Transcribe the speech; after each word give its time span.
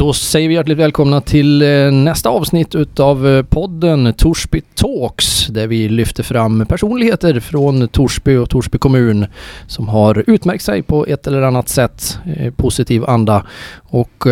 Då 0.00 0.12
säger 0.12 0.48
vi 0.48 0.54
hjärtligt 0.54 0.78
välkomna 0.78 1.20
till 1.20 1.62
eh, 1.62 1.92
nästa 1.92 2.28
avsnitt 2.28 2.74
utav 2.74 3.28
eh, 3.28 3.42
podden 3.42 4.14
Torsby 4.14 4.60
Talks 4.74 5.46
där 5.46 5.66
vi 5.66 5.88
lyfter 5.88 6.22
fram 6.22 6.66
personligheter 6.66 7.40
från 7.40 7.88
Torsby 7.88 8.36
och 8.36 8.50
Torsby 8.50 8.78
kommun 8.78 9.26
som 9.66 9.88
har 9.88 10.24
utmärkt 10.26 10.64
sig 10.64 10.82
på 10.82 11.06
ett 11.06 11.26
eller 11.26 11.42
annat 11.42 11.68
sätt, 11.68 12.18
eh, 12.36 12.52
positiv 12.52 13.04
anda 13.04 13.46
och 13.78 14.26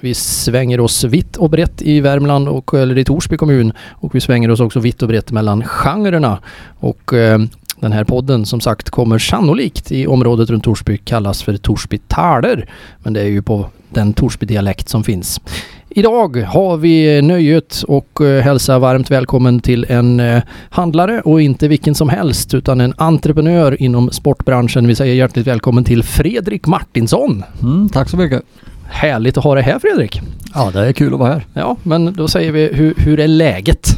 vi 0.00 0.14
svänger 0.14 0.80
oss 0.80 1.04
vitt 1.04 1.36
och 1.36 1.50
brett 1.50 1.82
i 1.82 2.00
Värmland 2.00 2.48
och 2.48 2.74
eller 2.74 2.98
i 2.98 3.04
Torsby 3.04 3.36
kommun 3.36 3.72
och 3.90 4.14
vi 4.14 4.20
svänger 4.20 4.50
oss 4.50 4.60
också 4.60 4.80
vitt 4.80 5.02
och 5.02 5.08
brett 5.08 5.30
mellan 5.30 5.64
genrerna 5.64 6.38
och 6.78 7.10
den 7.80 7.92
här 7.92 8.04
podden 8.04 8.46
som 8.46 8.60
sagt 8.60 8.90
kommer 8.90 9.18
sannolikt 9.18 9.92
i 9.92 10.06
området 10.06 10.50
runt 10.50 10.64
Torsby 10.64 10.98
kallas 10.98 11.42
för 11.42 11.56
Torsby 11.56 11.98
Taler. 11.98 12.68
Men 12.98 13.12
det 13.12 13.20
är 13.20 13.28
ju 13.28 13.42
på 13.42 13.70
den 13.94 14.12
Torsby-dialekt 14.12 14.88
som 14.88 15.04
finns. 15.04 15.40
Idag 15.88 16.36
har 16.36 16.76
vi 16.76 17.22
nöjet 17.22 17.84
och 17.88 18.20
eh, 18.20 18.42
hälsa 18.42 18.78
varmt 18.78 19.10
välkommen 19.10 19.60
till 19.60 19.86
en 19.88 20.20
eh, 20.20 20.42
handlare 20.70 21.20
och 21.20 21.42
inte 21.42 21.68
vilken 21.68 21.94
som 21.94 22.08
helst 22.08 22.54
utan 22.54 22.80
en 22.80 22.94
entreprenör 22.96 23.82
inom 23.82 24.10
sportbranschen. 24.10 24.86
Vi 24.86 24.94
säger 24.94 25.14
hjärtligt 25.14 25.46
välkommen 25.46 25.84
till 25.84 26.02
Fredrik 26.02 26.66
Martinsson. 26.66 27.44
Mm, 27.62 27.88
tack 27.88 28.08
så 28.08 28.16
mycket. 28.16 28.42
Härligt 28.84 29.36
att 29.38 29.44
ha 29.44 29.54
dig 29.54 29.64
här 29.64 29.78
Fredrik. 29.78 30.20
Ja, 30.54 30.70
det 30.72 30.86
är 30.86 30.92
kul 30.92 31.12
att 31.14 31.20
vara 31.20 31.32
här. 31.32 31.46
Ja, 31.54 31.76
men 31.82 32.12
då 32.12 32.28
säger 32.28 32.52
vi 32.52 32.70
hur, 32.72 32.94
hur 32.96 33.20
är 33.20 33.28
läget? 33.28 33.88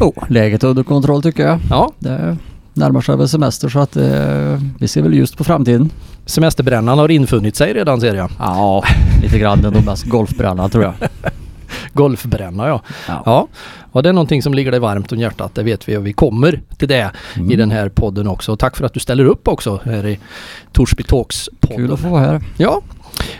Oh, 0.00 0.24
läget 0.28 0.62
är 0.62 0.68
under 0.68 0.82
kontroll 0.82 1.22
tycker 1.22 1.46
jag. 1.46 1.58
Ja, 1.70 1.92
Det 1.98 2.36
närmar 2.74 3.00
sig 3.00 3.16
väl 3.16 3.28
semester 3.28 3.68
så 3.68 3.78
att 3.78 3.96
eh, 3.96 4.62
vi 4.78 4.88
ser 4.88 5.02
väl 5.02 5.14
just 5.14 5.36
på 5.36 5.44
framtiden. 5.44 5.90
Semesterbrännan 6.30 6.98
har 6.98 7.10
infunnit 7.10 7.56
sig 7.56 7.72
redan 7.72 8.00
ser 8.00 8.14
jag. 8.14 8.30
Ja, 8.38 8.84
lite 9.22 9.38
grann. 9.38 9.58
Nog 9.58 9.84
mest 9.84 10.04
golfbrännan 10.04 10.70
tror 10.70 10.84
jag. 10.84 10.94
Golfbränna 11.92 12.68
ja. 12.68 12.82
Ja. 13.08 13.22
Ja, 13.26 13.48
och 13.92 14.02
det 14.02 14.08
är 14.08 14.12
någonting 14.12 14.42
som 14.42 14.54
ligger 14.54 14.70
dig 14.70 14.80
varmt 14.80 15.12
om 15.12 15.18
hjärtat, 15.18 15.54
det 15.54 15.62
vet 15.62 15.88
vi 15.88 15.96
och 15.96 16.06
vi 16.06 16.12
kommer 16.12 16.60
till 16.78 16.88
det 16.88 17.10
Mm. 17.36 17.50
i 17.50 17.56
den 17.56 17.70
här 17.70 17.88
podden 17.88 18.28
också. 18.28 18.56
Tack 18.56 18.76
för 18.76 18.84
att 18.86 18.94
du 18.94 19.00
ställer 19.00 19.24
upp 19.24 19.48
också 19.48 19.80
här 19.84 20.06
i 20.06 20.18
Torsby 20.72 21.02
Talks 21.02 21.48
Kul 21.76 21.92
att 21.92 22.00
få 22.00 22.08
vara 22.08 22.20
här. 22.22 22.40
Ja, 22.56 22.80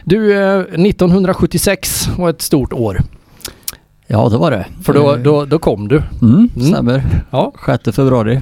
du 0.05 0.33
eh, 0.43 0.59
1976 0.61 2.09
var 2.19 2.31
ett 2.31 2.43
stort 2.43 2.73
år. 2.73 3.01
Ja, 4.07 4.29
det 4.29 4.37
var 4.39 4.51
det. 4.51 4.67
För 4.83 4.93
då, 4.93 5.13
Eh, 5.15 5.19
då, 5.19 5.45
då 5.45 5.59
kom 5.59 5.89
du. 5.89 5.97
Mm, 6.23 6.49
Mm. 6.57 6.69
stämmer. 6.73 7.03
Ja, 7.31 7.53
6 7.67 7.97
februari. 7.97 8.41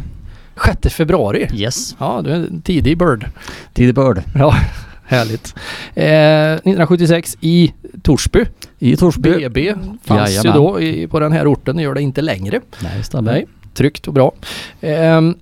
6 0.66 0.94
februari. 0.94 1.48
Yes. 1.54 1.96
Ja, 1.98 2.20
du 2.24 2.30
är 2.30 2.34
en 2.34 2.62
tidig 2.62 2.98
bird. 2.98 3.26
Tidig 3.74 3.94
bird. 3.94 4.22
Ja, 4.34 4.54
härligt. 5.06 5.54
Eh, 5.94 6.52
1976 6.52 7.36
i 7.40 7.72
Torsby. 8.02 8.44
I 8.78 8.96
Torsby. 8.96 9.48
BB 9.48 9.74
fanns 10.04 10.30
Jajamän. 10.30 10.52
ju 10.52 10.58
då 10.64 10.80
i, 10.80 11.06
på 11.06 11.20
den 11.20 11.32
här 11.32 11.52
orten, 11.52 11.76
det 11.76 11.82
gör 11.82 11.94
det 11.94 12.02
inte 12.02 12.22
längre. 12.22 12.60
Nej, 12.82 13.02
stämmer. 13.04 13.32
Nej, 13.32 13.46
tryggt 13.74 14.06
och 14.08 14.14
bra. 14.14 14.32
Ehm, 14.80 15.34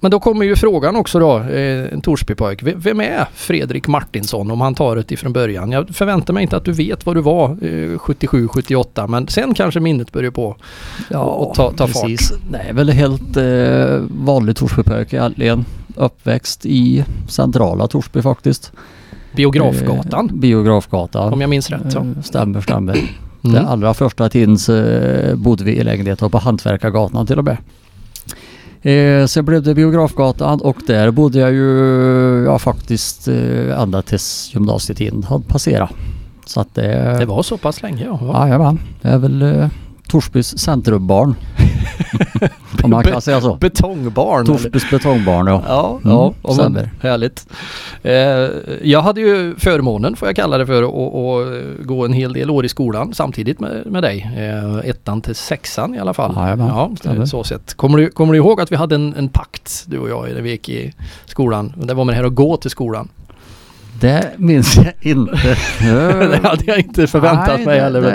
men 0.00 0.10
då 0.10 0.20
kommer 0.20 0.44
ju 0.44 0.56
frågan 0.56 0.96
också 0.96 1.18
då, 1.18 1.38
eh, 1.38 1.92
en 1.92 2.00
Torsbypojk. 2.00 2.62
Vem 2.62 3.00
är 3.00 3.26
Fredrik 3.34 3.86
Martinsson 3.86 4.50
om 4.50 4.60
han 4.60 4.74
tar 4.74 4.96
det 4.96 5.12
ifrån 5.12 5.32
början? 5.32 5.72
Jag 5.72 5.88
förväntar 5.88 6.34
mig 6.34 6.42
inte 6.42 6.56
att 6.56 6.64
du 6.64 6.72
vet 6.72 7.06
vad 7.06 7.16
du 7.16 7.20
var 7.20 7.56
eh, 7.92 7.98
77, 7.98 8.48
78 8.48 9.06
men 9.06 9.28
sen 9.28 9.54
kanske 9.54 9.80
minnet 9.80 10.12
börjar 10.12 10.30
på. 10.30 10.56
Ja, 11.10 11.18
och 11.22 11.54
ta- 11.54 11.70
ta 11.70 11.86
fart. 11.86 12.02
precis. 12.02 12.32
Nej, 12.50 12.70
väl 12.72 12.90
helt 12.90 13.36
eh, 13.36 14.02
vanlig 14.24 14.56
Torsbypojke 14.56 15.16
egentligen. 15.16 15.64
Uppväxt 15.96 16.66
i 16.66 17.04
centrala 17.28 17.86
Torsby 17.88 18.22
faktiskt. 18.22 18.72
Biografgatan, 19.36 20.28
Eh, 20.30 20.36
Biografgatan. 20.36 21.32
om 21.32 21.40
jag 21.40 21.50
minns 21.50 21.70
rätt. 21.70 21.94
Ja. 21.94 22.00
Eh, 22.00 22.22
Stämmer, 22.22 22.60
stämmer. 22.60 22.92
Mm. 22.94 23.54
Den 23.54 23.66
allra 23.66 23.94
första 23.94 24.28
tiden 24.28 24.58
så 24.58 24.76
eh, 24.76 25.34
bodde 25.34 25.64
vi 25.64 25.76
i 25.76 25.84
lägenheter 25.84 26.28
på 26.28 26.38
Hantverkargatan 26.38 27.26
till 27.26 27.38
och 27.38 27.44
med. 27.44 27.56
Eh, 28.82 29.26
sen 29.26 29.44
blev 29.44 29.62
det 29.62 29.74
Biografgatan 29.74 30.60
och 30.60 30.76
där 30.86 31.10
bodde 31.10 31.38
jag 31.38 31.52
ju 31.52 32.44
ja, 32.44 32.58
faktiskt 32.58 33.28
eh, 33.28 33.80
ända 33.80 34.02
tills 34.02 34.50
gymnasietiden 34.54 35.22
hade 35.22 35.44
passerat. 35.44 35.90
Så 36.46 36.60
att 36.60 36.74
det... 36.74 37.16
Det 37.18 37.26
var 37.26 37.42
så 37.42 37.56
pass 37.58 37.82
länge 37.82 38.04
ja. 38.04 38.18
ja. 38.22 38.46
Jajamän, 38.46 38.80
det 39.02 39.08
är 39.08 39.18
väl 39.18 39.42
eh, 39.42 39.68
Torsbys 40.10 40.58
centrumbarn. 40.58 41.34
Om 42.82 42.90
man 42.90 43.04
kan 43.04 43.22
säga 43.22 43.40
så. 43.40 43.54
Betongbarn. 43.54 44.44
eller? 44.46 44.58
Torsbys 44.58 44.90
betongbarn 44.90 45.46
ja. 45.46 45.62
Ja, 45.68 45.88
Mm, 45.90 46.00
ja 46.16 46.18
och 46.26 46.34
men, 46.42 46.54
stämmer. 46.54 46.90
härligt. 47.00 47.46
Eh, 48.02 48.12
jag 48.82 49.02
hade 49.02 49.20
ju 49.20 49.54
förmånen, 49.58 50.16
får 50.16 50.28
jag 50.28 50.36
kalla 50.36 50.58
det 50.58 50.66
för, 50.66 50.82
att 50.82 51.86
gå 51.86 52.04
en 52.04 52.12
hel 52.12 52.32
del 52.32 52.50
år 52.50 52.64
i 52.64 52.68
skolan 52.68 53.14
samtidigt 53.14 53.60
med, 53.60 53.86
med 53.86 54.02
dig. 54.02 54.30
Eh, 54.36 54.90
ettan 54.90 55.20
till 55.20 55.34
sexan 55.34 55.94
i 55.94 55.98
alla 55.98 56.14
fall. 56.14 56.34
Jajamän, 56.36 56.66
ja, 56.66 56.90
stämmer. 57.00 57.26
så 57.26 57.44
sett. 57.44 57.74
Kommer 57.74 57.98
du, 57.98 58.10
kommer 58.10 58.32
du 58.32 58.38
ihåg 58.38 58.60
att 58.60 58.72
vi 58.72 58.76
hade 58.76 58.94
en, 58.94 59.14
en 59.16 59.28
pakt, 59.28 59.84
du 59.86 59.98
och 59.98 60.10
jag, 60.10 60.28
när 60.34 60.42
vi 60.42 60.50
gick 60.50 60.68
i 60.68 60.92
skolan? 61.26 61.72
Det 61.76 61.94
var 61.94 62.04
med 62.04 62.12
det 62.14 62.16
här 62.16 62.24
att 62.24 62.34
gå 62.34 62.56
till 62.56 62.70
skolan. 62.70 63.08
Det 64.00 64.30
minns 64.36 64.76
jag 64.76 64.92
inte. 65.00 65.32
det 65.80 66.40
hade 66.42 66.64
jag 66.66 66.78
inte 66.78 67.06
förväntat 67.06 67.48
Nej, 67.56 67.66
mig 67.66 67.76
det- 67.76 67.82
heller. 67.82 68.00
det 68.00 68.10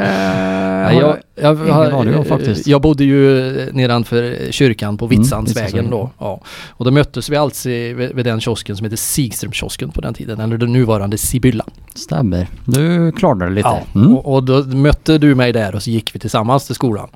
Nej, 0.85 0.97
jag, 0.97 1.18
jag, 1.41 1.56
ingen 1.68 1.72
aning 1.96 2.16
om 2.16 2.25
faktiskt. 2.25 2.68
jag 2.68 2.81
bodde 2.81 3.03
ju 3.03 3.69
nedanför 3.73 4.51
kyrkan 4.51 4.97
på 4.97 5.06
Mm, 5.06 5.18
Vitsandsvägen 5.19 5.66
Vitsandsvägen. 5.66 5.91
då. 5.91 6.09
Ja. 6.19 6.41
Och 6.69 6.85
då 6.85 6.91
möttes 6.91 7.29
vi 7.29 7.35
alltid 7.35 7.96
vid, 7.96 8.16
vid 8.16 8.25
den 8.25 8.40
kiosken 8.41 8.78
som 8.78 8.84
heter 8.84 8.97
Sigströmkiosken 8.97 9.91
på 9.91 10.01
den 10.01 10.13
tiden. 10.13 10.40
Eller 10.40 10.57
den 10.57 10.73
nuvarande 10.73 11.18
Sibylla. 11.18 11.66
Stämmer. 11.96 12.47
Nu 12.66 13.12
klarnar 13.12 13.46
det 13.50 13.56
lite. 13.56 13.67
Ja. 13.67 14.00
Mm. 14.00 14.17
Och, 14.17 14.34
och 14.34 14.44
då 14.44 14.63
mötte 14.63 15.17
du 15.17 15.35
mig 15.35 15.53
där 15.53 15.75
och 15.75 15.84
så 15.84 15.90
gick 15.90 16.16
vi 16.16 16.19
tillsammans 16.19 16.66
till 16.66 16.75
skolan. 16.75 17.09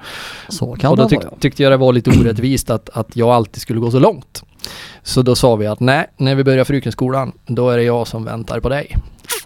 Så 0.50 0.74
kan 0.76 0.92
och 0.92 0.98
då 0.98 1.10
tyck, 1.10 1.20
tyckte 1.40 1.64
jag 1.64 1.72
det 1.72 1.78
var 1.78 1.94
lite 1.94 2.10
orättvist 2.10 2.70
att, 2.70 2.90
att 2.94 3.16
jag 3.16 3.30
alltid 3.30 3.62
skulle 3.62 3.80
gå 3.80 3.92
så 3.92 4.00
långt. 4.00 4.44
Så 5.04 5.22
då 5.22 5.36
sa 5.36 5.56
vi 5.56 5.68
att 5.68 5.80
nej, 5.80 6.06
när 6.18 6.36
vi 6.36 6.44
börjar 6.44 6.64
Frykenskolan, 6.64 7.32
då 7.46 7.70
är 7.70 7.78
det 7.78 7.84
jag 7.84 8.08
som 8.08 8.24
väntar 8.26 8.60
på 8.60 8.70
dig. 8.70 8.96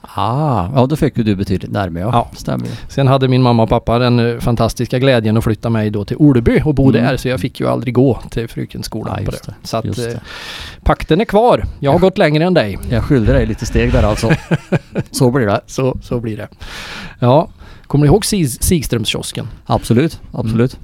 Ah, 0.01 0.69
ja 0.75 0.85
då 0.85 0.95
fick 0.95 1.17
ju 1.17 1.23
du 1.23 1.35
betydligt 1.35 1.71
närmare 1.71 2.03
ja. 2.03 2.09
Ja. 2.13 2.29
Stämmer. 2.37 2.67
Sen 2.89 3.07
hade 3.07 3.27
min 3.27 3.41
mamma 3.41 3.63
och 3.63 3.69
pappa 3.69 3.99
den 3.99 4.19
eh, 4.19 4.39
fantastiska 4.39 4.99
glädjen 4.99 5.37
att 5.37 5.43
flytta 5.43 5.69
mig 5.69 5.89
då 5.89 6.05
till 6.05 6.17
Oleby 6.17 6.61
och 6.65 6.75
bo 6.75 6.89
Mm. 6.89 7.03
där. 7.03 7.17
Så 7.17 7.27
jag 7.27 7.39
fick 7.39 7.59
ju 7.59 7.67
aldrig 7.67 7.93
gå 7.93 8.19
till 8.29 8.47
Frykenskolan 8.47 9.15
Ja, 9.19 9.25
på 9.25 9.31
det. 9.31 9.37
det. 9.45 9.53
Så 9.63 9.77
att 9.77 9.85
eh, 9.97 10.05
pakten 10.83 11.21
är 11.21 11.25
kvar. 11.25 11.63
Jag 11.79 11.91
har 11.91 11.99
gått 11.99 12.17
längre 12.17 12.43
än 12.43 12.53
dig. 12.53 12.77
Jag 12.89 13.03
skyllde 13.03 13.33
dig 13.33 13.45
lite 13.45 13.65
steg 13.65 13.91
där 13.91 14.03
alltså. 14.03 14.31
Så 15.11 15.31
blir 15.31 15.45
det. 15.47 15.61
Så, 15.67 15.97
så 16.03 16.19
blir 16.19 16.37
det. 16.37 16.47
Ja, 17.19 17.47
kommer 17.87 18.05
du 18.05 18.11
ihåg 18.11 18.25
Sig- 18.25 18.47
Sigströmskiosken? 18.47 19.47
Absolut, 19.65 20.19
absolut. 20.31 20.73
Eh, 20.73 20.79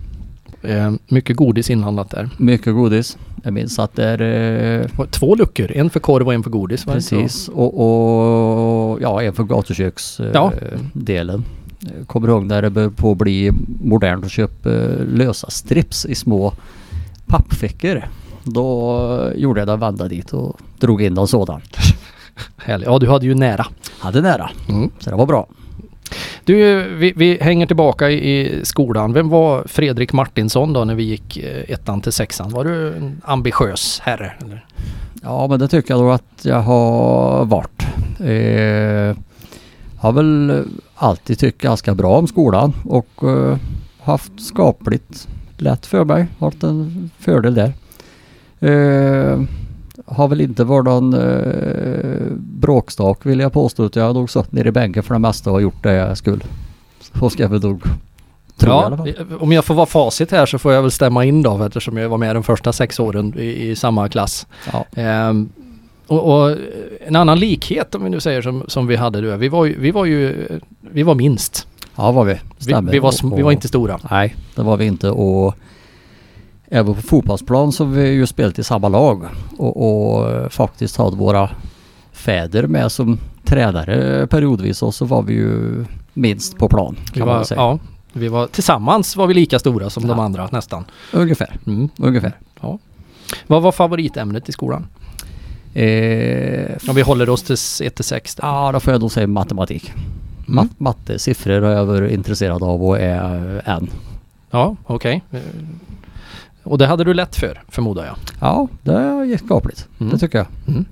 mycket 1.08 1.36
godis 1.36 1.70
inhandlat 1.70 2.10
där. 2.10 2.30
Mycket 2.38 2.74
godis. 2.74 3.18
Jag 3.44 3.54
minns 3.54 3.80
att 3.80 3.96
det 3.96 4.06
är 4.06 4.22
eh, 4.82 5.06
Två 5.12 5.36
luckor, 5.36 5.72
en 5.72 5.90
för 5.90 6.00
korv 6.00 6.28
och 6.28 6.34
en 6.34 6.44
för 6.44 6.50
godis. 6.50 6.86
precis 6.86 7.48
och, 7.48 7.74
och 7.74 9.02
ja, 9.02 9.22
en 9.24 9.34
för 9.34 9.44
gatuköksdelen. 9.44 10.34
Ja. 10.34 10.54
Eh. 11.12 11.42
Jag 12.00 12.08
Kommer 12.08 12.28
ihåg 12.28 12.46
när 12.46 12.62
det 12.62 12.70
började 12.70 12.96
på 12.96 13.12
att 13.12 13.18
bli 13.18 13.52
modernt 13.84 14.26
att 14.26 14.32
köpa 14.32 14.70
eh, 14.70 15.06
lösa 15.06 15.50
strips 15.50 16.06
i 16.06 16.16
små 16.16 16.54
pappfickor. 17.28 18.04
Då 18.44 18.96
eh, 19.22 19.42
gjorde 19.42 19.62
jag 19.62 19.68
det 19.68 19.76
vända 19.76 20.08
dit 20.08 20.34
och 20.34 20.60
drog 20.80 21.02
in 21.02 21.18
en 21.18 21.28
sådan. 21.28 21.62
Härligt. 22.58 22.88
Ja, 22.88 23.00
du 23.00 23.10
hade 23.10 23.26
ju 23.26 23.36
nära. 23.36 23.66
Hade 24.00 24.22
nära. 24.22 24.50
Mm. 24.70 24.90
Så 25.00 25.10
det 25.10 25.16
var 25.16 25.26
bra. 25.26 25.48
Du, 26.50 26.84
vi, 26.96 27.14
vi 27.16 27.38
hänger 27.42 27.66
tillbaka 27.68 28.10
i, 28.10 28.16
i 28.16 28.66
skolan. 28.66 29.14
Vem 29.14 29.30
var 29.30 29.64
Fredrik 29.68 30.14
Martinsson 30.14 30.74
då 30.74 30.86
när 30.86 30.96
vi 30.96 31.04
gick 31.04 31.38
eh, 31.38 31.64
ettan 31.68 32.02
till 32.02 32.12
sexan? 32.12 32.50
Var 32.50 32.64
du 32.64 32.94
en 32.94 33.22
ambitiös 33.26 34.00
herre? 34.00 34.34
Eller? 34.46 34.66
Ja 35.24 35.48
men 35.48 35.60
det 35.60 35.68
tycker 35.68 35.94
jag 35.94 36.02
nog 36.02 36.12
att 36.12 36.46
jag 36.46 36.60
har 36.60 37.46
varit. 37.46 37.82
Eh, 38.20 39.24
har 39.98 40.12
väl 40.12 40.64
alltid 40.96 41.40
tyckt 41.40 41.62
ganska 41.62 41.96
bra 41.96 42.18
om 42.18 42.28
skolan 42.28 42.74
och 42.86 43.24
eh, 43.24 43.58
haft 44.02 44.42
skapligt 44.42 45.28
lätt 45.58 45.86
för 45.86 46.06
mig. 46.06 46.28
Haft 46.40 46.64
en 46.64 47.10
fördel 47.20 47.56
där. 47.56 47.74
Eh, 48.70 49.44
har 50.12 50.28
väl 50.28 50.42
inte 50.42 50.64
varit 50.64 50.86
någon 50.86 51.14
eh, 51.14 52.32
bråkstak 52.38 53.26
vill 53.26 53.40
jag 53.40 53.54
påstå. 53.54 53.86
utan 53.86 54.02
Jag 54.02 54.08
har 54.10 54.14
nog 54.14 54.30
suttit 54.30 54.52
nere 54.52 54.68
i 54.68 54.72
bänken 54.72 55.04
för 55.04 55.14
det 55.16 55.20
mesta 55.20 55.52
och 55.52 55.62
gjort 55.62 55.84
det 55.84 55.94
jag 55.94 56.18
skulle. 56.18 56.42
Så 57.20 57.30
ska 57.30 57.44
jag 57.44 57.50
väl 57.50 57.62
nog 57.62 57.82
tro 58.58 58.70
Ja, 58.72 58.98
fall. 58.98 59.08
eh, 59.08 59.16
om 59.44 59.52
jag 59.52 59.66
får 59.66 59.76
vara 59.76 59.86
facit 59.86 60.32
här 60.32 60.46
så 60.46 60.60
får 60.60 60.74
jag 60.74 60.82
väl 60.82 60.92
stämma 60.92 61.26
in 61.26 61.42
då 61.42 61.64
eftersom 61.64 61.98
jag 61.98 62.10
var 62.10 62.18
med 62.18 62.36
de 62.36 62.44
första 62.44 62.74
sex 62.74 63.00
åren 63.00 63.34
i, 63.38 63.70
i 63.70 63.76
samma 63.76 64.10
klass. 64.10 64.48
Ja. 64.74 64.86
Ehm, 64.96 65.50
och, 66.08 66.42
och 66.44 66.58
en 67.08 67.16
annan 67.16 67.40
likhet 67.40 67.96
om 67.96 68.04
vi 68.04 68.10
nu 68.10 68.20
säger 68.20 68.42
som, 68.42 68.64
som 68.68 68.88
vi 68.88 68.96
hade 68.96 69.22
då. 69.22 69.36
Vi 69.36 69.48
var 69.50 69.66
ju, 69.66 69.80
vi 69.80 69.92
var 69.92 70.06
ju 70.06 70.48
vi 70.92 71.04
var 71.04 71.16
minst. 71.16 71.68
ja 71.96 72.12
var 72.12 72.24
vi. 72.26 72.34
Vi, 72.58 72.64
Stämmer. 72.64 72.92
vi, 72.92 73.00
var, 73.00 73.36
vi 73.36 73.42
var 73.42 73.52
inte 73.52 73.68
stora. 73.68 74.00
Nej, 74.12 74.36
det 74.56 74.62
var 74.64 74.78
vi 74.78 74.86
inte 74.86 75.10
och 75.10 75.56
även 76.70 76.96
på 76.96 77.02
fotbollsplan 77.02 77.72
så 77.72 77.86
har 77.86 77.92
vi 77.92 78.10
ju 78.10 78.28
spelat 78.28 78.60
i 78.60 78.64
samma 78.64 78.88
lag 78.90 79.24
och, 79.58 79.78
och 80.18 80.32
eh, 80.32 80.50
faktiskt 80.50 80.98
hade 80.98 81.16
våra 81.18 81.50
fäder 82.12 82.68
med 82.68 82.92
som 82.92 83.18
tränare 83.46 84.28
periodvis 84.28 84.84
och 84.84 84.94
så 84.96 85.06
var 85.06 85.22
vi 85.22 85.34
ju 85.34 85.86
minst 86.14 86.58
på 86.58 86.70
plan 86.70 86.96
kan 87.14 87.20
man 87.20 87.28
var, 87.28 87.36
väl 87.38 87.46
säga. 87.46 87.62
ja, 87.62 87.80
vi 88.14 88.28
var, 88.28 88.48
tillsammans 88.48 89.16
var 89.16 89.28
vi 89.28 89.34
lika 89.34 89.60
stora 89.60 89.90
som 89.90 90.08
de 90.08 90.18
Ja. 90.18 90.24
andra 90.24 90.50
nästan. 90.52 90.86
Ungefär. 91.14 91.58
Mm. 91.68 91.90
Ungefär. 91.98 92.34
Vad 93.48 93.62
var 93.62 93.72
favoritämnet 93.72 94.50
i 94.50 94.52
skolan? 94.52 94.88
Eh, 95.74 96.90
Om 96.90 96.96
vi 96.96 97.02
håller 97.02 97.30
oss 97.30 97.44
till 97.44 97.56
1-6 97.56 98.38
där. 98.42 98.48
ja, 98.48 98.72
då 98.72 98.80
får 98.80 98.94
jag 98.94 99.02
då 99.02 99.10
säga 99.10 99.28
matematik. 99.28 99.90
Mm. 99.94 100.56
Mat, 100.56 100.68
matte, 100.80 101.20
siffror 101.20 101.62
har 101.62 101.72
jag 101.72 101.86
varit 101.86 102.12
intresserad 102.12 102.64
av 102.64 102.84
och 102.84 103.00
är 103.00 103.62
än. 103.66 103.90
Ja, 104.52 104.76
okej. 104.86 105.24
Eh, 105.32 105.40
Och 106.70 106.78
det 106.78 106.86
hade 106.86 107.04
du 107.04 107.14
lätt 107.14 107.36
för, 107.36 107.62
förmodar 107.68 108.06
jag. 108.06 108.16
Ja, 108.42 108.68
det 108.84 109.26
gick 109.26 109.40
skapligt. 109.40 109.88
Mm. 110.00 110.12
Det 110.14 110.20
tycker 110.20 110.38
jag. 110.38 110.48
Mm. 110.68 110.86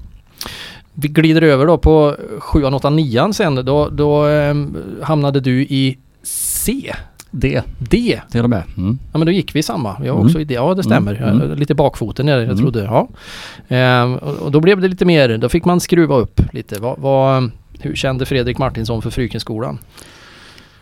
Vi 0.94 1.08
glider 1.08 1.42
över 1.42 1.66
då 1.66 1.78
på 1.78 2.16
7, 2.40 2.64
8, 2.64 2.90
9 2.90 3.34
sen. 3.34 3.56
Då, 3.56 3.90
då 3.90 4.26
ehm, 4.26 4.78
hamnade 5.02 5.40
du 5.40 5.62
i 5.62 5.98
C. 6.24 6.94
Det 7.32 7.62
D. 7.80 8.22
till 8.32 8.44
och 8.44 8.50
med. 8.50 8.64
Mm. 8.78 9.00
Ja 9.12 9.18
men 9.18 9.26
då 9.26 9.32
gick 9.32 9.56
vi 9.56 9.64
samma. 9.64 9.96
Jag 10.00 10.16
Mm. 10.16 10.26
också 10.26 10.40
i 10.40 10.44
D. 10.44 10.54
Ja 10.54 10.74
det 10.74 10.84
stämmer. 10.84 11.16
Mm. 11.16 11.50
Jag- 11.50 11.60
Lite 11.60 11.76
bakfoten 11.76 12.26
där, 12.26 12.34
jag 12.38 12.44
Mm. 12.44 12.58
trodde. 12.58 12.84
Ja. 12.84 13.08
Ehm, 13.68 14.16
och, 14.16 14.52
då 14.52 14.60
blev 14.60 14.82
det 14.82 14.88
lite 14.88 15.06
mer, 15.06 15.38
då 15.38 15.50
fick 15.50 15.66
man 15.66 15.80
skruva 15.80 16.16
upp 16.16 16.42
lite. 16.54 16.80
Vad, 16.80 17.00
vad, 17.00 17.52
hur 17.80 17.96
kände 17.96 18.26
Fredrik 18.26 18.58
Martinsson 18.58 19.02
för 19.02 19.10
Frykenskolan? 19.10 19.78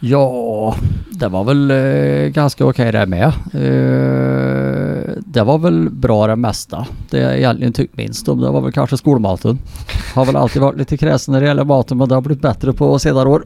Ja, 0.09 0.75
det 1.11 1.27
var 1.27 1.43
väl 1.43 1.71
eh, 1.71 2.27
ganska 2.29 2.65
okej 2.65 2.91
det 2.91 3.05
med. 3.05 3.23
Eh, 3.25 5.13
det 5.25 5.43
var 5.43 5.57
väl 5.57 5.89
bra 5.89 6.27
det 6.27 6.35
mesta. 6.35 6.85
Det 7.09 7.19
jag 7.19 7.37
egentligen 7.37 7.73
tyckte 7.73 7.97
minst 8.01 8.27
om 8.29 8.41
det 8.41 8.49
var 8.49 8.61
väl 8.61 8.71
kanske 8.71 8.97
skolmaten. 8.97 9.59
Har 10.15 10.25
väl 10.25 10.35
alltid 10.35 10.61
varit 10.61 10.77
lite 10.77 10.97
kräsen 10.97 11.31
när 11.31 11.41
det 11.41 11.47
gäller 11.47 11.63
maten 11.63 11.97
men 11.97 12.09
det 12.09 12.15
har 12.15 12.21
blivit 12.21 12.41
bättre 12.41 12.73
på 12.73 12.99
senare 12.99 13.29
år. 13.29 13.45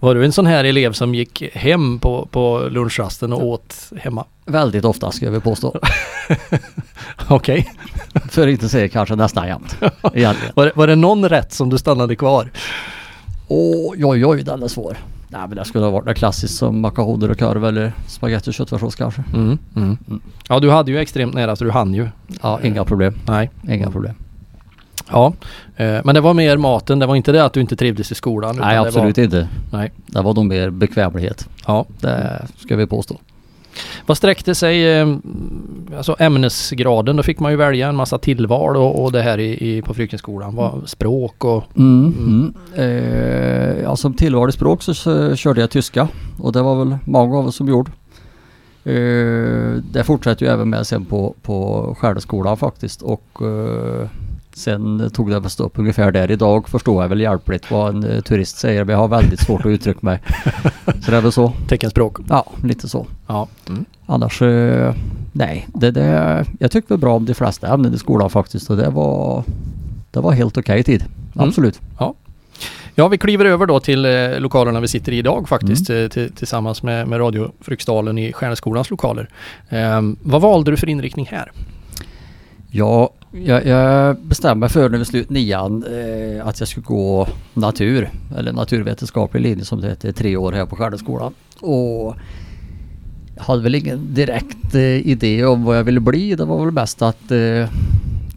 Var 0.00 0.14
du 0.14 0.24
en 0.24 0.32
sån 0.32 0.46
här 0.46 0.64
elev 0.64 0.92
som 0.92 1.14
gick 1.14 1.42
hem 1.54 1.98
på, 1.98 2.28
på 2.30 2.68
lunchrasten 2.70 3.32
och 3.32 3.46
åt 3.46 3.74
hemma? 3.96 4.24
Väldigt 4.44 4.84
ofta 4.84 5.10
ska 5.10 5.24
jag 5.24 5.32
väl 5.32 5.40
påstå. 5.40 5.80
Okej. 7.28 7.68
För 8.30 8.42
att 8.42 8.52
inte 8.52 8.68
säga 8.68 8.88
kanske 8.88 9.16
nästan 9.16 9.46
jämt. 9.48 9.76
Var, 10.54 10.64
det- 10.66 10.72
var 10.74 10.86
det 10.86 10.96
någon 10.96 11.28
rätt 11.28 11.52
som 11.52 11.70
du 11.70 11.78
stannade 11.78 12.16
kvar? 12.16 12.50
Oj, 13.48 14.04
oj, 14.04 14.26
oj, 14.26 14.42
den 14.42 14.62
är 14.62 14.68
svår. 14.68 14.96
Nej 15.36 15.48
men 15.48 15.56
det 15.56 15.64
skulle 15.64 15.84
ha 15.84 15.90
varit 15.90 16.06
något 16.06 16.16
klassiskt 16.16 16.56
som 16.56 16.80
makaroner 16.80 17.30
och 17.30 17.38
korv 17.38 17.64
eller 17.64 17.92
spagetti 18.06 18.50
och 18.50 18.54
köttfärssås 18.54 18.94
kanske. 18.94 19.24
Mm. 19.34 19.58
Mm. 19.76 19.98
Ja 20.48 20.60
du 20.60 20.70
hade 20.70 20.90
ju 20.90 20.98
extremt 20.98 21.34
nära 21.34 21.56
så 21.56 21.64
du 21.64 21.70
hann 21.70 21.94
ju. 21.94 22.08
Ja, 22.42 22.60
inga 22.62 22.84
problem. 22.84 23.14
Nej. 23.26 23.50
Inga 23.68 23.90
problem. 23.90 24.14
Ja. 25.10 25.32
Eh, 25.76 26.00
men 26.04 26.14
det 26.14 26.20
var 26.20 26.34
mer 26.34 26.56
maten, 26.56 26.98
det 26.98 27.06
var 27.06 27.16
inte 27.16 27.32
det 27.32 27.44
att 27.44 27.52
du 27.52 27.60
inte 27.60 27.76
trivdes 27.76 28.12
i 28.12 28.14
skolan? 28.14 28.56
Nej, 28.60 28.76
absolut 28.76 29.16
var, 29.16 29.24
inte. 29.24 29.48
Nej. 29.72 29.92
Det 30.06 30.22
var 30.22 30.34
nog 30.34 30.46
mer 30.46 30.70
bekvämlighet. 30.70 31.48
Ja. 31.66 31.86
Det 32.00 32.46
ska 32.56 32.76
vi 32.76 32.86
påstå. 32.86 33.16
Vad 34.06 34.16
sträckte 34.16 34.54
sig 34.54 34.98
eh, 34.98 35.16
alltså 35.96 36.16
ämnesgraden? 36.18 37.16
Då 37.16 37.22
fick 37.22 37.40
man 37.40 37.52
ju 37.52 37.56
välja 37.56 37.88
en 37.88 37.96
massa 37.96 38.18
tillval 38.18 38.76
och, 38.76 39.04
och 39.04 39.12
det 39.12 39.22
här 39.22 39.38
i, 39.38 39.76
i, 39.76 39.82
på 39.82 39.94
Frykenskolan. 39.94 40.54
Vad, 40.54 40.88
språk 40.88 41.44
och... 41.44 41.64
Mm. 41.76 42.14
Mm. 42.18 42.54
Eh, 42.74 43.82
ja, 43.82 43.96
som 43.96 44.14
tillval 44.14 44.48
i 44.48 44.52
språk 44.52 44.82
så, 44.82 44.94
så 44.94 45.36
körde 45.36 45.60
jag 45.60 45.70
tyska 45.70 46.08
och 46.38 46.52
det 46.52 46.62
var 46.62 46.84
väl 46.84 46.96
många 47.04 47.38
av 47.38 47.46
oss 47.46 47.56
som 47.56 47.68
gjorde. 47.68 47.90
Eh, 48.84 49.82
det 49.92 50.04
fortsatte 50.04 50.44
ju 50.44 50.50
även 50.50 50.70
med 50.70 50.86
sen 50.86 51.04
på, 51.04 51.34
på 51.42 51.96
Skärdeskolan 52.00 52.56
faktiskt 52.56 53.02
och 53.02 53.42
eh, 53.42 54.08
sen 54.56 55.10
tog 55.10 55.30
det 55.30 55.40
väl 55.40 55.50
stopp 55.50 55.78
ungefär 55.78 56.12
där. 56.12 56.30
Idag 56.30 56.68
förstår 56.68 57.02
jag 57.04 57.08
väl 57.08 57.20
hjälpligt 57.20 57.70
vad 57.70 57.94
en 57.94 58.04
eh, 58.04 58.20
turist 58.20 58.58
säger 58.58 58.84
men 58.84 58.92
jag 58.92 59.00
har 59.00 59.08
väldigt 59.08 59.40
svårt 59.40 59.60
att 59.60 59.66
uttrycka 59.66 59.98
mig. 60.02 60.22
Så 61.04 61.10
det 61.10 61.16
är 61.16 61.20
väl 61.20 61.32
så. 61.32 61.52
Teckenspråk. 61.68 62.18
Ja, 62.28 62.46
lite 62.62 62.88
så. 62.88 63.06
Ja. 63.26 63.48
Mm. 63.68 63.84
Annars, 64.06 64.42
eh, 64.42 64.94
nej. 65.32 65.68
Det, 65.74 65.90
det, 65.90 66.44
jag 66.58 66.70
tyckte 66.70 66.92
väl 66.92 67.00
bra 67.00 67.16
om 67.16 67.24
de 67.24 67.34
flesta 67.34 67.74
ämnen 67.74 67.94
i 67.94 67.98
skolan 67.98 68.30
faktiskt 68.30 68.70
och 68.70 68.76
det 68.76 68.90
var, 68.90 69.44
det 70.10 70.20
var 70.20 70.32
helt 70.32 70.58
okej 70.58 70.82
tid. 70.82 71.04
Mm. 71.34 71.48
Absolut. 71.48 71.80
Ja, 72.98 73.08
vi 73.08 73.18
kliver 73.18 73.44
över 73.44 73.66
då 73.66 73.80
till 73.80 74.04
eh, 74.04 74.40
lokalerna 74.40 74.80
vi 74.80 74.88
sitter 74.88 75.12
i 75.12 75.18
idag 75.18 75.48
faktiskt. 75.48 75.90
Eh, 75.90 76.08
till, 76.08 76.32
tillsammans 76.32 76.82
med, 76.82 77.08
med 77.08 77.20
Radio 77.20 77.52
Fryksdalen 77.60 78.18
i 78.18 78.32
Stjärneskolans 78.32 78.90
lokaler. 78.90 79.28
Eh, 79.68 80.00
vad 80.22 80.40
valde 80.40 80.70
du 80.70 80.76
för 80.76 80.88
inriktning 80.88 81.28
här? 81.30 81.52
Ja, 82.70 83.10
jag, 83.32 83.66
jag 83.66 84.16
bestämde 84.16 84.60
mig 84.60 84.68
för 84.68 84.88
när 84.88 84.98
vi 84.98 85.04
slut 85.04 85.30
nian 85.30 85.84
eh, 85.84 86.46
att 86.46 86.60
jag 86.60 86.68
skulle 86.68 86.86
gå 86.86 87.28
natur 87.54 88.10
eller 88.36 88.52
naturvetenskaplig 88.52 89.40
linje 89.40 89.64
som 89.64 89.80
det 89.80 89.88
heter 89.88 90.12
tre 90.12 90.36
år 90.36 90.52
här 90.52 90.66
på 90.66 90.76
Stjärneskolan. 90.76 91.34
Och 91.60 92.16
jag 93.36 93.42
hade 93.42 93.62
väl 93.62 93.74
ingen 93.74 94.14
direkt 94.14 94.74
eh, 94.74 95.08
idé 95.08 95.44
om 95.44 95.64
vad 95.64 95.78
jag 95.78 95.84
ville 95.84 96.00
bli. 96.00 96.34
Det 96.34 96.44
var 96.44 96.64
väl 96.64 96.74
mest 96.74 97.02
att 97.02 97.30
eh, 97.30 97.68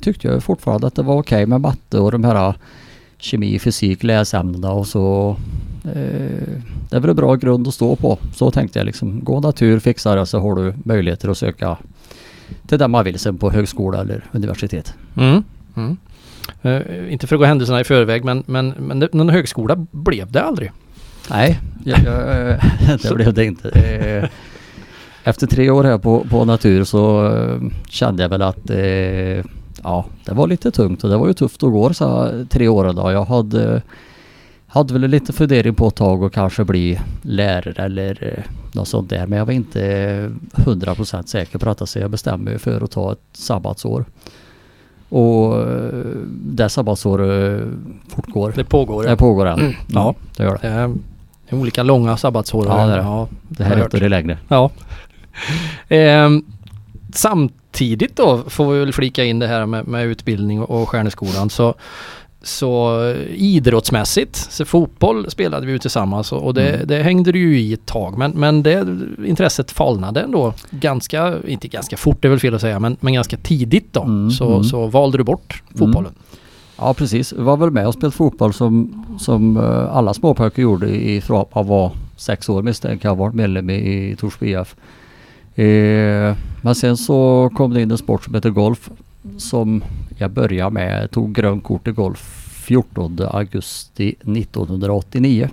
tyckte 0.02 0.28
jag 0.28 0.44
fortfarande 0.44 0.88
att 0.88 0.96
det 0.96 1.04
var 1.04 1.18
okej 1.18 1.46
med 1.46 1.62
matte 1.62 2.00
och 2.00 2.12
de 2.12 2.24
här 2.24 2.48
eh, 2.48 2.56
kemi, 3.18 3.60
fysik, 3.60 4.04
läsämnena 4.04 4.72
och 4.72 4.88
så. 4.88 5.38
Eh, 5.84 6.60
det 6.90 6.96
är 6.96 7.00
väl 7.00 7.10
en 7.10 7.16
bra 7.16 7.36
grund 7.36 7.68
att 7.68 7.74
stå 7.74 7.96
på. 7.96 8.18
Så 8.36 8.52
tänkte 8.52 8.80
jag 8.80 8.86
liksom. 8.86 9.24
Gå 9.24 9.40
natur, 9.40 9.80
fixa 9.80 10.16
det 10.16 10.26
så 10.26 10.40
har 10.40 10.56
du 10.56 10.74
möjligheter 10.84 11.30
att 11.30 11.38
söka 11.38 11.78
till 12.68 12.80
där 12.80 12.88
man 12.88 13.04
vill 13.06 13.20
sen 13.20 13.38
på 13.38 13.50
högskola 13.52 14.02
eller 14.02 14.24
universitet. 14.32 14.94
Mm. 15.18 15.44
Mm. 15.76 15.98
Eh, 16.62 17.14
inte 17.14 17.28
för 17.28 17.36
att 17.36 17.40
gå 17.40 17.46
händelserna 17.46 17.82
i 17.82 17.84
förväg 17.84 18.24
men, 18.26 18.44
men, 18.46 18.70
men 18.78 19.00
det- 19.00 19.14
någon 19.14 19.30
högskola 19.30 19.76
blev 19.92 20.32
det 20.32 20.42
aldrig. 20.44 20.72
Nej, 21.30 21.60
jag, 21.86 22.00
jag, 22.00 22.60
det 23.04 23.16
blev 23.16 23.34
det 23.34 23.46
inte. 23.46 23.70
Eh, 23.70 24.30
Efter 25.24 25.48
tre 25.48 25.70
år 25.70 25.84
här 25.84 25.98
på, 25.98 26.26
på 26.30 26.46
natur 26.46 26.84
så 26.84 27.28
eh, 27.36 27.60
kände 27.90 28.24
jag 28.24 28.30
väl 28.30 28.42
att 28.42 28.70
eh, 28.70 29.46
ja, 29.84 30.06
det 30.26 30.34
var 30.34 30.48
lite 30.48 30.72
tungt 30.72 31.04
och 31.04 31.10
det 31.10 31.18
var 31.18 31.28
ju 31.28 31.34
tufft 31.34 31.64
att 31.64 31.72
gå 31.72 31.94
så 31.94 32.30
tre 32.50 32.68
åren 32.68 32.96
då. 32.96 33.12
Jag 33.12 33.26
hade, 33.26 33.82
hade 34.70 34.94
väl 34.94 35.12
lite 35.12 35.34
fundering 35.34 35.76
på 35.76 35.88
ett 35.88 35.96
tag 35.96 36.24
och 36.24 36.34
kanske 36.34 36.64
bli 36.64 37.00
lärare 37.22 37.84
eller 37.86 38.18
eh, 38.22 38.44
något 38.72 38.88
sånt 38.88 39.10
där. 39.10 39.28
Men 39.28 39.40
jag 39.40 39.46
var 39.46 39.54
inte 39.54 39.86
eh, 40.56 40.64
100% 40.66 41.26
säker 41.26 41.60
på 41.60 41.66
detta 41.66 41.86
så 41.86 42.00
jag 42.00 42.12
bestämde 42.12 42.52
mig 42.52 42.60
för 42.60 42.82
att 42.82 42.92
ta 42.92 43.12
ett 43.12 43.20
sabbatsår. 43.34 44.06
Och 45.10 45.62
eh, 45.62 46.06
det 46.30 46.70
sabbatsåret 46.70 47.64
fortgår. 48.08 48.54
Det 48.56 48.64
pågår. 48.64 49.04
Det 49.04 49.18
pågår 49.18 49.46
än. 49.46 49.60
Mm, 49.60 49.74
ja. 49.88 50.16
det 50.38 50.44
gör 50.44 50.60
det. 50.62 50.98
Det 51.50 51.56
är 51.56 51.60
olika 51.60 51.84
långa 51.84 52.18
sabbatsår. 52.18 52.68
Ja, 52.68 52.86
det 52.86 52.94
är 52.94 52.98
det. 52.98 53.04
ja, 53.04 53.28
Det 53.42 53.64
här 53.64 53.78
ett 53.78 53.94
år 53.94 54.10
längre. 54.10 54.38
Ja. 54.48 54.72
Ehm, 55.88 56.46
samtidigt 57.14 58.16
då 58.16 58.44
får 58.48 58.74
vi 58.74 58.80
väl 58.80 58.94
flika 58.94 59.24
in 59.24 59.40
det 59.40 59.48
här 59.48 59.66
med, 59.66 59.88
med 59.88 60.06
utbildning 60.06 60.62
och, 60.62 60.82
och 60.82 60.90
Stjärneskolan. 60.90 61.50
Så, 61.50 61.76
så 62.42 63.04
idrottsmässigt, 63.36 64.36
så 64.36 64.66
fotboll 64.66 65.32
spelade 65.32 65.66
vi 65.66 65.72
ju 65.72 65.80
tillsammans 65.80 66.32
och, 66.32 66.54
det, 66.54 66.70
Mm. 66.70 66.88
det 66.88 67.04
hängde 67.04 67.32
du 67.32 67.40
ju 67.40 67.60
i 67.60 67.74
ett 67.74 67.86
tag. 67.86 68.18
Men, 68.18 68.32
men 68.32 68.64
det 68.64 68.88
intresset 69.26 69.72
falnade 69.72 70.22
ändå 70.22 70.54
ganska, 70.72 71.38
inte 71.48 71.68
ganska 71.68 71.98
fort 71.98 72.22
det 72.22 72.28
är 72.28 72.30
väl 72.30 72.40
fel 72.40 72.56
att 72.56 72.62
säga, 72.62 72.80
men, 72.80 72.98
men 73.00 73.14
ganska 73.14 73.38
tidigt 73.38 73.94
då. 73.94 74.04
Mm, 74.04 74.32
så, 74.32 74.52
mm. 74.52 74.64
så 74.64 74.88
valde 74.88 75.18
du 75.18 75.24
bort 75.24 75.64
fotbollen. 75.76 76.14
Ja 76.78 76.94
precis. 76.94 77.34
Jag 77.38 77.44
var 77.44 77.58
väl 77.58 77.72
med 77.72 77.88
och 77.88 77.94
spelade 77.94 78.16
fotboll 78.16 78.54
som, 78.54 79.06
som 79.20 79.58
eh, 79.58 79.96
alla 79.96 80.14
småpojkar 80.14 80.64
gjorde 80.64 81.22
att 81.28 81.56
man 81.56 81.68
var 81.68 81.92
sex 82.16 82.50
år 82.50 82.62
misstänker 82.62 83.08
jag. 83.10 83.16
varit 83.16 83.36
medlem 83.36 83.70
i, 83.70 84.10
i 84.12 84.16
Torsby 84.16 84.56
IF. 84.56 84.76
Eh, 85.56 86.36
men 86.62 86.76
sen 86.76 86.98
så 86.98 87.50
kom 87.56 87.74
det 87.74 87.82
in 87.82 87.92
en 87.92 87.98
sport 87.98 88.24
som 88.24 88.36
heter 88.36 88.50
golf. 88.50 88.90
Som 89.38 89.84
jag 90.22 90.32
började 90.32 90.72
med. 90.72 91.04
Jag 91.04 91.12
tog 91.12 91.36
grönt 91.36 91.64
kort 91.64 91.88
i 91.88 91.92
golf 91.92 92.46
14 92.68 93.18
augusti 93.32 94.10
1989. 94.10 95.50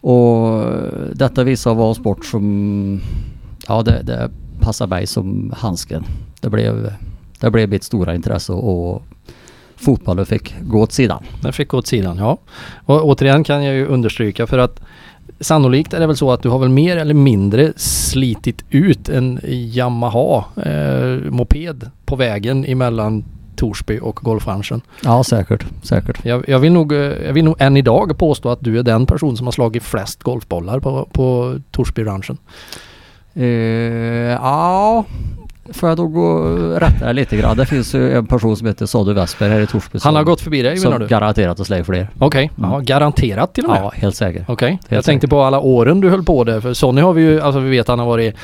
Och 0.00 0.64
detta 1.12 1.44
visar 1.44 1.74
vara 1.74 1.88
en 1.88 1.94
sport 1.94 2.24
som 2.24 3.00
Ja 3.68 3.82
det, 3.82 4.02
det 4.02 4.30
passar 4.60 4.86
mig 4.86 5.06
som 5.06 5.52
handsken. 5.56 6.04
Det 6.40 6.50
blev, 6.50 6.92
det 7.40 7.50
blev 7.50 7.68
mitt 7.68 7.84
stora 7.84 8.14
intresse 8.14 8.52
och 8.52 9.02
fotbollen 9.76 10.26
fick 10.26 10.54
gå 10.60 10.80
åt 10.82 10.92
sidan. 10.92 11.24
Den 11.42 11.52
fick 11.52 11.68
gå 11.68 11.78
åt 11.78 11.86
sidan, 11.86 12.16
ja. 12.16 12.38
Och 12.84 13.04
återigen 13.04 13.44
kan 13.44 13.64
jag 13.64 13.74
ju 13.74 13.86
understryka 13.86 14.46
för 14.46 14.58
att 14.58 14.80
sannolikt 15.40 15.94
är 15.94 16.00
det 16.00 16.06
väl 16.06 16.16
så 16.16 16.32
att 16.32 16.42
du 16.42 16.48
har 16.48 16.58
väl 16.58 16.68
mer 16.68 16.96
eller 16.96 17.14
mindre 17.14 17.72
slitit 17.76 18.64
ut 18.70 19.08
en 19.08 19.40
Yamaha 19.44 20.44
eh, 20.56 21.30
moped 21.30 21.90
på 22.04 22.16
vägen 22.16 22.64
emellan 22.64 23.24
Torsby 23.56 23.98
och 24.02 24.16
golfbranschen. 24.22 24.80
Ja 25.04 25.24
säkert, 25.24 25.64
säkert. 25.82 26.18
Jag, 26.24 26.44
jag, 26.48 26.58
vill 26.58 26.72
nog, 26.72 26.92
eh, 26.92 26.98
jag 26.98 27.32
vill 27.32 27.44
nog 27.44 27.56
än 27.58 27.76
idag 27.76 28.18
påstå 28.18 28.48
att 28.48 28.58
du 28.60 28.78
är 28.78 28.82
den 28.82 29.06
person 29.06 29.36
som 29.36 29.46
har 29.46 29.52
slagit 29.52 29.82
flest 29.82 30.22
golfbollar 30.22 30.80
på, 30.80 31.08
på 31.12 31.54
Torsbybranschen. 31.70 32.36
Eh, 33.34 33.44
ja, 33.44 35.04
får 35.72 35.88
jag 35.88 35.98
då 35.98 36.06
gå 36.06 36.38
rätta 36.78 37.12
lite 37.12 37.36
grann. 37.36 37.56
Det 37.56 37.66
finns 37.66 37.94
ju 37.94 38.12
en 38.16 38.26
person 38.26 38.56
som 38.56 38.66
heter 38.66 38.86
Sadu 38.86 39.12
Westberg 39.12 39.50
här 39.50 39.60
i 39.60 39.66
Torsby 39.66 39.98
Han 40.02 40.14
har 40.14 40.22
som, 40.22 40.26
gått 40.30 40.40
förbi 40.40 40.62
dig 40.62 40.76
menar 40.78 40.90
som 40.92 41.00
du? 41.00 41.06
garanterat 41.06 41.60
att 41.60 41.66
slä 41.66 41.84
fler. 41.84 42.10
Okej, 42.18 42.50
Mm. 42.58 42.70
ja, 42.70 42.78
garanterat 42.78 43.54
till 43.54 43.64
och 43.64 43.70
med? 43.70 43.82
Ja, 43.82 43.92
helt 43.94 44.16
säker. 44.16 44.44
Okej, 44.48 44.78
jag 44.88 44.94
Helt 44.96 45.06
tänkte 45.06 45.28
på 45.28 45.42
alla 45.42 45.60
åren 45.60 46.00
du 46.00 46.10
höll 46.10 46.22
på 46.24 46.44
det. 46.44 46.60
För 46.60 46.74
Sonny 46.74 47.00
har 47.00 47.12
vi 47.12 47.22
ju, 47.22 47.40
alltså 47.40 47.60
vi 47.60 47.70
vet 47.70 47.80
att 47.80 47.88
han 47.88 47.98
har 47.98 48.06
varit 48.06 48.34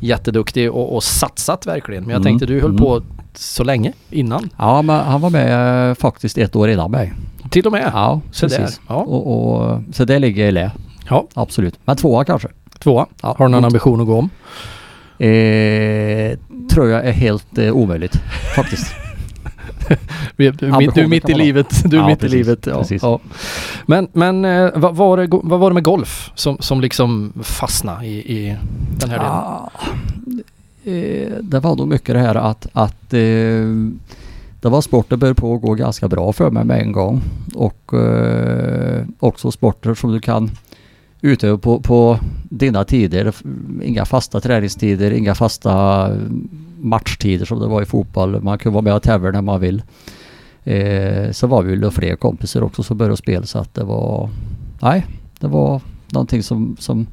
jätteduktig 0.00 0.70
och, 0.72 0.94
och 0.94 1.02
satsat 1.02 1.66
verkligen. 1.66 2.02
Men 2.02 2.10
jag 2.10 2.16
Mm, 2.20 2.24
tänkte 2.24 2.46
du 2.46 2.60
höll 2.60 2.70
mm. 2.70 2.82
på 2.82 3.02
så 3.34 3.64
länge 3.64 3.92
innan. 4.10 4.50
Ja, 4.58 4.82
men 4.82 5.00
han 5.00 5.20
var 5.20 5.30
med 5.30 5.90
eh, 5.90 5.94
faktiskt 5.94 6.38
ett 6.38 6.56
år 6.56 6.70
innan 6.70 6.90
mig. 6.90 7.12
Till 7.50 7.66
och 7.66 7.72
med? 7.72 7.90
Ja, 7.94 8.20
så 8.30 8.46
där. 8.46 8.58
precis. 8.58 8.80
Ja. 8.88 8.94
Och, 8.94 9.60
och, 9.62 9.80
så 9.92 10.04
det 10.04 10.18
ligger 10.18 10.46
i 10.46 10.52
lä. 10.52 10.70
Ja. 11.08 11.26
Absolut. 11.34 11.78
Men 11.84 11.96
tvåa 11.96 12.24
kanske. 12.24 12.48
Tvåa. 12.78 13.06
Ja. 13.22 13.34
Har 13.38 13.46
du 13.46 13.52
någon 13.52 13.64
ambition 13.64 14.00
att 14.00 14.06
gå 14.06 14.18
om? 14.18 14.30
Eh, 15.26 16.38
tror 16.70 16.88
jag 16.88 17.06
är 17.06 17.12
helt 17.12 17.58
eh, 17.58 17.72
omöjligt 17.72 18.20
faktiskt. 18.56 18.94
Du, 20.36 20.46
är 20.46 21.06
mitt 21.06 21.28
i 21.28 21.34
livet. 21.34 21.82
Du 21.84 21.96
är 21.96 22.00
Ja, 22.00 22.06
mitt 22.06 22.18
precis, 22.18 22.34
i 22.34 22.36
livet. 22.36 22.66
Ja, 22.66 22.78
precis. 22.78 23.02
ja. 23.02 23.20
Men, 23.86 24.08
men 24.12 24.44
eh, 24.44 24.70
vad, 24.74 24.96
var 24.96 25.16
det, 25.16 25.28
vad 25.30 25.60
var 25.60 25.70
det 25.70 25.74
med 25.74 25.82
golf 25.82 26.30
som, 26.34 26.56
som 26.60 26.80
liksom 26.80 27.32
fastnade 27.42 28.06
i, 28.06 28.18
i 28.18 28.56
den 28.98 29.10
här 29.10 29.18
delen? 29.18 29.34
Eh, 30.84 31.32
det 31.42 31.60
var 31.60 31.76
nog 31.76 31.88
mycket 31.88 32.14
det 32.14 32.20
här 32.20 32.34
att, 32.34 32.66
att 32.72 33.14
eh, 33.14 33.66
det 34.60 34.68
var 34.68 34.80
sporter 34.80 35.16
började 35.16 35.40
på 35.40 35.54
att 35.54 35.62
gå 35.62 35.74
ganska 35.74 36.08
bra 36.08 36.32
för 36.32 36.50
mig 36.50 36.64
med 36.64 36.80
en 36.80 36.92
gång. 36.92 37.20
Och 37.54 37.94
eh, 37.94 39.04
också 39.18 39.50
sporter 39.50 39.94
som 39.94 40.12
du 40.12 40.20
kan 40.20 40.50
utöva 41.20 41.58
på, 41.58 41.80
på 41.80 42.18
dina 42.48 42.84
tider. 42.84 43.34
Inga 43.82 44.04
fasta 44.04 44.40
träningstider, 44.40 45.10
inga 45.10 45.34
fasta 45.34 46.08
matchtider 46.80 47.44
som 47.44 47.60
det 47.60 47.66
var 47.66 47.82
i 47.82 47.84
fotboll. 47.84 48.42
Man 48.42 48.58
kunde 48.58 48.74
vara 48.74 48.82
med 48.82 48.94
och 48.94 49.02
tävla 49.02 49.30
när 49.30 49.42
man 49.42 49.60
vill. 49.60 49.82
Eh, 50.64 51.30
så 51.30 51.46
var 51.46 51.62
vi 51.62 51.76
väl 51.76 51.90
fler 51.90 52.16
kompisar 52.16 52.62
också 52.62 52.82
som 52.82 52.96
började 52.96 53.16
spela 53.16 53.46
så 53.46 53.58
att 53.58 53.74
det 53.74 53.84
var... 53.84 54.30
Nej, 54.80 55.06
det 55.38 55.46
var 55.46 55.80
någonting 56.12 56.42
som, 56.42 56.76
som 56.78 57.06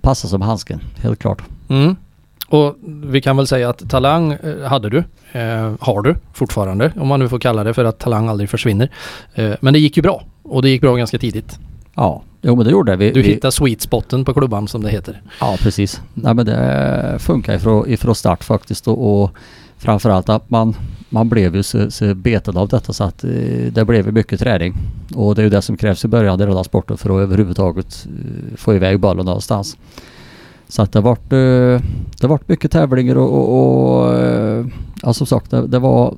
passade 0.00 0.30
som 0.30 0.42
handsken, 0.42 0.80
helt 0.96 1.18
klart. 1.18 1.42
Mm. 1.68 1.96
Och 2.48 2.76
vi 2.84 3.20
kan 3.20 3.36
väl 3.36 3.46
säga 3.46 3.68
att 3.70 3.90
talang 3.90 4.32
eh, 4.32 4.62
hade 4.62 4.90
du, 4.90 4.98
eh, 5.32 5.72
har 5.80 6.02
du 6.02 6.16
fortfarande, 6.32 6.92
om 6.96 7.08
man 7.08 7.20
nu 7.20 7.28
får 7.28 7.38
kalla 7.38 7.64
det 7.64 7.74
för 7.74 7.84
att 7.84 7.98
talang 7.98 8.28
aldrig 8.28 8.50
försvinner. 8.50 8.90
Eh, 9.34 9.52
men 9.60 9.72
det 9.72 9.78
gick 9.78 9.96
ju 9.96 10.02
bra 10.02 10.22
och 10.42 10.62
det 10.62 10.68
gick 10.68 10.80
bra 10.80 10.96
ganska 10.96 11.18
tidigt. 11.18 11.58
Ja, 11.94 12.22
jo 12.42 12.56
men 12.56 12.64
det 12.64 12.70
gjorde 12.70 12.96
vi. 12.96 13.10
Du 13.10 13.22
vi, 13.22 13.28
hittade 13.28 13.52
sweet 13.52 13.80
spoten 13.80 14.24
på 14.24 14.34
klubban 14.34 14.68
som 14.68 14.82
det 14.82 14.90
heter. 14.90 15.22
Ja, 15.40 15.56
precis. 15.62 16.00
Nej 16.14 16.34
men 16.34 16.46
det 16.46 17.16
funkar 17.18 17.54
ifrån, 17.54 17.90
ifrån 17.90 18.14
start 18.14 18.44
faktiskt 18.44 18.88
och, 18.88 19.22
och 19.22 19.30
framförallt 19.78 20.28
att 20.28 20.50
man, 20.50 20.74
man 21.08 21.28
blev 21.28 21.56
ju 21.56 21.62
så, 21.62 21.90
så 21.90 22.14
betad 22.14 22.56
av 22.56 22.68
detta 22.68 22.92
så 22.92 23.04
att 23.04 23.24
eh, 23.24 23.30
det 23.72 23.84
blev 23.84 24.12
mycket 24.12 24.40
träning. 24.40 24.74
Och 25.14 25.34
det 25.34 25.40
är 25.40 25.44
ju 25.44 25.50
det 25.50 25.62
som 25.62 25.76
krävs 25.76 26.04
i 26.04 26.08
början 26.08 26.40
i 26.40 26.44
den 26.44 26.56
här 26.56 26.62
sporten 26.62 26.96
för 26.96 27.10
att 27.10 27.22
överhuvudtaget 27.22 28.06
eh, 28.06 28.56
få 28.56 28.74
iväg 28.74 29.00
bollen 29.00 29.26
någonstans. 29.26 29.76
Så 30.68 30.82
att 30.82 30.92
det 30.92 31.00
vart, 31.00 31.32
eh, 31.32 31.80
det 32.20 32.26
vart 32.26 32.48
mycket 32.48 32.70
tävlingar 32.70 33.16
och, 33.16 33.32
och, 33.32 33.98
och 33.98 34.14
eh, 34.14 34.66
ja, 35.02 35.12
som 35.12 35.26
sagt 35.26 35.50
det, 35.50 35.66
det 35.66 35.78
var 35.78 36.14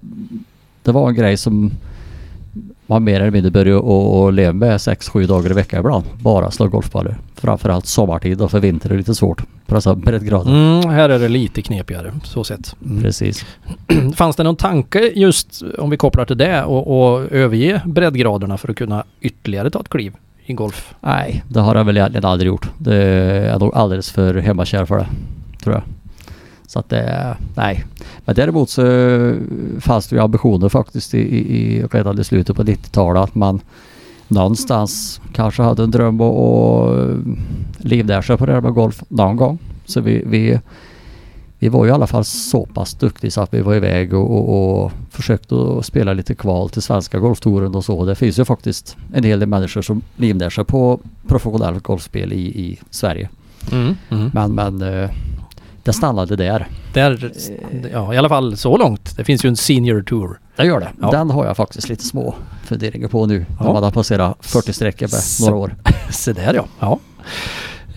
det 0.82 0.92
var 0.92 1.08
en 1.08 1.14
grej 1.14 1.36
som 1.36 1.70
man 2.86 3.04
mer 3.04 3.20
eller 3.20 3.30
mindre 3.30 3.50
började 3.50 3.80
och, 3.80 4.22
och 4.22 4.32
leva 4.32 4.52
med 4.52 4.76
6-7 4.76 5.26
dagar 5.26 5.50
i 5.50 5.54
veckan 5.54 5.80
ibland. 5.80 6.04
Bara 6.20 6.50
slå 6.50 6.68
golfbollar. 6.68 7.18
Framförallt 7.34 7.86
sommartid 7.86 8.38
då 8.38 8.48
för 8.48 8.60
vinter 8.60 8.88
är 8.88 8.92
det 8.92 8.98
lite 8.98 9.14
svårt 9.14 9.42
på 9.66 9.74
dessa 9.74 9.94
breddgrader. 9.94 10.50
Mm, 10.50 10.90
här 10.90 11.08
är 11.08 11.18
det 11.18 11.28
lite 11.28 11.62
knepigare 11.62 12.12
så 12.24 12.44
sett. 12.44 12.76
Mm. 12.84 13.02
Precis. 13.02 13.44
Fanns 14.14 14.36
det 14.36 14.42
någon 14.42 14.56
tanke 14.56 15.12
just 15.14 15.62
om 15.78 15.90
vi 15.90 15.96
kopplar 15.96 16.24
till 16.24 16.38
det 16.38 16.64
och, 16.64 17.12
och 17.12 17.32
överge 17.32 17.82
breddgraderna 17.86 18.58
för 18.58 18.70
att 18.70 18.76
kunna 18.76 19.04
ytterligare 19.20 19.70
ta 19.70 19.80
ett 19.80 19.88
kliv 19.88 20.12
i 20.50 20.54
golf? 20.54 20.94
Nej, 21.00 21.44
det 21.48 21.60
har 21.60 21.74
jag 21.74 21.84
väl 21.84 21.96
egentligen 21.96 22.24
aldrig 22.24 22.48
gjort. 22.48 22.70
Det 22.78 22.96
är 22.96 23.58
nog 23.58 23.74
alldeles 23.74 24.10
för 24.10 24.34
hemmakär 24.34 24.84
för 24.84 24.98
det. 24.98 25.06
Tror 25.62 25.74
jag. 25.74 25.82
Så 26.66 26.78
att 26.78 26.88
det, 26.88 27.36
nej. 27.56 27.84
Men 28.24 28.34
däremot 28.34 28.70
så 28.70 28.82
fanns 29.80 30.08
det 30.08 30.16
ju 30.16 30.22
ambitioner 30.22 30.68
faktiskt 30.68 31.14
i, 31.14 31.18
i, 31.18 31.66
i 31.66 31.82
redan 31.82 32.20
i 32.20 32.24
slutet 32.24 32.56
på 32.56 32.62
90-talet 32.62 33.22
att 33.22 33.34
man 33.34 33.60
någonstans 34.28 35.20
kanske 35.32 35.62
hade 35.62 35.82
en 35.82 35.90
dröm 35.90 36.20
att 36.20 36.36
att 36.36 37.18
livnära 37.78 38.22
sig 38.22 38.36
på 38.36 38.46
det 38.46 38.52
här 38.52 38.60
med 38.60 38.74
golf 38.74 39.02
någon 39.08 39.36
gång. 39.36 39.58
Så 39.86 40.00
vi, 40.00 40.22
vi, 40.26 40.60
vi 41.62 41.68
var 41.68 41.84
ju 41.84 41.90
i 41.90 41.94
alla 41.94 42.06
fall 42.06 42.24
så 42.24 42.66
pass 42.66 42.94
duktiga 42.94 43.30
så 43.30 43.40
att 43.40 43.54
vi 43.54 43.60
var 43.60 43.74
iväg 43.74 44.14
och, 44.14 44.30
och, 44.30 44.84
och 44.84 44.92
försökte 45.10 45.54
att 45.78 45.86
spela 45.86 46.12
lite 46.12 46.34
kval 46.34 46.70
till 46.70 46.82
svenska 46.82 47.18
golftouren 47.18 47.74
och 47.74 47.84
så. 47.84 48.04
Det 48.04 48.14
finns 48.14 48.38
ju 48.38 48.44
faktiskt 48.44 48.96
en 49.14 49.24
hel 49.24 49.40
del 49.40 49.48
människor 49.48 49.82
som 49.82 50.02
livnär 50.16 50.50
sig 50.50 50.64
på 50.64 51.00
professionellt 51.26 51.82
golfspel 51.82 52.32
i, 52.32 52.36
i 52.40 52.78
Sverige. 52.90 53.28
Mm. 53.72 53.96
Mm. 54.10 54.30
Men, 54.34 54.54
men 54.54 55.02
eh, 55.02 55.10
det 55.82 55.92
stannade 55.92 56.36
där. 56.36 56.68
Där, 56.94 57.32
ja 57.92 58.14
i 58.14 58.16
alla 58.16 58.28
fall 58.28 58.56
så 58.56 58.76
långt. 58.76 59.16
Det 59.16 59.24
finns 59.24 59.44
ju 59.44 59.48
en 59.48 59.56
senior 59.56 60.02
tour. 60.02 60.40
Det 60.56 60.66
gör 60.66 60.80
det. 60.80 60.92
Ja. 61.00 61.10
Den 61.10 61.30
har 61.30 61.46
jag 61.46 61.56
faktiskt 61.56 61.88
lite 61.88 62.04
små 62.04 62.34
funderingar 62.64 63.08
på 63.08 63.26
nu. 63.26 63.46
Ja. 63.58 63.64
När 63.64 63.72
man 63.72 63.82
har 63.82 63.90
passerat 63.90 64.36
40 64.40 64.72
sträckor 64.72 65.08
med 65.12 65.50
några 65.50 65.62
år. 65.62 65.74
Så 66.10 66.32
där 66.32 66.54
ja. 66.54 66.64
ja. 66.80 66.98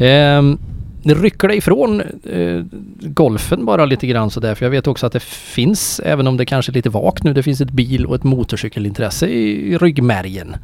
Ehm, 0.06 0.58
rycker 1.04 1.48
dig 1.48 1.58
ifrån 1.58 2.02
eh, 2.24 2.62
golfen 3.02 3.66
bara 3.66 3.86
lite 3.86 4.08
grann 4.08 4.30
sådär. 4.32 4.56
För 4.56 4.66
jag 4.66 4.72
vet 4.72 4.88
också 4.88 5.06
att 5.06 5.14
det 5.14 5.24
finns, 5.24 6.02
även 6.06 6.28
om 6.28 6.38
det 6.38 6.46
kanske 6.46 6.72
är 6.72 6.74
lite 6.74 6.90
vagt 6.90 7.24
nu, 7.24 7.34
det 7.34 7.44
finns 7.44 7.62
ett 7.62 7.72
bil 7.72 8.06
och 8.06 8.16
ett 8.16 8.24
motorcykelintresse 8.24 9.28
i, 9.28 9.74
i 9.74 9.78
ryggmärgen. 9.78 10.56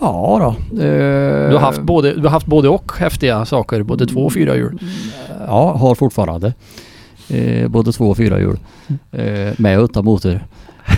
Ja 0.00 0.38
då. 0.70 0.82
Eh, 0.82 1.48
Du 1.48 1.54
har 1.54 1.60
haft 1.60 1.82
både, 1.82 2.14
du 2.14 2.22
har 2.22 2.30
haft 2.30 2.46
både 2.46 2.68
och 2.68 2.92
häftiga 2.98 3.44
saker, 3.44 3.82
både 3.82 4.06
två 4.06 4.20
och 4.24 4.32
fyra 4.32 4.56
hjul. 4.56 4.78
Ja, 5.46 5.76
har 5.76 5.94
fortfarande. 5.94 6.54
Eh, 7.28 7.68
både 7.68 7.92
två 7.92 8.10
och 8.10 8.16
fyra 8.16 8.38
hjul. 8.40 8.58
Eh, 9.12 9.52
med 9.56 9.78
och 9.78 9.84
utan 9.84 10.04
motor. 10.04 10.40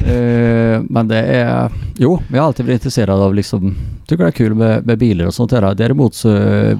Eh, 0.07 0.81
men 0.83 1.09
det 1.09 1.19
är... 1.23 1.71
Jo, 1.97 2.21
jag 2.33 2.39
har 2.41 2.47
alltid 2.47 2.67
varit 2.67 2.75
intresserad 2.75 3.21
av 3.21 3.35
liksom... 3.35 3.77
Tycker 4.07 4.25
det 4.25 4.29
är 4.31 4.33
kul 4.33 4.55
med, 4.55 4.87
med 4.87 4.99
bilar 4.99 5.27
och 5.27 5.35
sånt 5.35 5.51
där. 5.51 5.75
Däremot 5.75 6.15
så 6.15 6.37
eh, 6.37 6.79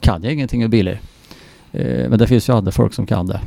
kan 0.00 0.22
jag 0.22 0.32
ingenting 0.32 0.64
om 0.64 0.70
bilar. 0.70 1.00
Eh, 1.72 2.08
men 2.08 2.18
det 2.18 2.26
finns 2.26 2.48
ju 2.48 2.52
andra 2.52 2.72
folk 2.72 2.94
som 2.94 3.06
kan 3.06 3.26
det. 3.26 3.40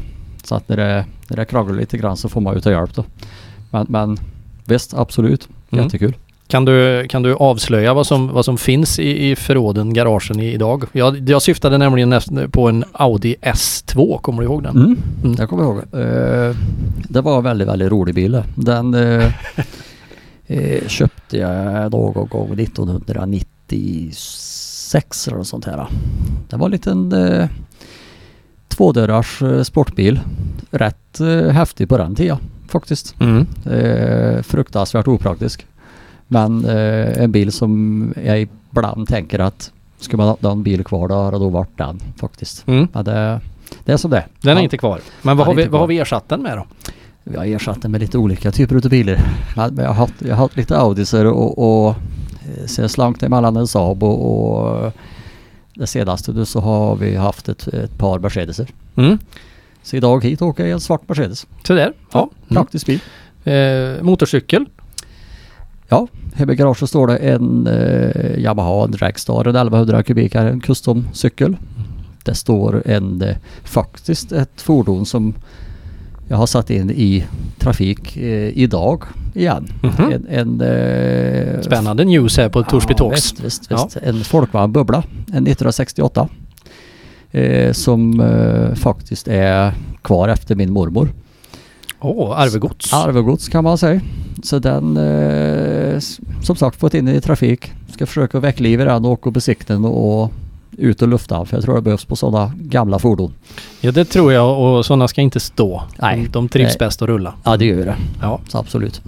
Så 0.43 0.55
att 0.55 0.69
när 0.69 0.77
det, 0.77 1.05
när 1.27 1.37
det 1.37 1.45
krånglar 1.45 1.75
lite 1.75 1.97
grann 1.97 2.17
så 2.17 2.29
får 2.29 2.41
man 2.41 2.55
ju 2.55 2.61
ta 2.61 2.71
hjälp 2.71 2.95
då. 2.95 3.05
Men, 3.71 3.85
men 3.89 4.17
visst, 4.65 4.93
absolut. 4.93 5.49
Mm. 5.71 5.85
Jättekul. 5.85 6.15
Kan 6.47 6.65
du, 6.65 7.05
kan 7.09 7.23
du 7.23 7.35
avslöja 7.35 7.93
vad 7.93 8.07
som, 8.07 8.27
vad 8.27 8.45
som 8.45 8.57
finns 8.57 8.99
i, 8.99 9.29
i 9.29 9.35
förråden, 9.35 9.93
garagen 9.93 10.39
i, 10.39 10.53
idag? 10.53 10.83
Jag, 10.91 11.29
jag 11.29 11.41
syftade 11.41 11.77
nämligen 11.77 12.21
på 12.51 12.69
en 12.69 12.83
Audi 12.91 13.35
S2, 13.41 14.21
kommer 14.21 14.41
du 14.41 14.47
ihåg 14.47 14.63
den? 14.63 14.75
Mm. 14.75 14.97
Mm. 15.23 15.35
Jag 15.39 15.49
kommer 15.49 15.63
ihåg. 15.63 15.77
Eh, 15.77 16.55
det 17.09 17.21
var 17.21 17.37
en 17.37 17.43
väldigt, 17.43 17.67
väldigt 17.67 17.91
rolig 17.91 18.15
bil. 18.15 18.43
Den 18.55 18.93
eh, 18.93 19.33
eh, 20.47 20.87
köpte 20.87 21.37
jag 21.37 21.91
någon 21.91 22.27
gång 22.27 22.59
1996 22.59 24.58
eller 24.95 25.37
något 25.37 25.47
sånt 25.47 25.65
här. 25.65 25.87
Det 26.49 26.57
var 26.57 26.65
en 26.65 26.71
liten 26.71 27.11
eh, 27.13 27.47
tvådörrars 28.67 29.41
eh, 29.41 29.61
sportbil. 29.63 30.19
Rätt 30.71 31.19
eh, 31.19 31.49
häftig 31.49 31.89
på 31.89 31.97
den 31.97 32.15
tiden 32.15 32.37
faktiskt. 32.67 33.15
Mm. 33.19 33.47
Eh, 33.65 34.41
fruktansvärt 34.41 35.07
opraktisk. 35.07 35.65
Men 36.27 36.65
eh, 36.65 37.23
en 37.23 37.31
bil 37.31 37.51
som 37.51 38.13
jag 38.25 38.41
ibland 38.71 39.07
tänker 39.07 39.39
att 39.39 39.71
skulle 39.99 40.17
man 40.17 40.27
ha 40.27 40.37
någon 40.39 40.63
bil 40.63 40.83
kvar 40.83 41.07
då 41.07 41.15
hade 41.23 41.39
då 41.39 41.49
varit 41.49 41.77
den 41.77 41.99
faktiskt. 42.19 42.67
Mm. 42.67 42.87
Men 42.93 43.05
det, 43.05 43.41
det 43.85 43.91
är 43.91 43.97
som 43.97 44.11
det 44.11 44.25
Den 44.41 44.51
är 44.51 44.61
Ja. 44.61 44.63
inte 44.63 44.77
kvar. 44.77 44.99
Men 45.21 45.37
vad 45.37 45.47
har, 45.47 45.53
vi, 45.53 45.65
vad 45.65 45.81
har 45.81 45.87
vi 45.87 45.99
ersatt 45.99 46.29
den 46.29 46.41
med 46.41 46.57
då? 46.57 46.65
Vi 47.23 47.37
har 47.37 47.45
ersatt 47.45 47.81
den 47.81 47.91
med 47.91 48.01
lite 48.01 48.17
olika 48.17 48.51
typer 48.51 48.75
av 48.75 48.81
bilar. 48.81 49.19
Jag 49.55 49.71
har 49.87 49.93
haft, 49.93 50.13
jag 50.21 50.29
har 50.29 50.35
haft 50.35 50.57
lite 50.57 50.77
Audisar 50.77 51.25
och, 51.25 51.87
och 51.87 51.95
sen 52.65 52.89
slank 52.89 53.19
det 53.19 53.25
emellan 53.25 53.57
en 53.57 53.67
Saab 53.67 54.03
och, 54.03 54.85
och 54.85 54.91
det 55.75 55.87
senaste 55.87 56.31
nu 56.31 56.45
så 56.45 56.59
har 56.59 56.95
vi 56.95 57.15
haft 57.15 57.49
ett, 57.49 57.67
ett 57.67 57.97
par 57.97 58.19
Mercedeser. 58.19 58.67
Mm. 58.95 59.17
Så 59.83 59.95
idag 59.95 60.23
hit 60.23 60.41
åker 60.41 60.63
jag 60.63 60.69
i 60.69 60.73
en 60.73 60.79
svart 60.79 61.09
Mercedes. 61.09 61.47
Så 61.63 61.73
där. 61.73 61.93
Ja. 62.11 62.29
Mm. 62.49 62.55
Praktisk 62.55 62.85
bil. 62.85 62.99
Eh, 63.43 64.01
motorcykel. 64.01 64.65
Ja, 65.89 66.07
hemma 66.33 66.53
i 66.53 66.55
garaget 66.55 66.89
står 66.89 67.07
det 67.07 67.17
en 67.17 67.67
eh, 67.67 68.39
Yamaha, 68.39 68.83
en 68.83 68.91
Dragstar, 68.91 69.47
en 69.47 69.55
1100 69.55 70.03
kubikar, 70.03 70.45
en 70.45 70.61
custom-cykel. 70.61 71.57
Det 72.23 72.35
står 72.35 72.83
en, 72.85 73.21
eh, 73.21 73.37
faktiskt 73.63 74.31
ett 74.31 74.61
fordon 74.61 75.05
som 75.05 75.33
jag 76.29 76.37
har 76.37 76.45
satt 76.47 76.69
in 76.69 76.91
i 76.91 77.25
trafik 77.57 78.17
eh, 78.17 78.57
idag 78.57 79.03
igen. 79.33 79.67
Mhm. 79.83 80.11
En, 80.13 80.27
en 80.29 80.61
eh, 80.61 81.61
Spännande 81.61 82.03
news 82.03 82.37
här 82.37 82.49
på 82.49 82.63
Torsby 82.63 82.93
ja, 82.93 82.97
Talks. 82.97 83.17
Visst, 83.17 83.39
visst, 83.43 83.71
visst. 83.71 83.97
En 84.03 84.23
folkvagn 84.23 84.71
Bubbla, 84.71 85.03
en 85.27 85.47
1968. 85.47 86.29
eh, 87.31 87.71
som 87.71 88.19
eh, 88.19 88.75
faktiskt 88.75 89.27
är 89.27 89.73
kvar 90.01 90.29
efter 90.29 90.55
min 90.55 90.73
mormor. 90.73 91.09
Åh, 92.01 92.31
oh, 92.31 92.39
arvegods. 92.39 92.93
Arvegods 92.93 93.49
kan 93.49 93.63
man 93.63 93.77
säga. 93.77 94.01
Så 94.43 94.59
den 94.59 94.97
eh, 94.97 95.99
som 96.41 96.55
sagt 96.55 96.79
fått 96.79 96.93
in 96.93 97.07
i 97.07 97.21
trafik. 97.21 97.71
Ska 97.93 98.05
försöka 98.05 98.39
väcka 98.39 98.63
liv 98.63 98.81
i 98.81 98.83
den 98.83 99.05
och 99.05 99.11
åka 99.11 99.29
och 99.29 99.33
besikta 99.33 99.73
den 99.73 99.85
och 99.85 100.31
ut 100.77 101.01
och 101.01 101.07
lufta. 101.07 101.45
För 101.45 101.57
jag 101.57 101.63
tror 101.63 101.75
det 101.75 101.81
behövs 101.81 102.05
på 102.05 102.15
sådana 102.15 102.51
gamla 102.57 102.99
fordon. 102.99 103.33
Ja, 103.81 103.91
det 103.91 104.05
tror 104.05 104.33
jag 104.33 104.59
och 104.59 104.85
sådana 104.85 105.07
ska 105.07 105.21
inte 105.21 105.39
stå. 105.39 105.83
Nej. 106.01 106.27
De, 106.31 106.49
trivs 106.49 106.67
Nej. 106.69 106.77
bäst 106.79 107.01
att 107.01 107.07
rulla. 107.07 107.33
Ja 107.43 107.57
det 107.57 107.65
gör 107.65 107.85
det. 107.85 107.95
Ja. 108.21 108.39
Så 108.47 108.57
absolut. 108.57 109.01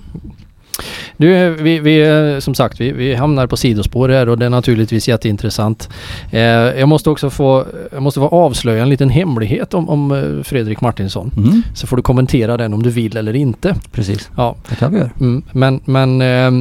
Du, 1.22 1.50
vi, 1.50 1.80
vi, 1.80 2.38
som 2.42 2.56
sagt, 2.56 2.82
vi, 2.82 2.92
vi 2.92 3.16
hamnar 3.16 3.48
på 3.48 3.58
sidospår 3.58 4.10
här 4.10 4.30
och 4.30 4.38
det 4.38 4.46
är 4.46 4.50
naturligtvis 4.50 5.08
jätteintressant. 5.08 5.90
Eh, 6.32 6.40
jag 6.42 6.90
måste 6.90 7.10
också 7.10 7.30
få, 7.30 7.66
jag 7.92 8.02
måste 8.04 8.20
få 8.20 8.28
avslöja 8.28 8.82
en 8.84 8.90
liten 8.90 9.10
hemlighet 9.10 9.74
om, 9.74 9.90
om 9.90 10.12
eh, 10.12 10.44
Fredrik 10.44 10.82
Martinsson. 10.82 11.32
Mm, 11.38 11.62
Så 11.76 11.88
får 11.88 11.98
du 11.98 12.04
kommentera 12.04 12.58
den 12.58 12.74
om 12.74 12.84
du 12.84 12.90
vill 12.90 13.18
eller 13.18 13.36
inte. 13.36 13.76
precis. 13.92 14.30
Ja, 14.38 14.56
Det 14.70 14.76
kan 14.76 14.92
vi 14.94 14.98
göra. 14.98 15.10
mm, 15.20 15.44
men, 15.52 15.80
men 15.86 16.22
eh, 16.22 16.52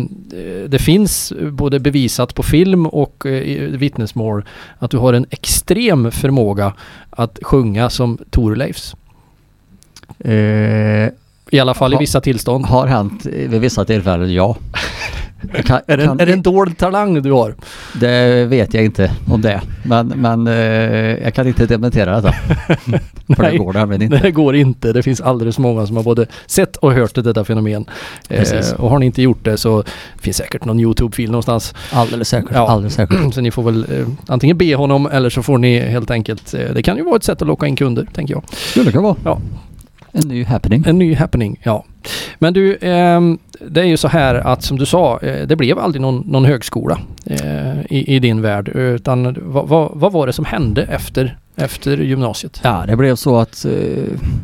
det 0.69 0.79
finns 0.79 1.33
både 1.53 1.79
bevisat 1.81 2.35
på 2.35 2.43
film 2.43 2.87
och 2.87 3.27
eh, 3.27 3.59
vittnesmål 3.71 4.45
att 4.79 4.91
du 4.91 4.97
har 4.99 5.13
en 5.13 5.27
extrem 5.31 6.11
förmåga 6.11 6.73
att 7.11 7.39
sjunga 7.43 7.91
som 7.91 8.19
Thorleifs. 8.31 8.95
Eh, 10.19 11.09
I 11.51 11.61
alla 11.61 11.75
fall 11.75 11.95
i 11.95 11.97
vissa 11.97 12.21
tillstånd. 12.21 12.67
har 12.67 12.87
hänt 12.87 13.27
vid 13.27 13.61
vissa 13.61 13.85
tillfällen, 13.85 14.33
ja. 14.33 14.57
Kan, 15.65 15.81
Är 15.87 15.97
det, 15.97 16.05
kan, 16.05 16.21
är 16.21 16.27
det 16.27 16.33
en 16.33 16.43
dold 16.43 16.79
talang 16.79 17.23
du 17.23 17.33
har? 17.33 17.55
det 18.01 18.45
vet 18.45 18.75
jag 18.75 18.85
inte 18.85 19.13
om 19.31 19.41
det. 19.41 19.61
Men, 19.83 20.07
men 20.09 20.47
eh, 20.47 20.55
jag 21.23 21.35
kan 21.35 21.47
inte 21.47 21.67
dementera 21.67 22.21
detta. 22.21 22.33
För 23.37 23.51
det 23.51 23.59
går 23.59 23.73
nämligen 23.73 24.03
inte. 24.03 24.19
Det 24.19 24.31
går 24.31 24.57
inte. 24.57 24.93
Det 24.93 25.03
finns 25.03 25.21
alldeles 25.21 25.59
många 25.59 25.87
som 25.87 25.97
har 25.97 26.03
både 26.03 26.27
sett 26.47 26.77
och 26.77 26.93
hört 26.93 27.15
detta 27.15 27.45
fenomen. 27.45 27.85
Eh, 28.29 28.43
och 28.79 28.91
har 28.91 28.99
ni 28.99 29.07
inte 29.07 29.23
gjort 29.23 29.45
det 29.45 29.57
så 29.57 29.85
finns 30.21 30.37
säkert 30.37 30.65
någon 30.65 30.81
YouTube-fil 30.81 31.31
någonstans. 31.31 31.75
Alldeles 31.93 32.29
säkert. 32.29 32.51
Ja. 32.55 32.69
Alldeles 32.69 32.95
säkert. 32.95 33.19
Så 33.35 33.41
ni 33.41 33.51
får 33.51 33.63
väl 33.63 33.87
eh, 33.99 34.07
antingen 34.27 34.59
be 34.59 34.75
honom 34.75 35.07
eller 35.07 35.31
så 35.31 35.43
får 35.43 35.59
ni 35.59 35.79
helt 35.79 36.11
enkelt... 36.11 36.55
Eh, 36.55 36.75
det 36.75 36.83
kan 36.83 36.97
ju 36.97 37.03
vara 37.03 37.17
ett 37.17 37.25
sätt 37.25 37.43
att 37.43 37.49
locka 37.49 37.67
in 37.67 37.77
kunder, 37.77 38.09
tänker 38.13 38.35
jag. 38.35 38.43
Skulle 38.53 38.91
kunna 38.93 39.03
vara. 39.03 39.17
Ja. 39.25 39.41
En 40.13 40.29
ny 40.29 40.45
happening. 40.45 40.85
En 40.87 40.99
ny 40.99 41.15
happening, 41.15 41.61
ja. 41.63 41.85
Men 42.39 42.55
du, 42.55 42.79
ehm, 42.81 43.39
det 43.69 43.81
är 43.81 43.85
ju 43.85 43.97
så 43.97 44.09
här 44.09 44.35
att 44.35 44.63
som 44.63 44.79
du 44.79 44.87
sa, 44.87 45.19
eh, 45.19 45.47
det 45.47 45.57
blev 45.57 45.79
aldrig 45.79 46.03
någon, 46.03 46.25
någon 46.27 46.45
högskola 46.45 47.01
eh, 47.25 47.81
i, 47.81 48.17
i 48.17 48.19
din 48.19 48.43
värld. 48.43 48.69
Utan 48.69 49.37
vad, 49.41 49.69
vad, 49.69 49.91
vad 49.95 50.13
var 50.13 50.27
det 50.27 50.33
som 50.33 50.45
hände 50.45 50.83
efter, 50.83 51.39
efter 51.57 51.97
gymnasiet? 51.97 52.61
Ja, 52.65 52.85
det 52.87 52.97
blev 52.97 53.17
så 53.17 53.37
att 53.39 53.65
eh, 53.65 53.73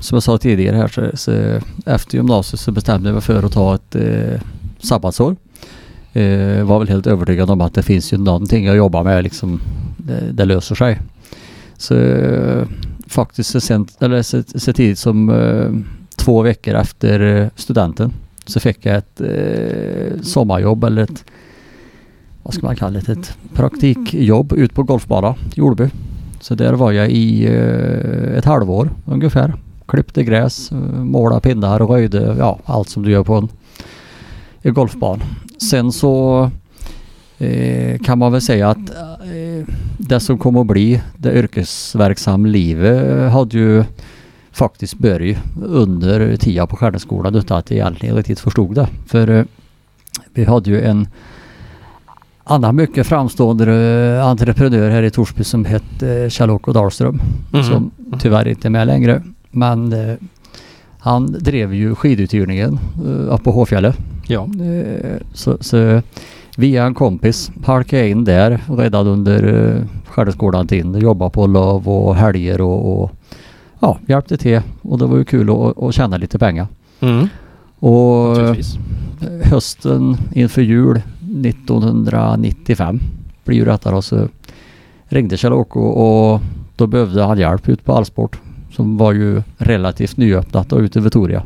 som 0.00 0.16
jag 0.16 0.22
sa 0.22 0.38
tidigare 0.38 0.76
här 0.76 0.88
så, 0.88 1.10
så 1.14 1.60
efter 1.86 2.16
gymnasiet 2.16 2.60
så 2.60 2.72
bestämde 2.72 3.08
jag 3.08 3.14
mig 3.14 3.22
för 3.22 3.42
att 3.42 3.52
ta 3.52 3.74
ett 3.74 3.94
eh, 3.94 4.40
sabbatsår. 4.78 5.36
Eh, 6.12 6.64
var 6.64 6.78
väl 6.78 6.88
helt 6.88 7.06
övertygad 7.06 7.50
om 7.50 7.60
att 7.60 7.74
det 7.74 7.82
finns 7.82 8.12
ju 8.12 8.18
någonting 8.18 8.68
att 8.68 8.76
jobba 8.76 9.02
med 9.02 9.24
liksom. 9.24 9.60
Det, 9.96 10.32
det 10.32 10.44
löser 10.44 10.74
sig. 10.74 10.98
Så 11.76 11.94
eh, 11.94 12.66
faktiskt 13.06 13.50
så, 13.50 13.60
sent, 13.60 14.02
eller 14.02 14.22
så, 14.22 14.42
så 14.54 14.72
tidigt 14.72 14.98
som 14.98 15.30
eh, 15.30 15.70
två 16.16 16.42
veckor 16.42 16.74
efter 16.74 17.20
eh, 17.20 17.48
studenten 17.56 18.12
så 18.44 18.60
fick 18.60 18.86
jag 18.86 18.96
ett 18.96 19.20
eh, 19.20 20.22
sommarjobb 20.22 20.84
eller 20.84 21.02
ett 21.02 21.24
vad 22.42 22.54
ska 22.54 22.66
man 22.66 22.76
kalla 22.76 23.00
det, 23.00 23.12
ett 23.12 23.36
praktikjobb 23.54 24.52
ut 24.52 24.74
på 24.74 24.82
golfbana 24.82 25.34
i 25.54 25.58
Jordby. 25.58 25.88
Så 26.40 26.54
där 26.54 26.72
var 26.72 26.92
jag 26.92 27.10
i 27.10 27.46
eh, 27.46 28.36
ett 28.38 28.44
halvår 28.44 28.90
ungefär. 29.04 29.54
Klippte 29.86 30.24
gräs, 30.24 30.72
eh, 30.72 30.78
målade 31.04 31.40
pinnar 31.40 31.78
röjde, 31.78 32.36
ja 32.38 32.58
allt 32.64 32.88
som 32.88 33.02
du 33.02 33.10
gör 33.10 33.24
på 33.24 33.34
en, 33.34 33.48
en 34.62 34.74
golfbana. 34.74 35.22
Sen 35.70 35.92
så 35.92 36.50
eh, 37.38 37.98
kan 37.98 38.18
man 38.18 38.32
väl 38.32 38.40
säga 38.40 38.70
att 38.70 38.90
eh, 38.90 39.74
det 39.98 40.20
som 40.20 40.38
kom 40.38 40.56
att 40.56 40.66
bli 40.66 41.02
det 41.16 41.38
yrkesverksamma 41.38 42.48
livet 42.48 43.32
hade 43.32 43.58
ju 43.58 43.84
faktiskt 44.52 44.94
börjat 44.94 45.38
under 45.62 46.36
tiden 46.36 46.66
på 46.66 46.76
Stjärneskolan 46.76 47.34
utan 47.34 47.58
att 47.58 47.70
jag 47.70 47.78
egentligen 47.78 48.16
riktigt 48.16 48.40
förstod 48.40 48.74
det. 48.74 48.88
För 49.06 49.30
eh, 49.30 49.44
vi 50.34 50.44
hade 50.44 50.70
ju 50.70 50.80
en 50.80 51.08
annan 52.44 52.76
mycket 52.76 53.06
framstående 53.06 53.72
eh, 53.72 54.26
entreprenör 54.26 54.90
här 54.90 55.02
i 55.02 55.10
Torsby 55.10 55.44
som 55.44 55.64
hette 55.64 56.22
eh, 56.22 56.28
Kjell-Åke 56.28 56.72
Dahlström. 56.72 57.20
Mhm. 57.52 57.62
Som 57.62 57.90
tyvärr 58.18 58.48
inte 58.48 58.68
är 58.68 58.70
med 58.70 58.86
längre. 58.86 59.22
Men 59.50 59.92
eh, 59.92 60.14
han 60.98 61.32
drev 61.32 61.74
ju 61.74 61.94
skiduthyrningen 61.94 62.78
eh, 63.06 63.34
uppe 63.34 63.44
på 63.44 63.50
Håfjället. 63.50 63.96
Ja. 64.26 64.48
Eh, 64.60 65.16
så, 65.32 65.56
så 65.60 66.02
via 66.56 66.84
en 66.86 66.94
kompis 66.94 67.50
halkade 67.64 68.02
jag 68.02 68.10
in 68.10 68.24
där 68.24 68.60
redan 68.68 69.06
under 69.06 69.74
eh, 69.76 69.82
Stjärneskolan-tiden. 70.06 71.00
Jobbade 71.00 71.30
på 71.30 71.46
lov 71.46 71.88
och 71.88 72.16
helger 72.16 72.60
och, 72.60 73.02
och 73.02 73.10
ja, 73.80 73.98
hjälpte 74.08 74.36
till. 74.36 74.60
Och 74.82 74.98
det 74.98 75.06
var 75.06 75.16
ju 75.16 75.24
kul 75.24 75.50
att, 75.50 75.82
att 75.82 75.94
tjäna 75.94 76.16
lite 76.16 76.38
pengar. 76.38 76.66
Mm. 77.00 77.28
Och 77.78 78.28
Naturligtvis. 78.28 78.78
hösten 79.44 80.16
inför 80.32 80.62
jul 80.62 81.02
1995 81.44 83.00
blir 83.44 83.56
ju 83.56 83.64
detta 83.64 83.90
då 83.90 84.02
så 84.02 84.28
ringde 85.08 85.36
Kjell-Åke 85.36 85.78
och, 85.78 86.32
och 86.34 86.40
då 86.76 86.86
behövde 86.86 87.22
han 87.22 87.38
hjälp 87.38 87.68
ut 87.68 87.84
på 87.84 87.92
Allsport 87.92 88.40
som 88.72 88.96
var 88.96 89.12
ju 89.12 89.42
relativt 89.58 90.16
nyöppnat 90.16 90.72
och 90.72 90.78
ute 90.80 90.98
i 90.98 91.02
Victoria. 91.02 91.42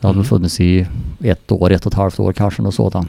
Det 0.00 0.06
hade 0.06 0.16
Mm. 0.16 0.24
funnits 0.24 0.60
i 0.60 0.86
ett 1.20 1.52
år, 1.52 1.70
ett 1.72 1.86
och 1.86 1.92
ett 1.92 1.98
halvt 1.98 2.20
år 2.20 2.32
kanske 2.32 2.62
något 2.62 2.74
sådant. 2.74 3.08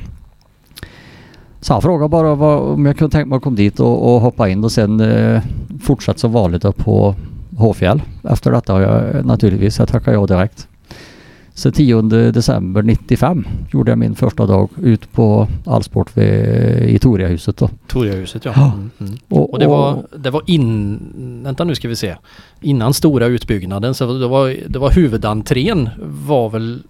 Så 1.62 1.74
han 1.74 1.82
frågade 1.82 2.10
bara 2.10 2.36
vad, 2.36 2.60
om 2.60 2.86
jag 2.86 2.98
kunde 2.98 3.12
tänka 3.12 3.26
mig 3.30 3.36
att 3.38 3.44
komma 3.44 3.56
dit 3.56 3.80
och, 3.80 4.14
och 4.16 4.22
hoppa 4.22 4.50
in 4.50 4.64
och 4.64 4.72
sen 4.72 5.00
eh, 5.00 5.42
fortsätta 5.82 6.20
som 6.20 6.32
vanligt 6.32 6.78
på 6.78 7.16
Håfjäll. 7.58 8.02
Efter 8.24 8.52
detta 8.52 8.74
har 8.74 8.82
jag 8.82 9.26
naturligtvis, 9.26 9.80
jag 9.80 9.88
tackade 9.88 10.18
ja 10.18 10.26
direkt. 10.26 10.68
Så 11.54 11.72
10 11.72 12.02
december 12.32 12.82
95 12.82 13.48
gjorde 13.72 13.92
jag 13.92 13.98
min 13.98 14.16
första 14.16 14.46
dag 14.46 14.70
ut 14.84 15.12
på 15.12 15.48
Allsport 15.66 16.18
vid, 16.18 16.46
i 16.90 17.00
Toriahuset 17.00 17.58
då. 17.58 17.70
Toriahuset 17.88 18.46
ja. 18.46 18.52
Ja. 18.56 18.72
Mm. 18.74 18.90
Mm. 19.00 19.18
Och 19.30 19.60
det 19.60 19.68
var, 19.68 20.04
det 20.18 20.30
var 20.30 20.42
in... 20.46 21.00
Vänta 21.44 21.64
nu 21.64 21.76
ska 21.76 21.88
vi 21.88 21.96
se. 21.96 22.16
Innan 22.62 22.94
stora 22.94 23.26
utbyggnaden 23.26 23.94
så 23.94 24.14
det 24.14 24.28
var, 24.28 24.56
det 24.68 24.80
var 24.80 24.92
huvudentrén 24.92 25.90
var 26.28 26.50
väl 26.50 26.84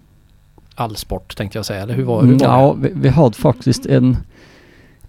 allsport 0.74 1.36
tänkte 1.36 1.58
jag 1.58 1.66
säga. 1.66 1.82
Eller 1.82 1.94
hur 1.94 2.04
var, 2.04 2.22
hur 2.22 2.26
var 2.26 2.34
Mm, 2.34 2.38
ja, 2.42 2.76
det? 2.80 2.88
vi, 2.88 2.94
vi 3.00 3.08
hade 3.08 3.36
faktiskt 3.36 3.86
en 3.86 4.16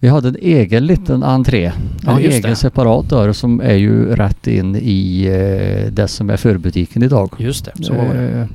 vi 0.02 0.08
hade 0.08 0.28
en 0.30 0.38
egen 0.42 0.86
liten 0.86 1.24
entré. 1.24 1.72
Ja, 2.06 2.12
en 2.12 2.24
just 2.24 2.38
egen 2.38 2.50
det. 2.50 2.56
separat 2.56 3.10
dörr 3.10 3.32
som 3.32 3.62
är 3.62 3.74
ju 3.76 4.16
rätt 4.16 4.48
in 4.48 4.76
i 4.76 5.26
eh, 5.26 5.92
det 5.94 6.08
som 6.08 6.30
är 6.30 6.38
förbutiken 6.38 7.04
idag. 7.04 7.30
Just 7.38 7.66
det, 7.66 7.72
så 7.86 7.94
var 7.94 8.14
det. 8.14 8.30
Eh, 8.30 8.46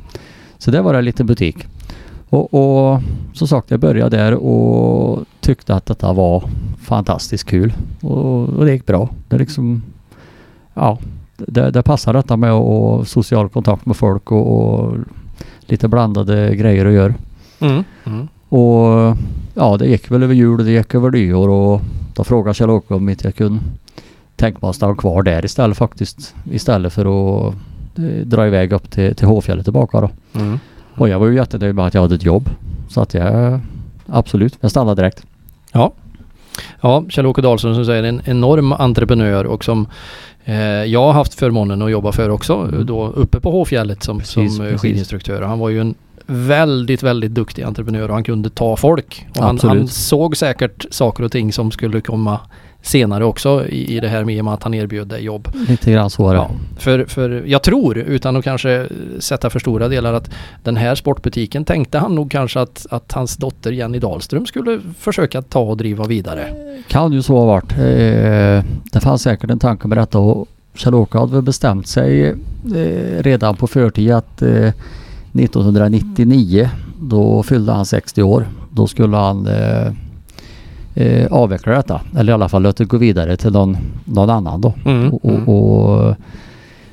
Så 0.59 0.71
det 0.71 0.83
var 0.83 0.95
en 0.95 1.05
liten 1.05 1.27
butik. 1.27 1.57
Och, 2.29 2.55
och 2.55 3.01
som 3.33 3.49
sagt 3.49 3.71
jag 3.71 3.81
började 3.81 4.17
där 4.17 4.35
och 4.35 5.25
tyckte 5.41 5.75
att 5.75 5.87
detta 5.87 6.13
var 6.13 6.45
fantastiskt 6.83 7.45
kul. 7.45 7.73
Och, 8.01 8.49
och 8.49 8.65
det 8.65 8.73
gick 8.73 8.87
bra. 8.87 9.09
Det 9.29 9.39
liksom 9.39 9.83
Ja, 10.75 10.99
det, 11.37 11.71
det 11.71 11.83
passar 11.83 12.13
detta 12.13 12.37
med 12.37 12.51
ha 12.51 13.05
social 13.05 13.49
kontakt 13.49 13.87
med 13.87 13.97
folk 13.97 14.33
och, 14.33 14.75
och 14.75 14.95
lite 15.61 15.89
blandade 15.89 16.57
grejer 16.57 16.87
att 16.87 16.93
göra. 16.93 17.15
Mm. 17.61 17.85
Mm. 18.05 18.29
Och 18.49 19.17
ja, 19.57 19.77
det 19.77 19.87
gick 19.87 20.11
väl 20.11 20.23
över 20.23 20.35
jul 20.35 20.59
och 20.59 20.65
det 20.65 20.73
gick 20.73 20.95
över 20.95 21.11
nyår 21.11 21.49
och 21.49 21.81
då 22.15 22.25
frågade 22.25 22.55
Kjell-Åke 22.55 22.95
om 22.95 23.09
inte 23.09 23.27
jag 23.27 23.35
kunde 23.35 23.61
tänka 24.37 24.59
mig 24.63 24.69
att 24.71 24.77
stanna 24.77 24.95
kvar 24.95 25.23
där 25.23 25.45
istället 25.45 25.77
faktiskt. 25.77 26.35
Istället 26.51 26.93
för 26.93 27.05
att 27.49 27.55
eh, 27.99 28.05
dra 28.05 28.47
iväg 28.47 28.73
upp 28.73 28.91
till, 28.91 29.15
till 29.15 29.27
Håfjället 29.27 29.65
tillbaka 29.67 30.01
då. 30.01 30.11
Mm. 30.41 30.59
Och 30.95 31.09
jag 31.09 31.19
var 31.19 31.27
ju 31.27 31.35
jättenöjd 31.35 31.75
med 31.75 31.87
att 31.87 31.95
jag 31.95 32.03
hade 32.03 32.15
ett 32.15 32.25
jobb. 32.25 32.51
Så 32.89 33.01
att 33.01 33.15
jag 33.15 33.61
absolut, 34.07 34.59
jag 34.61 34.71
stannade 34.71 35.03
direkt. 35.03 35.27
Ja. 35.73 35.93
Ja, 36.81 37.05
Kjell-Åke 37.09 37.43
Dahlström 37.43 37.75
som 37.75 37.85
säger 37.85 38.03
en 38.03 38.21
enorm 38.25 38.73
entreprenör 38.73 39.45
och 39.45 39.65
som 39.65 39.87
eh, 40.45 40.57
jag 40.85 41.03
har 41.03 41.13
haft 41.13 41.35
förmånen 41.35 41.83
att 41.83 41.91
jobba 41.91 42.13
för 42.13 42.31
också. 42.31 42.55
Mm. 42.55 42.87
Då 42.87 43.07
uppe 43.07 43.41
på 43.41 43.51
Håfjället 43.51 44.03
som, 44.03 44.19
Precis, 44.19 44.57
som 44.57 44.65
precis. 44.65 44.81
skidinstruktör. 44.81 45.43
Han 45.43 45.59
var 45.59 45.69
ju 45.69 45.81
en 45.81 45.95
väldigt, 46.27 47.03
väldigt 47.03 47.35
duktig 47.35 47.63
entreprenör 47.63 48.09
och 48.09 48.15
han 48.15 48.25
kunde 48.25 48.51
ta 48.51 48.77
folk. 48.77 49.27
Och 49.39 49.45
han, 49.45 49.59
han 49.63 49.89
såg 49.89 50.37
säkert 50.37 50.87
saker 50.91 51.25
och 51.25 51.33
ting 51.33 51.53
som 51.53 51.71
skulle 51.71 52.01
komma 52.01 52.41
senare 52.87 53.25
också 53.25 53.67
i, 53.69 53.97
i 53.97 54.01
det 54.01 54.09
här 54.09 54.25
med 54.25 54.49
att 54.49 54.63
han 54.63 54.75
erbjöd 54.75 55.09
dig 55.09 55.25
jobb. 55.25 55.49
Lite 55.69 55.93
grann 55.93 56.11
så 56.11 56.23
var 56.23 56.35
det. 56.35 56.41
Ja, 56.41 56.51
för, 56.79 57.05
för 57.05 57.43
jag 57.47 57.63
tror, 57.63 57.99
utan 57.99 58.37
att 58.37 58.45
kanske 58.45 58.89
sätta 59.19 59.51
för 59.51 59.59
stora 59.59 59.89
delar, 59.89 60.13
att 60.13 60.31
den 60.63 60.77
här 60.77 60.95
sportbutiken 60.95 61.65
tänkte 61.65 61.99
han 61.99 62.15
nog 62.15 62.31
kanske 62.31 62.61
att, 62.61 62.87
att 62.91 63.13
hans 63.13 63.37
dotter 63.37 63.73
Jenny 63.73 63.99
Dahlström 63.99 64.47
skulle 64.47 64.81
försöka 64.99 65.43
ta 65.43 65.61
och 65.61 65.77
driva 65.77 66.05
vidare. 66.05 66.55
Kan 66.89 67.13
ju 67.13 67.23
så 67.23 67.37
ha 67.37 67.47
varit. 67.47 67.73
Eh, 67.73 68.65
det 68.93 69.01
fanns 69.01 69.23
säkert 69.23 69.51
en 69.51 69.59
tanke 69.59 69.89
med 69.89 69.99
detta 69.99 70.19
och 70.19 70.49
Kjell-Åke 70.75 71.19
hade 71.19 71.33
väl 71.33 71.43
bestämt 71.43 71.87
sig 71.87 72.29
eh, 72.29 73.23
redan 73.23 73.57
på 73.57 73.67
förtid 73.67 74.13
att 74.13 74.43
eh, 74.43 74.71
1999 75.39 76.71
då 77.01 77.43
fyllde 77.43 77.73
han 77.73 77.87
60 77.87 78.23
år. 78.23 78.47
Då 78.71 78.87
skulle 78.87 79.17
han 79.17 79.47
eh, 79.47 79.93
eh, 80.95 81.27
avveckla 81.33 81.73
detta. 81.73 82.01
Eller 82.17 82.33
i 82.33 82.35
alla 82.35 82.49
fall 82.49 82.63
låta 82.63 82.83
det 82.83 82.89
gå 82.89 82.97
vidare 82.97 83.37
till 83.37 83.53
någon, 83.53 83.77
någon 84.05 84.31
annan 84.31 84.61
då. 84.61 84.75
Mm. 84.85 85.13
Och, 85.13 85.25
och, 85.25 85.49
och 86.09 86.15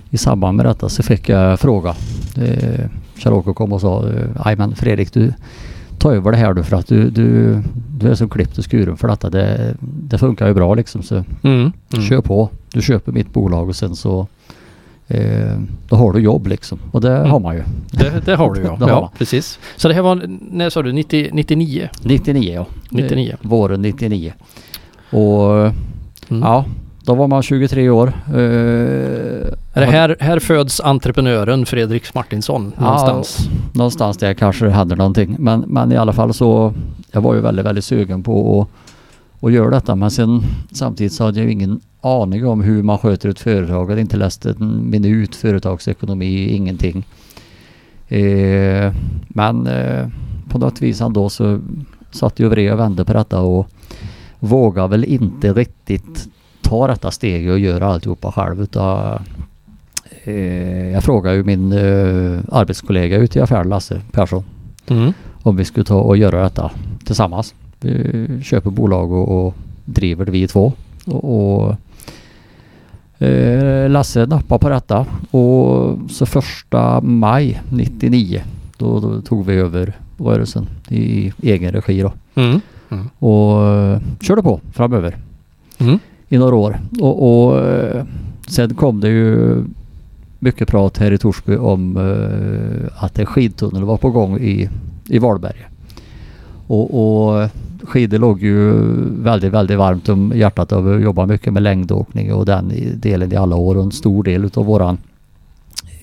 i 0.09 0.17
samband 0.17 0.57
med 0.57 0.65
detta 0.65 0.89
så 0.89 1.03
fick 1.03 1.29
jag 1.29 1.59
fråga. 1.59 1.95
Eh, 2.37 2.85
Kjell-Åke 3.17 3.53
kom 3.53 3.73
och 3.73 3.81
sa 3.81 4.07
eh, 4.09 4.27
Nej 4.45 4.55
men 4.55 4.75
Fredrik 4.75 5.13
du 5.13 5.33
ta 5.97 6.13
över 6.13 6.31
det 6.31 6.37
här 6.37 6.53
du 6.53 6.63
för 6.63 6.77
att 6.77 6.87
du, 6.87 7.09
du, 7.09 7.59
du 7.99 8.09
är 8.09 8.15
så 8.15 8.27
klippt 8.27 8.57
och 8.57 8.71
skuren 8.71 8.97
för 8.97 9.07
detta. 9.07 9.29
Det, 9.29 9.75
det 9.79 10.17
funkar 10.17 10.47
ju 10.47 10.53
bra 10.53 10.73
liksom 10.73 11.03
så 11.03 11.15
Mm. 11.15 11.71
Mm. 11.93 12.05
kör 12.05 12.21
på. 12.21 12.49
Du 12.73 12.81
köper 12.81 13.11
mitt 13.11 13.33
bolag 13.33 13.69
och 13.69 13.75
sen 13.75 13.95
så 13.95 14.19
eh, 14.19 14.27
då 15.89 15.95
har 15.95 16.11
du 16.13 16.19
jobb 16.19 16.47
liksom. 16.47 16.79
Och 16.91 17.01
det 17.01 17.17
Mm. 17.17 17.29
har 17.31 17.39
man 17.39 17.55
ju. 17.55 17.63
Det, 17.91 18.25
det 18.25 18.35
har 18.35 18.53
du 18.53 18.61
ja. 18.61 18.75
Det 18.79 18.85
ja 18.87 19.11
precis. 19.17 19.59
Så 19.75 19.87
det 19.87 19.93
här 19.93 20.01
var, 20.01 20.21
när 20.51 20.69
sa 20.69 20.81
du, 20.81 20.91
90, 20.91 21.29
99? 21.33 21.89
99 22.01 22.53
ja. 22.53 22.65
99. 22.89 23.29
Eh, 23.41 23.49
våren 23.49 23.81
99. 23.81 24.33
Och 25.09 25.51
Mm. 26.29 26.41
ja, 26.43 26.65
då 27.05 27.13
var 27.15 27.27
man 27.27 27.43
23 27.43 27.89
år. 27.89 28.07
Eh, 28.27 29.83
här, 29.85 30.15
här 30.19 30.39
föds 30.39 30.81
entreprenören 30.81 31.65
Fredrik 31.65 32.13
Martinsson 32.13 32.73
Ja. 32.77 32.83
någonstans? 32.83 33.49
någonstans 33.73 34.17
där 34.17 34.33
kanske 34.33 34.65
det 34.65 34.71
hände 34.71 34.95
någonting. 34.95 35.35
Men, 35.39 35.59
men 35.67 35.91
i 35.91 35.97
alla 35.97 36.13
fall 36.13 36.33
så 36.33 36.73
jag 37.11 37.21
var 37.21 37.33
ju 37.35 37.41
väldigt, 37.41 37.65
väldigt 37.65 37.85
sugen 37.85 38.23
på 38.23 38.61
att, 38.61 38.67
att 39.43 39.51
göra 39.51 39.69
detta. 39.69 39.95
Men 39.95 40.11
sen 40.11 40.41
samtidigt 40.71 41.13
så 41.13 41.23
hade 41.23 41.39
jag 41.39 41.45
ju 41.45 41.51
ingen 41.51 41.79
aning 42.01 42.47
om 42.47 42.61
hur 42.61 42.83
man 42.83 42.97
sköter 42.97 43.29
ett 43.29 43.39
företag. 43.39 43.81
Jag 43.83 43.89
hade 43.89 44.01
inte 44.01 44.17
läst 44.17 44.45
en 44.45 44.89
minut 44.89 45.35
företagsekonomi, 45.35 46.47
ingenting. 46.49 47.05
Eh, 48.07 48.93
men 49.27 49.67
eh, 49.67 50.07
på 50.49 50.57
något 50.57 50.81
vis 50.81 51.01
ändå 51.01 51.29
så 51.29 51.59
satt 52.11 52.39
jag 52.39 52.45
och 52.47 52.51
vred 52.51 52.73
och 52.73 52.79
vände 52.79 53.05
på 53.05 53.13
detta 53.13 53.39
och 53.41 53.67
vågade 54.39 54.87
väl 54.87 55.03
inte 55.03 55.53
riktigt 55.53 56.27
ta 56.61 56.87
detta 56.87 57.11
steg 57.11 57.51
och 57.51 57.59
göra 57.59 57.85
alltihopa 57.87 58.31
själv. 58.31 58.61
Utan, 58.61 59.19
eh, 60.23 60.89
jag 60.91 61.03
frågade 61.03 61.35
ju 61.35 61.43
min 61.43 61.71
eh, 61.71 62.39
arbetskollega 62.51 63.17
ute 63.17 63.39
i 63.39 63.41
affären, 63.41 63.69
Lasse 63.69 64.01
Persson, 64.11 64.43
Mm. 64.87 65.13
om 65.43 65.55
vi 65.55 65.65
skulle 65.65 65.83
ta 65.85 65.95
och 65.99 66.17
göra 66.17 66.43
detta 66.43 66.71
tillsammans. 67.05 67.55
Vi 67.83 68.27
köper 68.43 68.69
bolag 68.69 69.11
och, 69.11 69.45
och 69.45 69.53
driver 69.85 70.25
det 70.25 70.31
vi 70.31 70.47
två. 70.47 70.73
Och, 71.05 71.23
och 71.63 71.75
eh, 73.25 73.89
Lasse 73.89 74.25
nappade 74.25 74.59
på 74.59 74.69
detta 74.69 75.05
och 75.31 75.97
så 76.09 76.25
första 76.25 77.01
maj 77.01 77.61
99 77.69 78.41
då, 78.77 78.99
då 78.99 79.21
tog 79.21 79.45
vi 79.45 79.55
över 79.55 79.93
rörelsen 80.17 80.67
i 80.89 81.33
egen 81.41 81.71
regi 81.71 82.01
då. 82.01 82.13
Mm. 82.35 82.59
Och 83.19 83.65
eh, 83.67 83.99
körde 84.21 84.41
på 84.43 84.59
framöver 84.73 85.17
Mm. 85.79 85.99
i 86.29 86.37
några 86.37 86.55
år. 86.55 86.79
Och, 87.01 87.45
och 87.47 87.59
eh, 87.59 88.05
sen 88.47 88.75
kom 88.75 88.99
det 88.99 89.09
ju 89.09 89.63
mycket 90.39 90.67
prat 90.67 90.97
här 90.97 91.11
i 91.11 91.17
Torsby 91.17 91.55
om 91.55 91.97
eh, 91.97 93.03
att 93.03 93.19
en 93.19 93.25
skidtunnel 93.25 93.83
var 93.83 93.97
på 93.97 94.09
gång 94.09 94.37
i, 94.39 94.69
i 95.09 95.19
Valberg. 95.19 95.65
Och, 96.67 97.33
och 97.33 97.49
skidor 97.85 98.17
låg 98.17 98.41
ju 98.41 98.73
väldigt, 99.23 99.53
väldigt 99.53 99.77
varmt 99.77 100.09
om 100.09 100.33
hjärtat 100.35 100.71
av 100.71 100.93
att 100.93 101.01
jobba 101.01 101.25
mycket 101.25 101.53
med 101.53 101.63
längdåkning 101.63 102.33
och 102.33 102.45
den 102.45 102.73
delen 102.95 103.33
i 103.33 103.35
alla 103.35 103.55
år. 103.55 103.77
Och 103.77 103.83
en 103.83 103.91
stor 103.91 104.23
del 104.23 104.45
utav 104.45 104.65
våran 104.65 104.97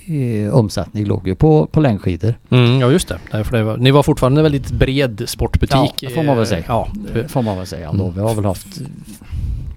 eh, 0.06 0.54
omsättning 0.54 1.04
låg 1.04 1.28
ju 1.28 1.34
på, 1.34 1.66
på 1.66 1.80
längdskidor. 1.80 2.34
Mm, 2.50 2.80
ja 2.80 2.90
just 2.90 3.08
det. 3.08 3.18
Därför 3.32 3.56
det 3.56 3.64
var, 3.64 3.76
ni 3.76 3.90
var 3.90 4.02
fortfarande 4.02 4.40
en 4.40 4.42
väldigt 4.42 4.70
bred 4.70 5.22
sportbutik. 5.26 5.76
Ja, 6.00 6.08
det 6.08 6.14
får 6.14 6.22
man 6.22 6.36
väl 6.36 6.46
säga. 6.46 6.64
Ja, 6.68 6.88
Det 7.14 7.28
får 7.28 7.42
man 7.42 7.56
väl 7.56 7.66
säga 7.66 7.88
ändå. 7.88 8.04
Mm. 8.04 8.16
Vi 8.16 8.20
har 8.20 8.34
väl 8.34 8.44
haft, 8.44 8.80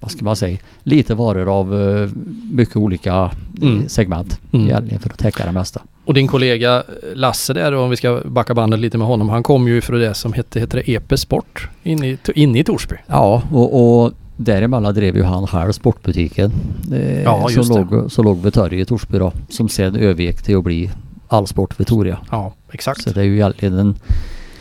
vad 0.04 0.12
ska 0.12 0.26
man 0.26 0.36
säga, 0.36 0.58
lite 0.84 1.16
varor 1.16 1.60
av 1.60 1.82
eh, 1.82 2.10
mycket 2.52 2.76
olika 2.78 3.13
eh, 3.13 3.32
Mm. 3.62 3.89
segment 3.89 4.39
Mm. 4.52 5.00
för 5.00 5.10
att 5.10 5.18
täcka 5.20 5.46
det 5.46 5.52
mesta. 5.52 5.82
Och 6.06 6.13
din 6.13 6.28
kollega 6.28 6.84
Lasse 7.13 7.54
där, 7.54 7.74
om 7.76 7.89
vi 7.89 7.96
ska 7.96 8.22
backa 8.26 8.54
bandet 8.54 8.80
lite 8.80 8.98
med 8.98 9.08
honom, 9.08 9.30
han 9.30 9.44
kom 9.44 9.68
ju 9.68 9.82
från 9.82 10.00
det 10.00 10.13
som 10.13 10.34
hette, 10.34 10.60
hette 10.60 10.78
det 10.78 10.89
EP 10.92 11.20
Sport 11.20 11.70
inne 11.84 12.08
i, 12.08 12.18
inne 12.36 12.60
i 12.60 12.63
Torsby. 12.63 12.96
Ja, 13.08 13.42
och, 13.52 14.04
och 14.04 14.12
däremellan 14.38 14.94
drev 14.94 15.16
ju 15.18 15.24
han 15.24 15.48
själv 15.48 15.72
sportbutiken. 15.72 16.52
Eh, 16.94 17.24
Ja, 17.24 17.48
som, 17.50 17.88
låg, 17.89 18.12
som 18.12 18.26
låg 18.26 18.42
vid 18.44 18.54
torget 18.54 18.80
i 18.82 18.86
Torsby 18.86 19.18
då. 19.18 19.32
Som 19.50 19.70
sen 19.70 19.96
övergick 19.96 20.42
till 20.42 20.58
att 20.58 20.63
bli 20.63 20.92
Allsport 21.28 21.80
Victoria. 21.80 22.18
Ja, 22.32 22.54
exakt. 22.72 23.02
Så 23.04 23.10
det 23.10 23.20
är 23.22 23.26
ju 23.26 23.34
egentligen 23.34 23.78
en, 23.80 23.96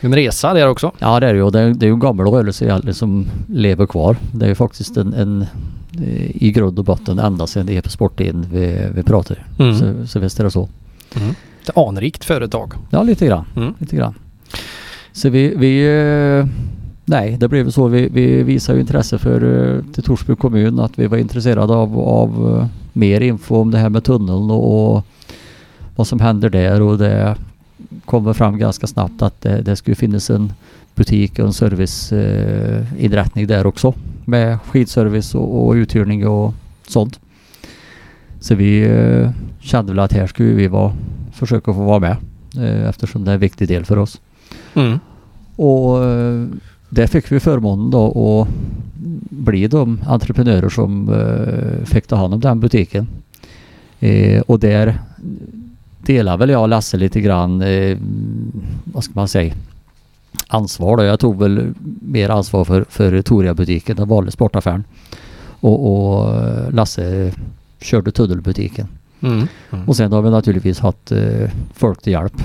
En 0.04 0.14
resa 0.14 0.54
där 0.54 0.68
också. 0.68 0.92
ja 0.98 1.20
det 1.20 1.26
är 1.26 1.32
det 1.32 1.36
ju. 1.36 1.42
och 1.42 1.52
Det 1.52 1.60
är, 1.60 1.74
det 1.74 1.86
är 1.86 1.88
ju 1.88 1.92
en 1.92 2.00
gammal 2.00 2.26
rörelse 2.26 2.64
egentligen 2.64 2.94
som 2.94 3.26
lever 3.46 3.86
kvar. 3.86 4.16
Det 4.32 4.44
är 4.44 4.48
ju 4.48 4.54
faktiskt 4.54 4.96
en, 4.96 5.14
en 5.14 5.46
eh, 5.98 6.44
i 6.44 6.52
grund 6.52 6.78
och 6.78 6.84
botten 6.84 7.18
ända 7.18 7.46
sedan 7.46 7.68
EP 7.68 7.90
Sporttiden 7.90 8.46
vi, 8.52 8.88
vi 8.94 9.02
pratar. 9.02 9.46
Mm. 9.58 9.74
Så, 9.78 10.06
så 10.06 10.18
visst 10.18 10.40
är 10.40 10.44
det 10.44 10.50
så. 10.50 10.68
Mm. 11.16 11.34
Ett 11.62 11.76
anrikt 11.76 12.24
företag. 12.24 12.74
Ja, 12.90 13.02
lite 13.02 13.26
grann. 13.26 13.44
Mm. 13.56 13.74
Lite 13.78 13.96
grann. 13.96 14.14
Så 15.12 15.28
vi, 15.28 15.54
vi 15.56 15.84
eh, 16.38 16.46
nej, 17.04 17.36
det 17.40 17.48
blev 17.48 17.70
så. 17.70 17.88
Vi, 17.88 18.08
vi 18.08 18.42
visade 18.42 18.80
intresse 18.80 19.18
för 19.18 19.74
eh, 19.74 19.92
till 19.92 20.02
Torsby 20.02 20.36
kommun 20.36 20.80
att 20.80 20.98
vi 20.98 21.06
var 21.06 21.18
intresserade 21.18 21.72
av, 21.74 21.98
av 21.98 22.68
mer 22.92 23.20
info 23.20 23.56
om 23.56 23.70
det 23.70 23.78
här 23.78 23.88
med 23.88 24.04
tunneln 24.04 24.50
och, 24.50 24.96
och 24.96 25.06
vad 25.96 26.06
som 26.06 26.20
händer 26.20 26.50
där 26.50 26.82
och 26.82 26.98
det 26.98 27.36
kom 28.04 28.24
väl 28.24 28.34
fram 28.34 28.58
ganska 28.58 28.86
snabbt 28.86 29.22
att 29.22 29.40
det, 29.40 29.62
det 29.62 29.76
skulle 29.76 29.94
finnas 29.94 30.30
en 30.30 30.52
butik 30.94 31.38
och 31.38 31.46
en 31.46 31.52
serviceinrättning 31.52 33.42
eh, 33.42 33.48
där 33.48 33.66
också 33.66 33.94
med 34.24 34.58
skidservice 34.60 35.34
och, 35.34 35.66
och 35.66 35.72
uthyrning 35.72 36.26
och 36.26 36.54
sånt. 36.86 37.20
Så 38.40 38.54
vi 38.54 38.82
eh, 38.82 39.30
kände 39.60 39.92
väl 39.92 39.98
att 39.98 40.12
här 40.12 40.26
skulle 40.26 40.54
vi 40.54 40.68
vara, 40.68 40.92
försöka 41.32 41.72
få 41.74 41.82
vara 41.82 41.98
med 41.98 42.16
eh, 42.56 42.88
eftersom 42.88 43.24
det 43.24 43.30
är 43.30 43.34
en 43.34 43.40
viktig 43.40 43.68
del 43.68 43.84
för 43.84 43.98
oss. 43.98 44.20
Mm. 44.74 44.98
Och 45.56 46.04
eh, 46.04 46.46
där 46.88 47.06
fick 47.06 47.32
vi 47.32 47.40
förmånen 47.40 47.90
då 47.90 48.40
att 48.40 48.48
bli 49.30 49.68
de 49.68 50.00
entreprenörer 50.06 50.68
som 50.68 51.08
eh, 51.08 51.84
fick 51.84 52.06
ta 52.06 52.16
hand 52.16 52.34
om 52.34 52.40
den 52.40 52.60
butiken. 52.60 53.06
Eh, 54.00 54.40
och 54.40 54.60
där 54.60 54.98
delar 56.06 56.36
väl 56.36 56.50
jag 56.50 56.62
och 56.62 56.68
Lasse 56.68 56.96
lite 56.96 57.20
grann, 57.20 57.62
eh, 57.62 57.98
vad 58.84 59.04
ska 59.04 59.12
man 59.14 59.28
säga, 59.28 59.54
ansvar 60.48 60.96
då. 60.96 61.04
Jag 61.04 61.20
tog 61.20 61.38
väl 61.38 61.74
mer 62.00 62.28
ansvar 62.28 62.64
för, 62.64 62.84
för 62.88 63.22
Toria-butiken, 63.22 63.96
den 63.96 64.08
vanliga 64.08 64.30
sportaffären. 64.32 64.84
Och, 65.60 65.92
och 65.92 66.34
eh, 66.34 66.70
Lasse 66.70 67.32
körde 67.80 68.10
tunnelbutiken. 68.12 68.88
Mm. 69.20 69.46
Mm. 69.72 69.88
Och 69.88 69.96
sen 69.96 70.12
har 70.12 70.22
vi 70.22 70.30
naturligtvis 70.30 70.80
haft 70.80 71.12
eh, 71.12 71.50
folk 71.74 72.02
till 72.02 72.12
hjälp 72.12 72.42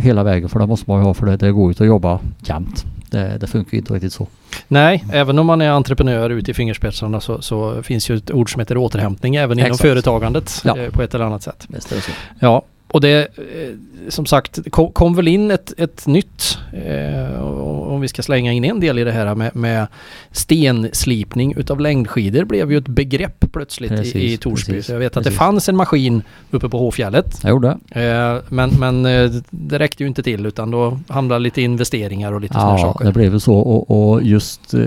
hela 0.00 0.22
vägen 0.22 0.48
för 0.48 0.58
det 0.58 0.66
måste 0.66 0.90
man 0.90 1.00
ju 1.00 1.04
ha 1.06 1.14
för 1.14 1.26
det, 1.26 1.36
det 1.36 1.52
går 1.52 1.70
ut 1.70 1.80
att 1.80 1.86
jobba 1.86 2.20
jämt. 2.42 2.84
Det, 3.10 3.36
det 3.40 3.46
funkar 3.46 3.72
ju 3.72 3.78
inte 3.78 3.94
riktigt 3.94 4.12
så. 4.12 4.26
Nej, 4.68 5.04
även 5.12 5.38
om 5.38 5.46
man 5.46 5.60
är 5.60 5.70
entreprenör 5.70 6.30
ute 6.30 6.50
i 6.50 6.54
fingerspetsarna 6.54 7.20
så, 7.20 7.42
så 7.42 7.82
finns 7.82 8.10
ju 8.10 8.16
ett 8.16 8.30
ord 8.30 8.52
som 8.52 8.60
heter 8.60 8.76
återhämtning 8.76 9.36
även 9.36 9.58
inom 9.58 9.66
Exakt. 9.70 9.82
företagandet 9.82 10.62
Ja. 10.64 10.78
eh, 10.78 10.90
på 10.90 11.02
ett 11.02 11.14
eller 11.14 11.24
annat 11.24 11.42
sätt. 11.42 11.66
Visst 11.68 11.92
är 11.92 11.96
det 11.96 12.02
så. 12.02 12.10
Ja, 12.38 12.62
och 12.92 13.00
det 13.00 13.20
eh, 13.20 13.74
som 14.08 14.26
sagt 14.26 14.58
kom, 14.70 14.92
kom 14.92 15.14
väl 15.14 15.28
in 15.28 15.50
ett, 15.50 15.72
ett 15.80 16.06
nytt, 16.06 16.58
eh, 16.86 17.42
om 17.42 18.00
vi 18.00 18.08
ska 18.08 18.22
slänga 18.22 18.52
in 18.52 18.64
en 18.64 18.80
del 18.80 18.98
i 18.98 19.04
det 19.04 19.12
här 19.12 19.34
med, 19.34 19.56
med 19.56 19.86
stenslipning 20.32 21.54
utav 21.56 21.80
längdskidor 21.80 22.44
blev 22.44 22.72
ju 22.72 22.78
ett 22.78 22.88
begrepp 22.88 23.52
plötsligt 23.52 23.90
i, 23.90 23.94
i 23.94 23.98
Precis, 23.98 24.40
Torsby. 24.40 24.72
precis, 24.72 24.90
jag 24.90 24.98
vet 24.98 25.06
att 25.06 25.14
precis. 25.24 25.32
det 25.32 25.38
fanns 25.38 25.68
en 25.68 25.76
maskin 25.76 26.22
uppe 26.50 26.68
på 26.68 26.78
Hovfjället. 26.78 27.38
Jag 27.42 27.50
gjorde. 27.50 27.68
Eh, 27.90 28.36
men 28.48 28.70
men 28.78 29.06
eh, 29.06 29.30
det 29.50 29.78
räckte 29.78 30.02
ju 30.02 30.06
inte 30.06 30.22
till 30.22 30.46
utan 30.46 30.70
då 30.70 30.98
hamnade 31.08 31.38
lite 31.40 31.62
investeringar 31.62 32.32
och 32.32 32.40
lite 32.40 32.54
sådana 32.54 32.70
Ja, 32.70 32.78
saker. 32.78 33.04
det 33.04 33.12
blev 33.12 33.32
ju 33.32 33.40
så 33.40 33.54
och, 33.58 34.12
och 34.12 34.22
just 34.22 34.74
eh, 34.74 34.80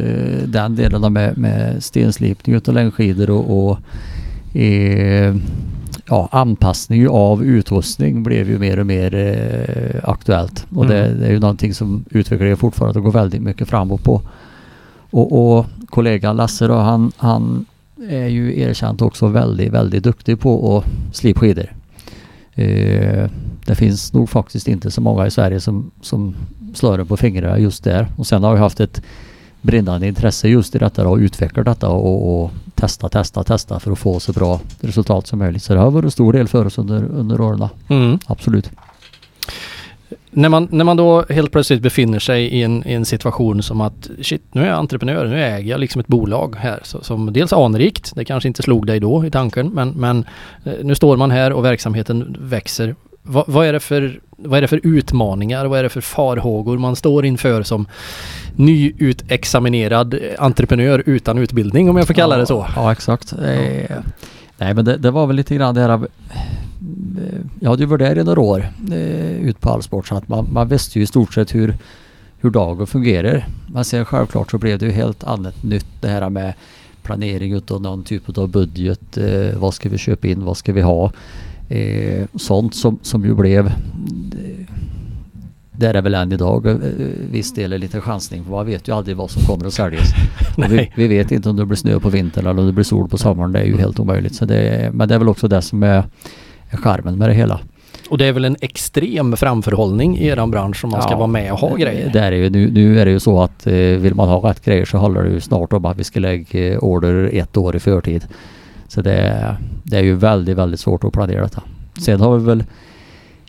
den 0.45 0.75
delen 0.75 1.13
med, 1.13 1.37
med 1.37 1.83
stenslipning 1.83 2.55
utav 2.55 2.73
längdskidor 2.75 3.29
och, 3.29 3.67
och 3.69 3.79
eh, 4.61 5.35
ja, 6.13 6.27
anpassning 6.31 7.09
av 7.09 7.43
utrustning 7.43 8.23
blev 8.23 8.49
ju 8.49 8.59
mer 8.59 8.79
och 8.79 8.85
mer 8.85 9.15
eh, 9.15 10.09
aktuellt. 10.09 10.65
Och 10.75 10.87
det, 10.87 11.05
Mm. 11.05 11.19
det 11.19 11.27
är 11.27 11.31
ju 11.31 11.39
någonting 11.39 11.73
som 11.73 12.05
utvecklingen 12.09 12.57
fortfarande 12.57 12.99
går 12.99 13.11
väldigt 13.11 13.41
mycket 13.41 13.69
framåt 13.69 14.03
på. 14.03 14.21
Och, 15.11 15.57
och 15.57 15.65
kollegan 15.89 16.35
Lasse 16.35 16.67
då, 16.67 16.75
han, 16.75 17.11
han 17.17 17.65
är 18.09 18.27
ju 18.27 18.59
erkänt 18.59 19.01
också 19.01 19.27
väldigt, 19.27 19.71
väldigt 19.71 20.03
duktig 20.03 20.39
på 20.39 20.77
att 20.77 21.15
slipa 21.15 21.39
skidor. 21.39 21.73
Eh, 22.55 23.29
det 23.65 23.75
finns 23.75 24.13
nog 24.13 24.29
faktiskt 24.29 24.67
inte 24.67 24.91
så 24.91 25.01
många 25.01 25.27
i 25.27 25.31
Sverige 25.31 25.59
som, 25.59 25.91
som 26.01 26.35
slår 26.73 26.97
den 26.97 27.07
på 27.07 27.17
fingrarna 27.17 27.59
just 27.59 27.83
där. 27.83 28.07
Och 28.17 28.27
sen 28.27 28.43
har 28.43 28.53
vi 28.53 28.59
haft 28.59 28.79
ett 28.79 29.01
brinnande 29.61 30.07
intresse 30.07 30.47
just 30.47 30.75
i 30.75 30.79
detta 30.79 31.07
och 31.07 31.17
utveckla 31.17 31.63
detta 31.63 31.89
och, 31.89 32.43
och 32.43 32.51
testa, 32.83 33.09
testa, 33.09 33.43
testa 33.43 33.79
för 33.79 33.91
att 33.91 33.99
få 33.99 34.19
så 34.19 34.31
bra 34.33 34.59
resultat 34.79 35.27
som 35.27 35.39
möjligt. 35.39 35.63
Så 35.63 35.73
det 35.73 35.79
har 35.79 35.91
varit 35.91 36.05
en 36.05 36.11
stor 36.11 36.33
del 36.33 36.47
för 36.47 36.65
oss 36.65 36.77
under, 36.77 37.03
under 37.03 37.41
åren. 37.41 37.67
Mm. 37.87 38.19
Absolut. 38.25 38.69
När 40.31 40.49
man, 40.49 40.67
när 40.71 40.85
man 40.85 40.97
då 40.97 41.25
helt 41.29 41.51
plötsligt 41.51 41.81
befinner 41.81 42.19
sig 42.19 42.43
i 42.43 42.63
en, 42.63 42.87
i 42.87 42.93
en 42.93 43.05
situation 43.05 43.63
som 43.63 43.81
att 43.81 44.09
shit, 44.21 44.41
nu 44.51 44.61
är 44.61 44.67
jag 44.67 44.77
entreprenör, 44.77 45.27
nu 45.27 45.43
äger 45.43 45.71
jag 45.71 45.79
liksom 45.79 46.01
ett 46.01 46.07
bolag 46.07 46.55
här 46.59 46.79
så, 46.83 47.03
som 47.03 47.33
dels 47.33 47.53
anrikt, 47.53 48.15
det 48.15 48.25
kanske 48.25 48.47
inte 48.47 48.63
slog 48.63 48.87
dig 48.87 48.99
då 48.99 49.25
i 49.25 49.31
tanken, 49.31 49.69
men, 49.69 49.89
men 49.89 50.25
eh, 50.65 50.73
nu 50.83 50.95
står 50.95 51.17
man 51.17 51.31
här 51.31 51.53
och 51.53 51.65
verksamheten 51.65 52.37
växer. 52.39 52.95
Va, 53.23 53.43
vad, 53.47 53.67
är 53.67 53.73
det 53.73 53.79
för, 53.79 54.19
vad 54.37 54.57
är 54.57 54.61
det 54.61 54.67
för 54.67 54.79
utmaningar, 54.83 55.65
vad 55.65 55.79
är 55.79 55.83
det 55.83 55.89
för 55.89 56.01
farhågor 56.01 56.77
man 56.77 56.95
står 56.95 57.25
inför 57.25 57.63
som 57.63 57.87
nyutexaminerad 58.55 60.19
entreprenör 60.39 61.03
utan 61.05 61.37
utbildning 61.37 61.89
om 61.89 61.97
jag 61.97 62.07
får 62.07 62.13
kalla 62.13 62.35
ja, 62.35 62.39
det 62.39 62.45
så? 62.45 62.67
Ja, 62.75 62.91
exakt. 62.91 63.33
Eh, 63.33 63.97
nej, 64.57 64.73
men 64.73 64.85
det, 64.85 64.97
det, 64.97 65.11
var 65.11 65.27
väl 65.27 65.35
lite 65.35 65.55
grann 65.55 65.75
det 65.75 65.81
här 65.81 65.89
av, 65.89 66.07
jag 67.59 67.69
hade 67.69 67.83
ju 67.83 67.87
varit 67.87 67.99
där 67.99 68.17
i 68.17 68.23
några 68.23 68.41
år 68.41 68.67
eh, 68.91 69.47
ut 69.47 69.61
på 69.61 69.69
allsport 69.69 70.07
så 70.07 70.15
att 70.15 70.27
man, 70.27 70.47
man 70.51 70.67
visste 70.67 70.99
ju 70.99 71.03
i 71.03 71.07
stort 71.07 71.33
sett 71.33 71.55
hur, 71.55 71.77
hur 72.39 72.49
dagen 72.49 72.87
fungerar. 72.87 73.47
Men 73.67 73.85
sen 73.85 74.05
självklart 74.05 74.51
så 74.51 74.57
blev 74.57 74.79
det 74.79 74.85
ju 74.85 74.91
helt 74.91 75.23
annat 75.23 75.63
nytt 75.63 76.01
det 76.01 76.07
här 76.07 76.29
med 76.29 76.53
planering 77.03 77.53
utav 77.53 77.81
någon 77.81 78.03
typ 78.03 78.37
av 78.37 78.49
budget. 78.49 79.17
Eh, 79.17 79.57
vad 79.57 79.73
ska 79.73 79.89
vi 79.89 79.97
köpa 79.97 80.27
in? 80.27 80.45
Vad 80.45 80.57
ska 80.57 80.73
vi 80.73 80.81
ha? 80.81 81.11
Eh, 81.69 82.25
sånt 82.35 82.75
som, 82.75 82.99
som 83.01 83.25
ju 83.25 83.35
blev 83.35 83.71
det 85.77 85.87
är 85.87 85.93
det 85.93 86.01
väl 86.01 86.13
än 86.13 86.31
idag 86.31 86.65
eh, 86.65 86.75
viss 87.31 87.53
del 87.53 87.73
är 87.73 87.77
lite 87.77 88.01
chansning. 88.01 88.43
För 88.43 88.51
man 88.51 88.65
vet 88.65 88.87
ju 88.87 88.95
aldrig 88.95 89.17
vad 89.17 89.31
som 89.31 89.41
kommer 89.41 89.65
att 89.65 89.73
säljas. 89.73 90.13
vi, 90.69 90.91
vi, 90.95 91.07
vet 91.07 91.31
inte 91.31 91.49
om 91.49 91.55
det 91.55 91.65
blir 91.65 91.77
snö 91.77 91.99
på 91.99 92.09
vintern 92.09 92.45
eller 92.47 92.59
om 92.59 92.65
det 92.65 92.73
blir 92.73 92.83
sol 92.83 93.09
på 93.09 93.17
sommaren. 93.17 93.51
Det 93.51 93.59
är 93.59 93.65
ju 93.65 93.77
helt 93.77 93.99
omöjligt. 93.99 94.35
Så 94.35 94.45
det, 94.45 94.89
men 94.93 95.07
det 95.07 95.15
är 95.15 95.19
väl 95.19 95.29
också 95.29 95.47
det 95.47 95.61
som 95.61 95.83
är 95.83 96.03
charmen 96.71 97.17
med 97.17 97.29
det 97.29 97.33
hela. 97.33 97.59
Och 98.09 98.17
det 98.17 98.25
är 98.25 98.31
väl 98.31 98.45
en 98.45 98.55
extrem 98.61 99.37
framförhållning 99.37 100.17
i 100.17 100.27
eran 100.27 100.51
bransch 100.51 100.83
om 100.83 100.89
man 100.89 101.01
ska 101.01 101.11
Ja, 101.11 101.17
vara 101.17 101.27
med 101.27 101.51
och 101.51 101.59
ha 101.59 101.75
grejer. 101.75 102.09
Det 102.13 102.19
är 102.19 102.31
ju. 102.31 102.49
Nu, 102.49 102.71
nu 102.71 102.99
är 102.99 103.05
det 103.05 103.11
ju 103.11 103.19
så 103.19 103.41
att 103.41 103.67
eh, 103.67 103.73
vill 103.73 104.15
man 104.15 104.29
ha 104.29 104.49
rätt 104.49 104.65
grejer 104.65 104.85
så 104.85 104.97
handlar 104.97 105.23
det 105.23 105.29
ju 105.29 105.39
snart 105.39 105.73
om 105.73 105.85
att 105.85 105.97
vi 105.97 106.03
ska 106.03 106.19
lägga 106.19 106.73
eh, 106.73 106.77
order 106.77 107.29
ett 107.33 107.57
år 107.57 107.75
i 107.75 107.79
förtid. 107.79 108.27
Så 108.93 109.01
det, 109.01 109.57
det 109.83 109.97
är 109.97 110.03
ju 110.03 110.15
väldigt, 110.15 110.57
väldigt 110.57 110.79
svårt 110.79 111.03
att 111.03 111.13
planera 111.13 111.41
detta. 111.41 111.63
Sen 111.99 112.21
har 112.21 112.37
vi 112.37 112.45
väl 112.45 112.63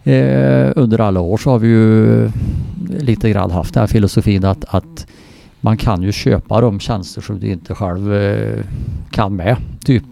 eh, 0.04 0.72
under 0.76 1.00
alla 1.00 1.20
år 1.20 1.36
så 1.36 1.50
har 1.50 1.58
vi 1.58 1.68
ju 1.68 2.30
lite 2.98 3.30
grann 3.30 3.50
haft 3.50 3.74
den 3.74 3.80
här 3.80 3.86
filosofin 3.86 4.44
att, 4.44 4.64
att 4.68 5.06
man 5.60 5.76
kan 5.76 6.02
ju 6.02 6.12
köpa 6.12 6.60
de 6.60 6.80
tjänster 6.80 7.20
som 7.20 7.40
du 7.40 7.46
inte 7.46 7.74
själv 7.74 8.14
eh, 8.14 8.64
kan 9.10 9.36
med. 9.36 9.56
Typ 9.84 10.04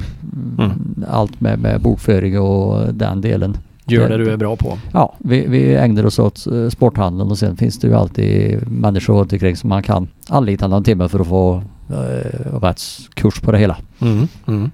Mm. 0.58 0.70
allt 1.08 1.40
med, 1.40 1.58
med 1.58 1.80
bokföring 1.80 2.40
och 2.40 2.94
den 2.94 3.20
delen. 3.20 3.56
Gör 3.86 4.08
det 4.08 4.16
du 4.16 4.30
är 4.30 4.36
bra 4.36 4.56
på. 4.56 4.78
Ja, 4.92 5.14
vi, 5.18 5.46
vi 5.46 5.74
ägnar 5.74 6.06
oss 6.06 6.18
åt 6.18 6.46
eh, 6.46 6.68
sporthandeln 6.68 7.30
och 7.30 7.38
sen 7.38 7.56
finns 7.56 7.78
det 7.78 7.88
ju 7.88 7.94
alltid 7.94 8.58
människor 8.70 9.14
runt 9.14 9.32
omkring 9.32 9.56
som 9.56 9.68
man 9.68 9.82
kan 9.82 10.08
anlita 10.28 10.68
någon 10.68 10.84
timme 10.84 11.08
för 11.08 11.20
att 11.20 11.26
få 11.26 11.62
eh, 11.90 12.58
rätt 12.62 12.82
kurs 13.14 13.40
på 13.40 13.52
det 13.52 13.58
hela. 13.58 13.76
Mm. 14.00 14.28
Mm. 14.46 14.70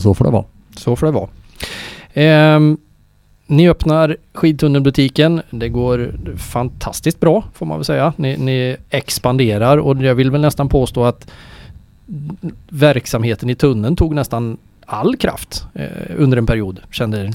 Så 0.00 0.14
får 0.14 0.24
det 0.24 0.30
vara. 0.30 0.44
Så 0.76 0.96
får 0.96 1.06
det 1.06 1.12
vara. 1.12 1.28
Ehm, 2.14 2.76
ni 3.46 3.68
öppnar 3.68 4.16
skidtunnelbutiken. 4.34 5.42
Det 5.50 5.68
går 5.68 6.14
fantastiskt 6.36 7.20
bra 7.20 7.44
får 7.54 7.66
man 7.66 7.78
väl 7.78 7.84
säga. 7.84 8.12
Ni, 8.16 8.36
ni 8.36 8.76
expanderar 8.90 9.76
och 9.78 10.02
jag 10.02 10.14
vill 10.14 10.30
väl 10.30 10.40
nästan 10.40 10.68
påstå 10.68 11.04
att 11.04 11.30
verksamheten 12.68 13.50
i 13.50 13.54
tunneln 13.54 13.96
tog 13.96 14.14
nästan 14.14 14.56
all 14.86 15.16
kraft 15.16 15.64
eh, 15.74 15.86
under 16.16 16.36
en 16.38 16.46
period. 16.46 16.80
Kände 16.90 17.32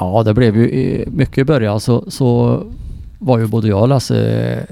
Ja, 0.00 0.22
det 0.22 0.34
blev 0.34 0.56
ju 0.56 0.70
i- 0.70 1.04
mycket 1.12 1.38
i 1.38 1.44
början 1.44 1.80
så, 1.80 2.04
så 2.10 2.62
var 3.18 3.38
ju 3.38 3.46
både 3.46 3.68
jag 3.68 3.80
och 3.82 3.88
Lasse 3.88 4.18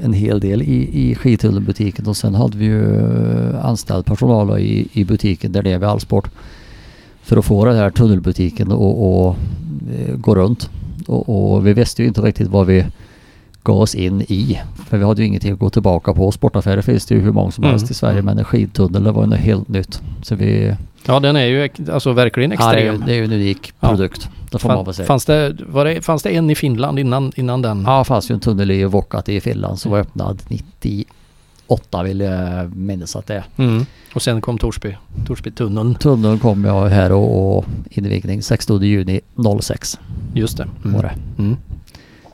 en 0.03 0.13
hel 0.13 0.41
del 0.41 0.63
i, 0.63 0.91
i 1.11 1.15
skidtunnelbutiken 1.15 2.07
och 2.07 2.17
sen 2.17 2.35
hade 2.35 2.59
vi 2.59 2.65
ju 2.65 2.97
eh, 2.97 3.65
anställd 3.65 4.07
personal 4.07 4.59
i, 4.59 4.89
i 4.93 5.05
butiken 5.05 5.53
där 5.53 5.63
det 5.63 5.73
är 5.73 5.79
vid 5.79 5.89
Allsport. 5.89 6.31
För 7.29 7.37
att 7.37 7.45
få 7.45 7.65
den 7.65 7.77
här 7.77 7.91
tunnelbutiken 7.91 8.73
och, 8.73 9.27
och 9.27 9.37
eh, 9.99 10.15
gå 10.17 10.35
runt. 10.35 10.71
Och, 11.07 11.53
och 11.55 11.67
vi 11.67 11.73
visste 11.73 12.03
ju 12.03 12.09
inte 12.09 12.21
riktigt 12.21 12.49
vad 12.49 12.67
vi 12.67 12.85
gav 13.63 13.81
oss 13.81 13.95
in 13.95 14.23
i. 14.23 14.59
För 14.89 14.99
vi 14.99 15.05
hade 15.05 15.23
ju 15.23 15.29
ingenting 15.29 15.53
att 15.53 15.59
gå 15.59 15.71
tillbaka 15.71 16.13
på. 16.15 16.33
Sportaffärer 16.33 16.83
finns 16.83 17.07
det 17.07 17.15
ju 17.15 17.21
hur 17.21 17.33
många 17.33 17.51
som 17.51 17.65
Mm, 17.65 17.71
helst 17.73 17.91
i 17.91 17.95
Sverige 17.95 18.13
mm. 18.19 18.25
men 18.25 18.39
en 18.39 18.45
skidtunnel 18.45 19.05
det 19.05 19.13
var 19.13 19.23
ju 19.23 19.29
något 19.31 19.39
helt 19.39 19.69
nytt. 19.69 20.03
Så 20.23 20.35
vi... 20.35 20.75
Ja 21.07 21.21
den 21.21 21.37
är 21.37 21.45
ju 21.45 21.69
alltså 21.93 22.13
verkligen 22.13 22.51
Ja, 22.51 22.57
det, 22.57 22.65
är, 22.65 22.77
extrem. 22.77 22.95
ju- 22.95 23.07
det 23.07 23.13
är 23.13 23.17
ju 23.17 23.25
en 23.25 23.33
unik 23.33 23.73
Ja. 23.81 23.89
produkt. 23.89 24.29
Det 24.51 24.59
får 24.59 24.69
man 24.69 24.85
väl 24.85 24.95
säga. 24.95 25.07
fanns, 25.07 25.25
det, 25.25 25.57
var 25.69 25.85
det, 25.85 26.03
fanns 26.05 26.23
det 26.23 26.31
en 26.31 26.51
i 26.51 26.55
Finland 26.55 26.99
innan, 26.99 27.33
innan 27.37 27.63
den? 27.63 27.83
Ja, 27.87 27.99
det 27.99 28.05
fanns 28.05 28.31
ju 28.31 28.33
en 28.35 28.41
tunnel 28.41 28.71
i 28.71 28.85
Vuokatti 28.85 29.35
i 29.37 29.41
Finland 29.41 29.79
som 29.79 29.91
var 29.93 29.99
öppnad 29.99 30.43
98 31.69 32.03
vill 32.03 32.21
jag 32.21 32.77
minnas 32.77 33.17
att 33.17 33.27
det 33.27 33.35
är. 33.35 33.45
Mm. 33.57 33.87
Och 34.15 34.23
sen 34.23 34.41
kom 34.41 34.59
Torsby, 34.59 34.97
Torsbytunneln. 35.27 35.95
Tunneln 35.95 36.39
kom 36.39 36.65
jag 36.65 36.89
här 36.89 37.13
och, 37.13 37.59
och 37.59 37.65
invigning 37.91 38.43
16 38.43 38.83
juni 38.83 39.21
06 39.61 39.99
Just 40.35 40.57
det. 40.57 40.69
var 40.83 41.03
det. 41.03 41.15
Mm. 41.39 41.57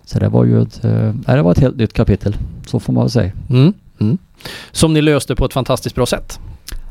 Så 0.04 0.18
det 0.18 0.28
var 0.28 0.44
ju 0.44 0.62
ett, 0.62 0.84
eh, 0.84 1.14
nej, 1.26 1.36
det 1.36 1.42
var 1.42 1.52
ett 1.52 1.58
helt 1.58 1.76
nytt 1.76 1.92
kapitel. 1.92 2.36
Så 2.66 2.80
får 2.80 2.92
man 2.92 3.02
väl 3.04 3.10
säga. 3.10 3.32
Mm. 3.50 3.72
Mm. 4.00 4.18
Som 4.72 4.94
ni 4.94 5.02
löste 5.02 5.34
på 5.36 5.44
ett 5.44 5.52
fantastiskt 5.52 5.94
bra 5.94 6.06
sätt. 6.06 6.40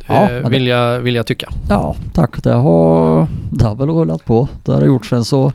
Ja, 0.08 0.32
eh, 0.32 0.49
vill, 0.49 0.67
jag, 0.67 0.99
vill 0.99 1.15
jag 1.15 1.25
tycka. 1.25 1.49
Ja, 1.69 1.95
tack. 2.13 2.43
Det 2.43 2.53
har, 2.53 3.27
det 3.49 3.65
har 3.65 3.75
väl 3.75 3.89
rullat 3.89 4.25
på. 4.25 4.47
Det 4.63 4.71
har 4.71 4.79
det 4.79 4.88
gjort 4.88 5.06
sen 5.06 5.25
så 5.25 5.53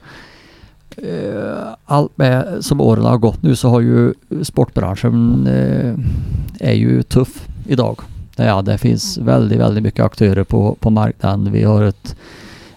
allt 1.85 2.19
med 2.19 2.59
som 2.61 2.81
åren 2.81 3.05
har 3.05 3.19
gått 3.19 3.43
nu 3.43 3.57
så 3.57 3.69
har 3.69 3.81
ju 3.81 4.15
sportbranschen 4.43 5.47
eh, 5.47 5.95
är 6.69 6.75
ju 6.75 7.03
tuff 7.03 7.49
idag. 7.67 8.01
Ja, 8.37 8.63
det 8.63 8.79
finns 8.79 9.19
väldigt, 9.19 9.59
väldigt 9.59 9.83
mycket 9.83 10.05
aktörer 10.05 10.45
på, 10.45 10.77
på 10.81 10.91
marknaden. 10.91 11.53
Vi 11.53 11.63
har 11.65 11.83
ett 11.83 12.17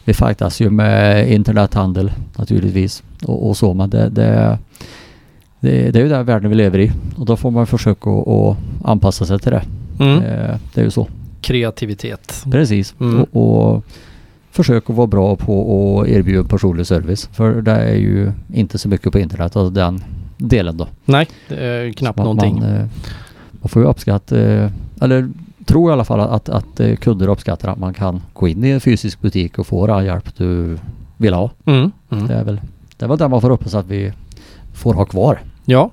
vi 0.04 0.14
fightas 0.14 0.62
ju 0.62 0.70
med 0.70 1.32
internethandel 1.32 2.12
naturligtvis 2.38 3.04
och, 3.24 3.50
och 3.50 3.58
så 3.58 3.74
men 3.74 3.90
det, 3.90 4.10
det, 4.10 4.58
det, 5.60 5.92
det 5.92 6.00
är 6.00 6.04
ju 6.04 6.10
den 6.10 6.26
världen 6.26 6.50
vi 6.50 6.56
lever 6.56 6.80
i 6.80 6.92
och 7.18 7.26
då 7.26 7.38
får 7.38 7.52
man 7.52 7.68
försöka 7.68 8.10
att 8.10 8.28
att 8.28 8.58
anpassa 8.84 9.26
sig 9.26 9.40
till 9.40 9.52
det. 9.52 9.64
Mm. 10.00 10.18
Eh, 10.18 10.58
det 10.74 10.82
är 10.82 10.86
ju 10.86 10.92
så. 10.92 11.08
Kreativitet. 11.42 12.44
Precis. 12.52 12.96
Mm. 13.00 13.22
Och, 13.22 13.74
och 13.74 13.84
försök 14.52 14.90
att 14.90 14.96
vara 14.96 15.08
bra 15.08 15.36
på 15.36 16.02
att 16.02 16.08
erbjuda 16.08 16.44
personlig 16.50 16.88
service. 16.88 17.30
För 17.34 17.62
det 17.62 17.72
är 17.72 17.96
ju 17.96 18.32
inte 18.54 18.78
så 18.78 18.90
mycket 18.90 19.12
på 19.12 19.20
internet, 19.20 19.56
alltså 19.56 19.70
den 19.70 20.04
delen 20.38 20.78
då. 20.78 20.88
Nej, 21.06 21.28
det 21.50 21.66
är 21.66 21.92
knappt 21.92 22.18
man- 22.18 22.24
någonting. 22.26 22.56
Man, 22.60 22.70
eh, 22.76 22.86
man 23.52 23.70
får 23.70 23.82
ju 23.82 23.88
uppskatta, 23.88 24.40
eh, 24.42 24.72
eller 25.02 25.30
tror 25.66 25.90
i 25.90 25.94
alla 25.94 26.04
fall 26.06 26.20
att, 26.20 26.50
att 26.50 26.80
eh, 26.80 26.96
kunder 26.96 27.28
uppskattar 27.28 27.70
att 27.72 27.80
man 27.80 27.94
kan 27.94 28.22
gå 28.34 28.48
in 28.48 28.64
i 28.64 28.70
en 28.70 28.82
fysisk 28.82 29.22
butik 29.22 29.60
och 29.60 29.68
få 29.68 29.94
all 29.94 30.06
hjälp 30.06 30.36
du 30.38 30.78
vill 31.18 31.34
ha. 31.34 31.52
Mm. 31.66 31.92
Mm. 32.12 32.28
Det 32.28 32.34
är 32.34 32.44
väl 32.44 32.62
det 32.98 33.06
är 33.06 33.10
väl 33.10 33.18
det 33.18 33.28
man 33.28 33.42
får 33.42 33.50
hoppas 33.50 33.74
att 33.76 33.88
vi 33.88 34.14
får 34.74 34.94
ha 34.94 35.06
kvar. 35.06 35.40
Ja. 35.66 35.92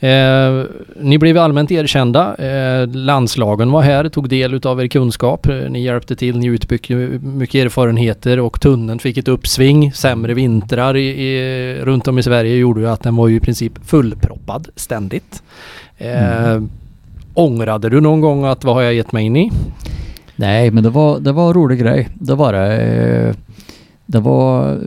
Eh, 0.00 0.64
ni 1.00 1.18
blev 1.18 1.38
allmänt 1.38 1.70
erkända. 1.70 2.34
Eh, 2.36 2.86
landslagen 2.88 3.70
var 3.70 3.82
här, 3.82 4.08
tog 4.08 4.28
del 4.28 4.54
utav 4.54 4.80
er 4.82 4.86
kunskap. 4.88 5.46
Eh, 5.48 5.70
Ni 5.70 5.82
hjälpte 5.82 6.16
till, 6.16 6.38
ni 6.38 6.46
utbyggde 6.46 6.94
mycket 7.22 7.64
erfarenheter 7.64 8.40
och 8.40 8.60
tunneln 8.60 8.98
fick 8.98 9.16
ett 9.18 9.28
uppsving. 9.28 9.92
Sämre 9.92 10.34
vintrar 10.34 10.96
i, 10.96 11.08
i, 11.08 11.74
runt 11.82 12.08
om 12.08 12.18
i 12.18 12.22
Sverige 12.22 12.56
gjorde 12.56 12.80
ju 12.80 12.88
att 12.88 13.02
den 13.02 13.16
var 13.16 13.28
ju 13.28 13.36
i 13.36 13.40
princip 13.40 13.72
fullproppad 13.84 14.68
ständigt. 14.76 15.42
Eh, 15.98 16.50
Mm. 16.50 16.70
Ångrade 17.34 17.88
du 17.88 18.00
någon 18.00 18.20
gång 18.20 18.44
att 18.44 18.64
vad 18.64 18.74
har 18.74 18.82
jag 18.82 18.94
gett 18.94 19.12
mig 19.12 19.24
in 19.26 19.36
i? 19.36 19.50
Nej, 20.36 20.70
men 20.70 20.82
det 20.82 20.90
var, 20.90 21.18
det 21.20 21.32
var 21.32 21.46
en 21.48 21.54
rolig 21.54 21.78
grej. 21.80 22.08
Det 22.14 22.34
var 22.34 22.52
det. 22.52 22.76
Eh, 22.78 23.34
Det 24.06 24.20
var 24.20 24.78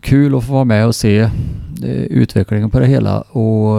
kul 0.00 0.34
att 0.36 0.44
få 0.44 0.52
vara 0.52 0.64
med 0.64 0.86
och 0.86 0.94
se 0.94 1.18
eh, 1.18 1.30
utvecklingen 1.90 2.70
på 2.70 2.78
det 2.80 2.86
hela. 2.86 3.20
Och 3.20 3.78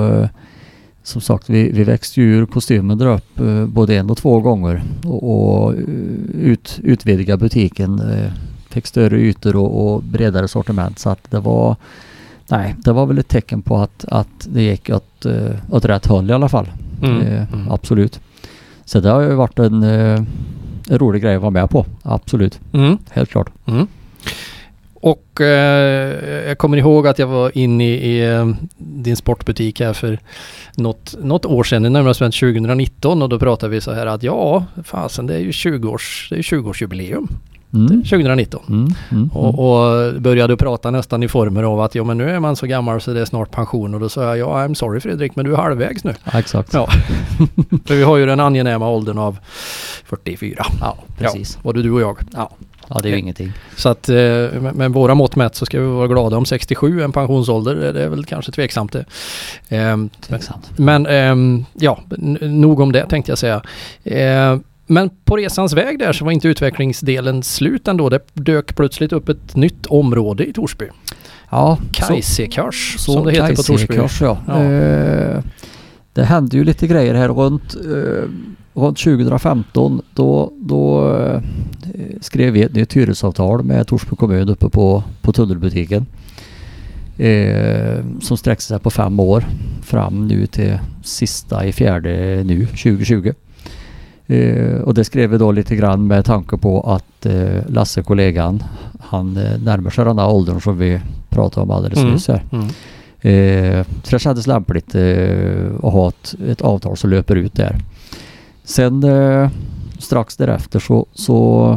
som 1.03 1.21
sagt, 1.21 1.49
vi, 1.49 1.71
vi 1.71 1.83
växte 1.83 2.21
ju 2.21 2.35
ur 2.35 2.45
kostymen 2.45 2.97
där 2.97 3.07
upp 3.07 3.39
eh, 3.39 3.65
både 3.65 3.95
en 3.95 4.09
och 4.09 4.17
två 4.17 4.39
gånger. 4.39 4.83
Och, 5.05 5.23
och 5.63 5.73
eh, 5.73 5.79
ut, 6.39 6.79
utvidga 6.83 7.37
butiken. 7.37 7.99
eh, 7.99 8.31
Fick 8.69 8.87
större 8.87 9.19
ytor 9.19 9.55
och, 9.55 9.93
och 9.93 10.03
bredare 10.03 10.47
sortiment. 10.47 10.99
Så 10.99 11.09
att 11.09 11.31
det 11.31 11.39
var 11.39 11.75
Nej, 12.47 12.75
det 12.77 12.91
var 12.91 13.05
väl 13.05 13.17
ett 13.17 13.27
tecken 13.27 13.61
på 13.61 13.77
att, 13.77 14.05
att 14.07 14.47
det 14.53 14.61
gick 14.61 14.89
åt, 14.89 15.25
eh, 15.25 15.55
åt 15.69 15.85
rätt 15.85 16.05
håll 16.07 16.29
i 16.29 16.33
alla 16.33 16.49
fall. 16.49 16.67
Mm. 17.03 17.21
Eh, 17.21 17.53
Mm. 17.53 17.71
Absolut. 17.71 18.19
Så 18.85 18.99
det 18.99 19.09
har 19.09 19.21
ju 19.21 19.33
varit 19.33 19.59
en, 19.59 19.83
eh, 19.83 20.23
en 20.89 20.99
rolig 20.99 21.21
grej 21.21 21.35
att 21.35 21.41
vara 21.41 21.49
med 21.51 21.69
på. 21.69 21.85
Absolut. 22.03 22.59
Mm. 22.73 22.97
Helt 23.11 23.29
klart. 23.29 23.49
Mm. 25.03 25.15
Och 25.15 25.41
eh, 25.41 26.47
jag 26.47 26.57
kommer 26.57 26.77
ihåg 26.77 27.07
att 27.07 27.19
jag 27.19 27.27
var 27.27 27.57
inne 27.57 27.87
i, 27.89 27.93
i 27.93 28.33
eh, 28.33 28.49
din 28.77 29.15
sportbutik 29.15 29.79
här 29.79 29.93
för 29.93 30.19
något, 30.77 31.15
något 31.23 31.45
år 31.45 31.63
sedan, 31.63 31.81
närmare 31.83 32.03
bestämt 32.03 32.35
2019 32.35 33.21
och 33.21 33.29
då 33.29 33.39
pratade 33.39 33.69
vi 33.71 33.81
så 33.81 33.91
här 33.91 34.05
att 34.05 34.23
ja, 34.23 34.65
fasen 34.83 35.27
det 35.27 35.35
är 35.35 35.39
ju 35.39 35.51
20-års, 35.51 36.27
det 36.29 36.35
är 36.35 36.41
20-årsjubileum 36.41 37.27
Mm. 37.73 38.03
2019. 38.03 38.61
Mm. 38.69 38.87
Mm. 39.11 39.29
Och, 39.33 39.59
och 39.59 40.13
började 40.21 40.57
prata 40.57 40.91
nästan 40.91 41.23
i 41.23 41.27
former 41.27 41.63
av 41.63 41.81
att 41.81 41.95
ja 41.95 42.03
men 42.03 42.17
nu 42.17 42.29
är 42.29 42.39
man 42.39 42.55
så 42.55 42.67
gammal 42.67 43.01
så 43.01 43.13
det 43.13 43.21
är 43.21 43.25
snart 43.25 43.51
pension 43.51 43.93
och 43.93 43.99
då 43.99 44.09
sa 44.09 44.23
jag 44.23 44.37
ja 44.37 44.67
I'm 44.67 44.73
sorry 44.73 44.99
Fredrik 44.99 45.35
men 45.35 45.45
du 45.45 45.53
är 45.53 45.57
halvvägs 45.57 46.03
nu. 46.03 46.13
Ja, 46.31 46.39
exakt. 46.39 46.73
Ja. 46.73 46.87
För 47.85 47.95
vi 47.95 48.03
har 48.03 48.17
ju 48.17 48.25
den 48.25 48.39
angenäma 48.39 48.89
åldern 48.89 49.17
av 49.17 49.39
44. 50.05 50.65
Ja, 50.81 50.97
precis. 51.17 51.55
Ja, 51.55 51.59
både 51.63 51.83
du 51.83 51.91
och 51.91 52.01
jag. 52.01 52.17
Ja, 52.33 52.49
ja 52.93 52.99
det 53.01 53.09
är 53.09 53.11
ju 53.11 53.19
ingenting. 53.19 53.51
Så 53.75 53.89
att 53.89 54.09
eh, 54.09 54.15
med, 54.73 54.91
våra 54.91 55.15
mått 55.15 55.35
mätt 55.35 55.55
så 55.55 55.65
ska 55.65 55.79
vi 55.79 55.85
vara 55.85 56.07
glada 56.07 56.37
om 56.37 56.45
67 56.45 56.99
är 56.99 57.03
en 57.03 57.11
pensionsålder. 57.11 57.93
Det 57.93 58.03
är 58.03 58.09
väl 58.09 58.25
kanske 58.25 58.51
tveksamt 58.51 58.91
det. 58.91 59.05
Ehm, 59.69 60.09
Tveksamt. 60.21 60.71
men 60.75 61.05
ehm, 61.05 61.65
ja, 61.73 61.99
nog 62.41 62.79
om 62.79 62.91
det 62.91 63.05
tänkte 63.05 63.31
jag 63.31 63.37
säga. 63.37 63.61
Ehm, 64.03 64.63
men 64.87 65.09
på 65.25 65.37
resans 65.37 65.73
väg 65.73 65.99
där 65.99 66.13
så 66.13 66.25
var 66.25 66.31
inte 66.31 66.47
utvecklingsdelen 66.47 67.43
slut 67.43 67.87
ändå. 67.87 68.09
Det 68.09 68.19
dök 68.33 68.75
plötsligt 68.75 69.13
upp 69.13 69.29
ett 69.29 69.55
nytt 69.55 69.85
område 69.85 70.45
i 70.45 70.53
Torsby. 70.53 70.85
Ja, 71.49 71.77
Kajsekurs 71.91 72.95
som 72.99 73.25
det 73.25 73.31
heter 73.31 73.55
på 73.55 73.63
Torsby. 73.63 73.87
Kajsekurs, 73.87 74.21
ja. 74.21 74.37
Ja. 74.47 74.63
Eh, 74.63 75.43
det 76.13 76.23
hände 76.23 76.57
ju 76.57 76.63
lite 76.63 76.87
grejer 76.87 77.13
här 77.13 77.29
runt, 77.29 77.75
eh, 77.75 78.29
runt 78.73 78.97
2015. 78.97 80.01
Då, 80.13 80.51
då 80.59 81.13
eh, 81.17 81.41
skrev 82.21 82.53
vi 82.53 82.63
ett 82.63 82.73
nytt 82.73 82.93
hyresavtal 82.93 83.63
med 83.63 83.87
Torsby 83.87 84.15
kommun 84.15 84.49
uppe 84.49 84.69
på, 84.69 85.03
på 85.21 85.33
tunnelbutiken. 85.33 86.05
Eh, 87.17 88.03
som 88.21 88.37
sträcker 88.37 88.61
sig 88.61 88.79
på 88.79 88.89
fem 88.89 89.19
år 89.19 89.45
fram 89.81 90.27
nu 90.27 90.47
till 90.47 90.79
sista 91.03 91.65
i 91.65 91.71
fjärde 91.71 92.43
nu 92.45 92.65
2020. 92.65 93.33
Eh, 94.27 94.81
och 94.81 94.93
det 94.93 95.03
skrev 95.03 95.29
vi 95.29 95.37
då 95.37 95.51
lite 95.51 95.75
grann 95.75 96.07
med 96.07 96.25
tanke 96.25 96.57
på 96.57 96.81
att 96.81 97.25
eh, 97.25 97.67
Lasse 97.67 98.03
kollegan 98.03 98.63
han 98.99 99.37
eh, 99.37 99.59
närmar 99.63 99.89
sig 99.89 100.05
den 100.05 100.19
här 100.19 100.29
åldern 100.29 100.61
som 100.61 100.77
vi 100.77 100.99
pratade 101.29 101.63
om 101.63 101.71
alldeles 101.71 101.99
Mm. 101.99 102.11
nyss 102.11 102.27
här. 102.27 102.43
Mm. 102.51 102.67
Eh, 103.21 103.85
så 104.03 104.15
det 104.15 104.19
kändes 104.19 104.47
lämpligt 104.47 104.95
eh, 104.95 105.71
att 105.83 105.93
ha 105.93 106.09
ett, 106.09 106.35
ett 106.47 106.61
avtal 106.61 106.97
som 106.97 107.09
löper 107.09 107.35
ut 107.35 107.53
där. 107.53 107.75
Sen 108.63 109.03
eh, 109.03 109.49
strax 109.99 110.37
därefter 110.37 110.79
så, 110.79 111.05
så 111.13 111.69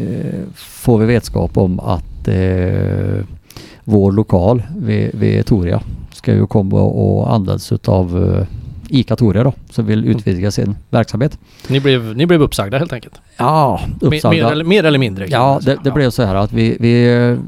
eh, 0.00 0.40
får 0.54 0.98
vi 0.98 1.06
vetskap 1.06 1.56
om 1.56 1.80
att 1.80 2.28
eh, 2.28 3.24
vår 3.84 4.12
lokal 4.12 4.62
vid, 4.78 5.10
vid 5.14 5.46
Toria 5.46 5.80
ska 6.12 6.34
ju 6.34 6.46
komma 6.46 6.80
och 6.80 7.34
användas 7.34 7.72
utav 7.72 8.36
eh, 8.38 8.46
ICA 8.88 9.16
Toria 9.16 9.44
då 9.44 9.52
som 9.70 9.86
vill 9.86 10.04
utvidga 10.04 10.50
sin 10.50 10.76
verksamhet. 10.90 11.38
Ni, 11.68 11.80
blev, 11.80 12.16
ni 12.16 12.26
blev 12.26 12.42
uppsagda 12.42 12.78
helt 12.78 12.92
enkelt? 12.92 13.20
Ja, 13.36 13.80
Mer, 14.00 14.08
uppsagda. 14.08 14.44
mer, 14.44 14.52
eller, 14.52 14.64
mer 14.64 14.84
eller 14.84 14.98
mindre? 14.98 15.26
Ja, 15.28 15.60
det, 15.62 15.78
det 15.84 15.90
blev 15.90 16.10
så 16.10 16.22
här 16.22 16.34
att 16.34 16.52
vi, 16.52 16.76
vi 16.80 17.12
eh, 17.14 17.38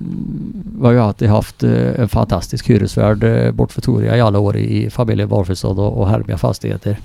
har 0.83 0.93
ju 0.93 1.01
alltid 1.01 1.29
haft 1.29 1.63
eh, 1.63 2.01
en 2.01 2.09
fantastisk 2.09 2.71
hyresvärd 2.71 3.25
eh, 3.25 3.53
bort 3.53 3.73
för 3.73 3.81
Toria 3.81 4.17
i 4.17 4.21
alla 4.21 4.39
år 4.39 4.57
i 4.57 4.91
familjen 4.91 5.29
Valfridsson 5.29 5.79
och, 5.79 6.01
och 6.01 6.09
Hermia 6.09 6.39
Fastigheter. 6.39 6.97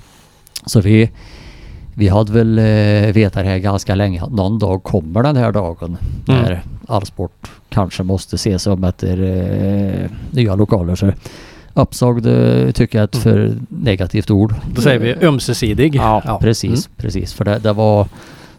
Så 0.66 0.80
vi, 0.80 1.10
vi 1.98 2.08
hade 2.08 2.32
väl 2.32 2.58
eh, 2.58 3.12
vetat 3.14 3.42
det 3.44 3.48
här 3.50 3.58
ganska 3.58 3.94
länge 3.94 4.22
att 4.22 4.32
någon 4.32 4.58
dag 4.58 4.82
kommer 4.82 5.22
den 5.22 5.36
här 5.36 5.52
dagen 5.52 5.96
Mm. 6.28 6.42
när 6.42 6.62
Allsport 6.86 7.50
kanske 7.68 8.02
måste 8.02 8.36
ses 8.36 8.66
om 8.66 8.84
efter 8.84 9.22
eh, 9.22 10.10
nya 10.30 10.54
lokaler. 10.54 10.94
Så 10.94 11.12
uppsagd 11.74 12.26
eh, 12.26 12.70
tycker 12.70 12.98
jag 12.98 13.02
är 13.02 13.04
ett 13.04 13.14
Mm. 13.14 13.22
för 13.22 13.56
negativt 13.68 14.30
ord. 14.30 14.54
Då 14.74 14.82
säger 14.82 14.98
vi 14.98 15.26
ömsesidig. 15.26 15.94
Ja, 15.94 16.38
precis, 16.42 16.88
precis. 16.96 17.32
För 17.34 17.44
det, 17.44 17.58
det, 17.58 17.72
var, 17.72 18.06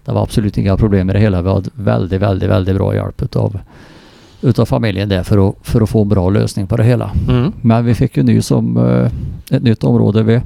det 0.05 0.11
var 0.11 0.23
absolut 0.23 0.57
inga 0.57 0.77
problem 0.77 1.07
med 1.07 1.15
det 1.15 1.19
hela. 1.19 1.41
Vi 1.41 1.49
hade 1.49 1.69
väldigt, 1.73 2.21
väldigt, 2.21 2.49
väldigt 2.49 2.75
bra 2.75 2.95
hjälp 2.95 3.21
utav, 3.21 3.59
utav 4.41 4.65
familjen 4.65 5.09
där 5.09 5.23
för 5.23 5.49
att, 5.49 5.55
för 5.63 5.81
att 5.81 5.89
få 5.89 6.01
en 6.01 6.09
bra 6.09 6.29
lösning 6.29 6.67
på 6.67 6.77
det 6.77 6.83
hela. 6.83 7.11
Mm. 7.29 7.39
Mm. 7.39 7.53
Men 7.61 7.85
vi 7.85 7.95
fick 7.95 8.17
ju 8.17 8.23
ny 8.23 8.41
som 8.41 8.77
eh, 8.77 9.11
ett 9.57 9.63
nytt 9.63 9.83
område 9.83 10.23
vid 10.23 10.41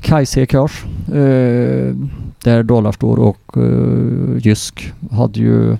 Kajsekurs. 0.00 0.84
Eh, 1.08 1.94
där 2.44 2.62
Dollarstore 2.62 3.20
och 3.20 3.56
eh, 3.56 4.46
Jysk 4.46 4.92
hade 5.10 5.40
ju 5.40 5.76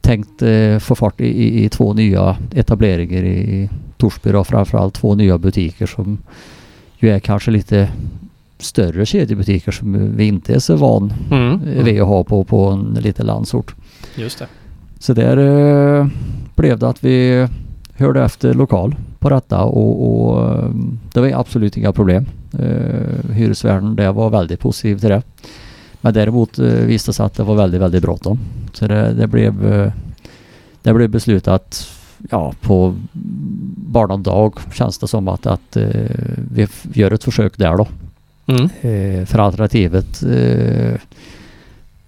tänkt 0.00 0.42
eh, 0.42 0.78
få 0.78 0.94
fart 0.94 1.20
i, 1.20 1.24
i, 1.26 1.64
i 1.64 1.68
två 1.68 1.94
nya 1.94 2.36
etableringar 2.54 3.22
i 3.24 3.70
Torsby 3.96 4.30
då, 4.32 4.44
framförallt 4.44 4.94
två 4.94 5.14
nya 5.14 5.38
butiker 5.38 5.86
som 5.86 6.18
ju 6.98 7.10
är 7.10 7.18
kanske 7.18 7.50
lite 7.50 7.88
större 8.58 9.06
kedjebutiker 9.06 9.72
som 9.72 10.16
vi 10.16 10.24
inte 10.24 10.54
är 10.54 10.58
så 10.58 10.76
van 10.76 11.12
Mm. 11.30 11.60
eh, 11.68 11.84
vid 11.84 12.00
att 12.00 12.08
ha 12.08 12.24
på, 12.24 12.44
på 12.44 12.66
en 12.68 12.98
liten 13.02 13.26
landsort. 13.26 13.74
Just 14.16 14.38
det. 14.38 14.46
Så 14.98 15.14
där 15.14 15.36
eh, 15.36 16.06
blev 16.54 16.78
det 16.78 16.88
att 16.88 17.04
vi 17.04 17.48
hörde 17.96 18.24
efter 18.24 18.54
lokal 18.54 18.94
på 19.18 19.28
detta 19.28 19.62
och, 19.64 20.30
och 20.30 20.52
eh, 20.54 20.70
det 21.12 21.20
var 21.20 21.28
absolut 21.40 21.76
inga 21.76 21.92
problem. 21.92 22.26
Eh, 22.58 23.34
hyresvärden 23.34 23.96
där 23.96 24.12
var 24.12 24.30
väldigt 24.30 24.60
positiv 24.60 24.98
till 24.98 25.08
det. 25.08 25.22
Men 26.00 26.14
däremot 26.14 26.58
eh, 26.58 26.64
visade 26.64 27.10
det 27.10 27.14
sig 27.14 27.26
att 27.26 27.34
det 27.34 27.42
var 27.42 27.54
väldigt, 27.54 27.80
väldigt 27.80 28.02
bråttom. 28.02 28.38
Så 28.72 28.86
det, 28.86 29.12
det 29.12 29.26
blev 29.26 29.72
eh, 29.72 29.92
det 30.84 30.94
blev 30.94 31.10
beslutat 31.10 31.88
ja, 32.30 32.54
på 32.60 32.94
bara 33.76 34.06
någon 34.06 34.22
dag 34.22 34.54
känns 34.72 34.98
det 34.98 35.08
som 35.08 35.28
att, 35.28 35.46
att 35.46 35.76
eh, 35.76 35.88
vi 36.52 36.66
gör 36.92 37.10
ett 37.10 37.24
försök 37.24 37.56
där 37.56 37.76
då. 37.76 37.86
Mm. 38.46 38.62
Eh, 38.62 39.26
för 39.26 39.38
alternativet 39.38 40.22
eh, 40.22 41.00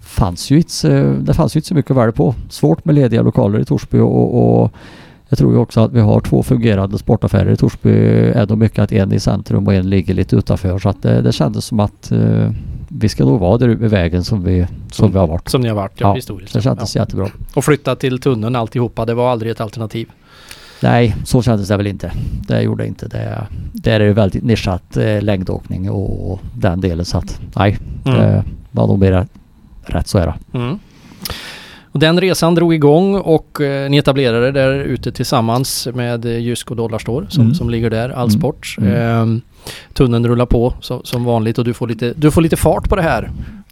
fanns 0.01 0.51
ju 0.51 0.57
inte, 0.57 1.13
det 1.21 1.35
fanns 1.35 1.57
ju 1.57 1.59
inte 1.59 1.69
så 1.69 1.75
mycket 1.75 1.97
välja 1.97 2.13
på. 2.13 2.35
Svårt 2.49 2.85
med 2.85 2.95
lediga 2.95 3.23
lokaler 3.23 3.59
i 3.59 3.65
Torsby 3.65 3.99
och, 3.99 4.63
och 4.63 4.73
jag 5.29 5.39
tror 5.39 5.53
ju 5.53 5.59
också 5.59 5.81
att 5.81 5.93
vi 5.93 6.01
har 6.01 6.21
två 6.21 6.43
fungerande 6.43 6.99
sportaffärer 6.99 7.51
i 7.51 7.57
Torsby. 7.57 7.91
Ändå 8.35 8.57
mycket 8.57 8.79
att 8.79 8.93
en 8.93 9.13
i 9.13 9.21
centrum 9.21 9.67
och 9.67 9.75
en 9.75 9.91
ligger 9.91 10.15
lite 10.15 10.37
utanför. 10.37 10.79
Så 10.79 10.89
att 10.89 11.03
det, 11.03 11.23
det 11.23 11.33
kändes 11.33 11.65
som 11.65 11.81
att 11.81 12.13
eh, 12.13 12.51
vi 12.89 13.09
ska 13.09 13.25
nog 13.25 13.41
vara 13.41 13.59
där 13.59 13.69
ute 13.69 13.83
vid 13.83 13.91
vägen 13.91 14.25
som 14.25 14.45
vi, 14.45 14.67
som 14.93 15.13
vi 15.13 15.19
har 15.19 15.27
varit. 15.27 15.49
Som 15.49 15.61
ni 15.61 15.69
har 15.69 15.75
varit 15.77 15.93
ja, 16.01 16.09
Ja, 16.09 16.15
historiskt. 16.15 16.53
Det 16.55 16.63
kändes 16.63 16.97
ja. 16.97 17.03
jättebra. 17.03 17.29
Och 17.55 17.65
flytta 17.65 17.97
till 17.97 18.19
tunneln 18.21 18.57
alltihopa, 18.57 19.05
det 19.05 19.15
var 19.15 19.31
aldrig 19.31 19.53
ett 19.53 19.61
alternativ. 19.61 20.09
Nej, 20.83 21.17
så 21.25 21.43
kändes 21.43 21.69
det 21.69 21.77
väl 21.77 21.87
inte. 21.87 22.13
Det 22.49 22.63
gjorde 22.63 22.83
det 22.83 22.87
inte. 22.89 23.09
Det, 23.09 23.47
där 23.73 24.01
är 24.01 24.07
det 24.07 24.13
väldigt 24.13 24.45
nischat 24.45 24.97
eh, 24.97 25.23
längdåkning 25.23 25.91
och, 25.91 26.33
och 26.33 26.41
den 26.55 26.81
delen. 26.81 27.05
Så 27.05 27.19
att 27.19 27.41
nej, 27.57 27.79
Mm. 28.05 28.19
det 28.19 28.45
var 28.71 28.87
nog 28.87 28.99
mer 28.99 29.27
rätt 29.83 30.07
så 30.09 30.19
är 30.19 30.27
det. 30.27 30.59
Mm. 30.59 30.79
Och 31.97 32.01
den 32.01 32.21
resan 32.21 32.55
drog 32.55 32.75
igång 32.75 33.15
och 33.15 33.61
eh, 33.61 33.91
ni 33.91 33.97
etablerade 33.97 34.53
där 34.53 34.73
ute 34.75 35.13
tillsammans 35.13 35.89
med 35.95 36.25
eh, 36.25 36.39
Jysk 36.39 36.71
och 36.71 36.77
Dollarstore 36.77 37.27
som, 37.29 37.43
Mm. 37.43 37.55
som 37.55 37.71
ligger 37.71 37.91
där, 37.91 38.09
Allsport. 38.11 38.77
Mm. 38.79 38.95
Ehm, 38.95 39.41
tunneln 39.93 40.27
rullar 40.27 40.47
på 40.47 40.75
som, 40.81 41.01
som 41.05 41.25
vanligt 41.25 41.59
och 41.59 41.65
du 41.65 41.75
får, 41.75 41.87
lite, 41.89 42.13
du 42.17 42.31
får 42.31 42.43
lite 42.43 42.57
fart 42.57 42.89
på 42.89 42.97
det 42.97 43.03
här. 43.03 43.31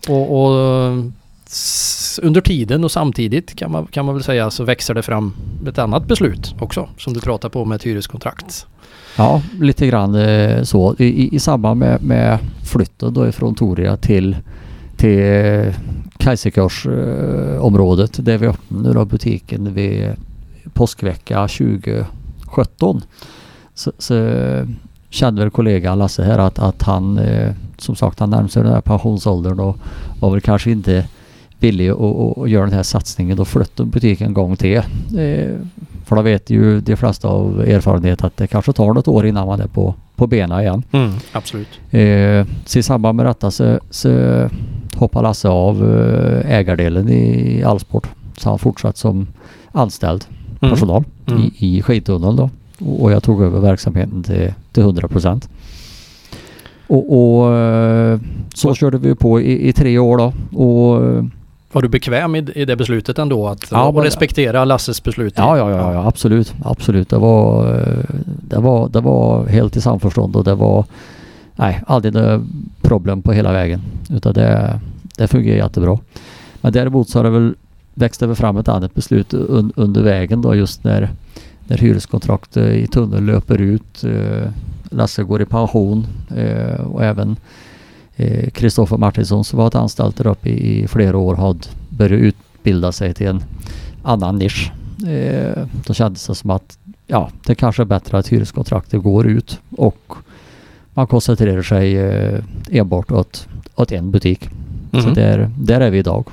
Och, 0.09 0.45
och 0.45 0.51
under 2.23 2.41
tiden 2.41 2.85
och 2.85 2.91
samtidigt 2.91 3.57
kan 3.57 3.71
man, 3.71 3.87
kan 3.87 4.05
man 4.07 4.15
väl 4.15 4.25
säga 4.25 4.51
så 4.51 4.65
växer 4.65 4.95
det 4.95 5.03
fram 5.03 5.35
ett 5.69 5.79
annat 5.79 6.07
beslut 6.07 6.55
också 6.61 6.89
som 6.99 7.13
du 7.13 7.21
pratar 7.21 7.49
på 7.49 7.65
med 7.65 7.77
ett 7.77 7.87
hyreskontrakt. 7.87 8.67
Ja, 9.17 9.43
lite 9.61 9.87
grann 9.87 10.15
eh, 10.15 10.63
så. 10.63 10.95
I, 10.99 11.05
i, 11.05 11.35
i 11.35 11.41
samband 11.41 11.81
med, 11.81 12.03
med 12.03 12.39
flytten 12.73 13.15
då 13.15 13.29
ifrån 13.29 13.55
Toria 13.55 13.97
till, 13.97 14.37
till 14.97 15.73
Kajsekurs 16.17 16.87
eh, 16.87 16.93
där 18.17 18.39
vi 18.39 18.47
öppnade 18.47 18.93
då 18.93 19.05
butiken 19.05 19.75
vid 19.75 20.11
påskvecka 20.73 21.49
2017. 21.49 23.03
Så, 23.75 23.93
så 23.99 24.15
kände 25.11 25.43
väl 25.43 25.51
kollegan 25.51 25.99
Lasse 25.99 26.23
här 26.23 26.39
att, 26.39 26.59
att 26.59 26.83
han 26.83 27.19
eh, 27.19 27.53
som 27.79 27.97
sagt 27.97 28.21
han 28.21 28.31
närmade 28.31 28.49
sig 28.49 28.63
den 28.63 28.73
här 28.73 28.81
pensionsåldern 28.81 29.61
och 29.61 29.77
var 30.21 30.31
väl 30.31 30.41
kanske 30.41 30.71
inte 30.71 31.09
villig 31.59 31.89
att, 31.89 32.01
att, 32.01 32.39
att 32.39 32.51
göra 32.51 32.65
den 32.65 32.75
här 32.75 32.83
satsningen. 32.83 33.37
Då 33.37 33.45
flyttade 33.45 33.91
butiken 33.91 34.27
en 34.27 34.35
gång 34.35 34.57
till. 34.57 34.77
Eh, 34.77 35.57
för 36.05 36.17
då 36.17 36.23
vet 36.23 36.51
ju 36.51 36.81
de 36.81 36.97
flesta 36.97 37.29
av 37.29 37.61
erfarenhet 37.61 38.25
att 38.25 38.37
det 38.37 38.47
kanske 38.47 38.73
tar 38.73 38.93
något 38.93 39.09
år 39.09 39.27
innan 39.27 39.47
man 39.47 39.61
är 39.61 39.67
på, 39.67 39.95
på 40.17 40.27
benen 40.27 40.61
igen. 40.61 40.83
absolut. 41.33 41.81
Eh, 41.91 42.47
så 42.67 42.79
i 42.79 42.83
samband 42.83 43.17
med 43.17 43.27
detta 43.27 43.51
så, 43.51 43.81
så 43.91 44.09
hoppar 44.95 45.23
Lasse 45.23 45.49
av 45.49 45.77
eh, 45.95 46.51
ägardelen 46.59 47.09
i 47.09 47.63
Allsport. 47.67 48.07
Så 48.39 48.49
han 48.51 48.59
fortsatt 48.59 48.97
som 48.97 49.27
anställd 49.73 50.25
Mm. 50.61 50.75
personal 50.75 51.05
Mm. 51.27 51.41
i, 51.43 51.53
i 51.77 51.83
skidtunneln 51.83 52.37
då. 52.37 52.51
Och 52.87 53.03
och 53.03 53.13
jag 53.13 53.23
tog 53.23 53.43
över 53.43 53.61
verksamheten 53.61 54.23
till, 54.23 54.53
till 54.73 54.83
100 54.83 55.09
procent. 55.09 55.49
Och, 56.87 57.13
och 57.43 57.53
eh, 57.57 58.19
så 58.55 58.75
körde 58.75 58.99
vi 58.99 59.15
på 59.15 59.41
i, 59.41 59.69
i 59.69 59.73
tre 59.73 59.99
år 59.99 60.17
då. 60.19 60.33
Och 60.59 61.05
eh, 61.07 61.25
Var 61.73 61.83
du 61.83 61.89
bekväm 61.89 62.37
i, 62.37 62.39
i 62.55 62.65
det 62.65 62.77
beslutet 62.77 63.19
ändå? 63.19 63.47
Att 63.49 63.71
Ja, 63.71 63.85
och 63.85 63.95
men- 63.95 64.05
respektera 64.05 64.65
Lasses 64.65 65.03
beslut? 65.03 65.35
Ja, 65.37 65.57
ja, 65.59 65.71
ja, 65.71 65.93
ja 65.95 66.07
absolut. 66.09 66.55
Absolut. 66.65 67.09
Det 67.11 67.19
var, 67.19 67.67
det 68.49 68.59
var, 68.59 68.89
det 68.89 69.01
var 69.01 69.47
helt 69.47 69.77
i 69.77 69.81
samförstånd 69.81 70.37
och 70.37 70.45
det 70.45 70.55
var 70.55 70.85
nej, 71.57 71.83
aldrig 71.87 72.15
några 72.15 72.45
problem 72.83 73.23
på 73.23 73.33
hela 73.33 73.53
vägen. 73.53 73.81
Utan 74.11 74.35
det, 74.35 74.81
det 75.17 75.29
fungerar 75.29 75.57
jättebra. 75.57 75.99
Men 76.61 76.73
däremot 76.73 77.09
så 77.09 77.19
har 77.19 77.25
det 77.25 77.31
väl 77.31 77.55
växt 77.95 78.23
över 78.23 78.35
fram 78.35 78.57
ett 78.57 78.69
annat 78.69 78.95
beslut 78.95 79.35
un, 79.35 79.73
under 79.77 80.03
vägen 80.03 80.43
då 80.43 80.55
just 80.55 80.85
när, 80.85 81.11
när 81.67 81.79
hyreskontraktet 81.79 82.57
eh, 82.57 82.73
i 82.73 82.87
tunnel 82.87 83.25
löper 83.25 83.61
ut. 83.61 84.05
eh, 84.05 84.51
Lasse 84.91 85.23
går 85.23 85.43
i 85.43 85.47
pension 85.47 86.07
eh, 86.37 86.81
och 86.81 87.05
även 87.05 87.37
eh, 88.17 88.51
Kristoffer 88.51 88.97
Martinsson 88.97 89.45
som 89.45 89.59
varit 89.59 89.75
anställd 89.75 90.15
där 90.17 90.27
uppe 90.27 90.49
i, 90.49 90.83
i 90.83 90.89
flera 90.89 91.17
år 91.17 91.35
hade 91.37 91.59
börjat 91.89 92.21
utbilda 92.21 92.93
sig 92.93 93.15
till 93.15 93.27
en 93.27 93.45
annan 94.03 94.39
nisch. 94.39 94.73
Eh, 95.07 95.67
då 95.87 95.95
kändes 95.95 96.27
det 96.27 96.35
som 96.35 96.51
att 96.51 96.79
ja, 97.07 97.31
det 97.47 97.55
kanske 97.55 97.83
är 97.83 97.87
bättre 97.87 98.19
att 98.19 98.29
hyreskontraktet 98.29 99.03
går 99.03 99.27
ut 99.27 99.61
och 99.77 100.13
man 100.95 101.07
koncentrerar 101.07 101.63
sig 101.63 101.97
eh, 101.99 102.41
enbart 102.71 103.11
åt, 103.11 103.49
åt 103.75 103.93
en 103.93 104.11
butik. 104.11 104.49
Så 104.93 104.99
Mhm. 104.99 105.15
där, 105.15 105.51
där 105.59 105.81
är 105.81 105.91
vi 105.91 105.99
idag. 105.99 106.29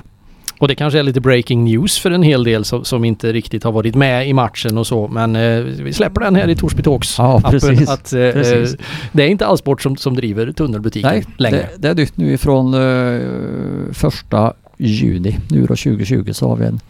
Och 0.58 0.68
det 0.68 0.74
kanske 0.74 0.98
är 0.98 1.02
lite 1.02 1.20
breaking 1.20 1.64
news 1.64 1.98
för 1.98 2.10
en 2.10 2.22
hel 2.22 2.44
del 2.44 2.64
som, 2.64 2.84
som 2.84 3.04
inte 3.04 3.32
riktigt 3.32 3.64
har 3.64 3.72
varit 3.72 3.94
med 3.94 4.28
i 4.28 4.32
matchen 4.32 4.78
och 4.78 4.86
så. 4.86 5.08
Men 5.08 5.36
eh, 5.36 5.60
vi 5.60 5.92
släpper 5.92 6.20
den 6.20 6.36
här 6.36 6.48
i 6.48 6.56
Torsby 6.56 6.82
Talks. 6.82 7.18
Ja, 7.18 7.36
appen, 7.38 7.50
precis. 7.50 7.88
Att, 7.88 8.12
eh, 8.12 8.30
Precis. 8.32 8.74
eh, 8.74 8.80
det 9.12 9.22
är 9.22 9.26
inte 9.28 9.46
Allsport 9.46 9.82
som, 9.82 9.96
som 9.96 10.14
driver 10.16 10.52
tunnelbutiken 10.52 11.10
Nej, 11.10 11.24
längre. 11.36 11.56
det, 11.56 11.78
det 11.78 11.88
är 11.88 11.94
nytt 11.94 12.16
nu 12.16 12.32
ifrån 12.32 12.74
eh, 12.74 13.20
första 13.92 14.52
juni. 14.78 15.38
Nu 15.50 15.60
då 15.60 15.66
2020 15.76 16.32
så 16.32 16.48
har 16.48 16.56
vi 16.56 16.66
en, 16.66 16.80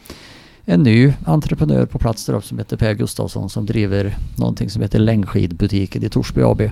en 0.64 0.82
ny 0.82 1.12
entreprenör 1.24 1.86
på 1.86 1.98
plats 1.98 2.26
där 2.26 2.34
uppe 2.34 2.46
som 2.46 2.58
heter 2.58 2.76
Per 2.76 2.94
Gustafsson 2.94 3.50
som 3.50 3.66
driver 3.66 4.14
någonting 4.36 4.70
som 4.70 4.82
heter 4.82 4.98
Längdskidbutiken 4.98 6.04
i 6.04 6.08
Torsby 6.08 6.42
AB. 6.42 6.62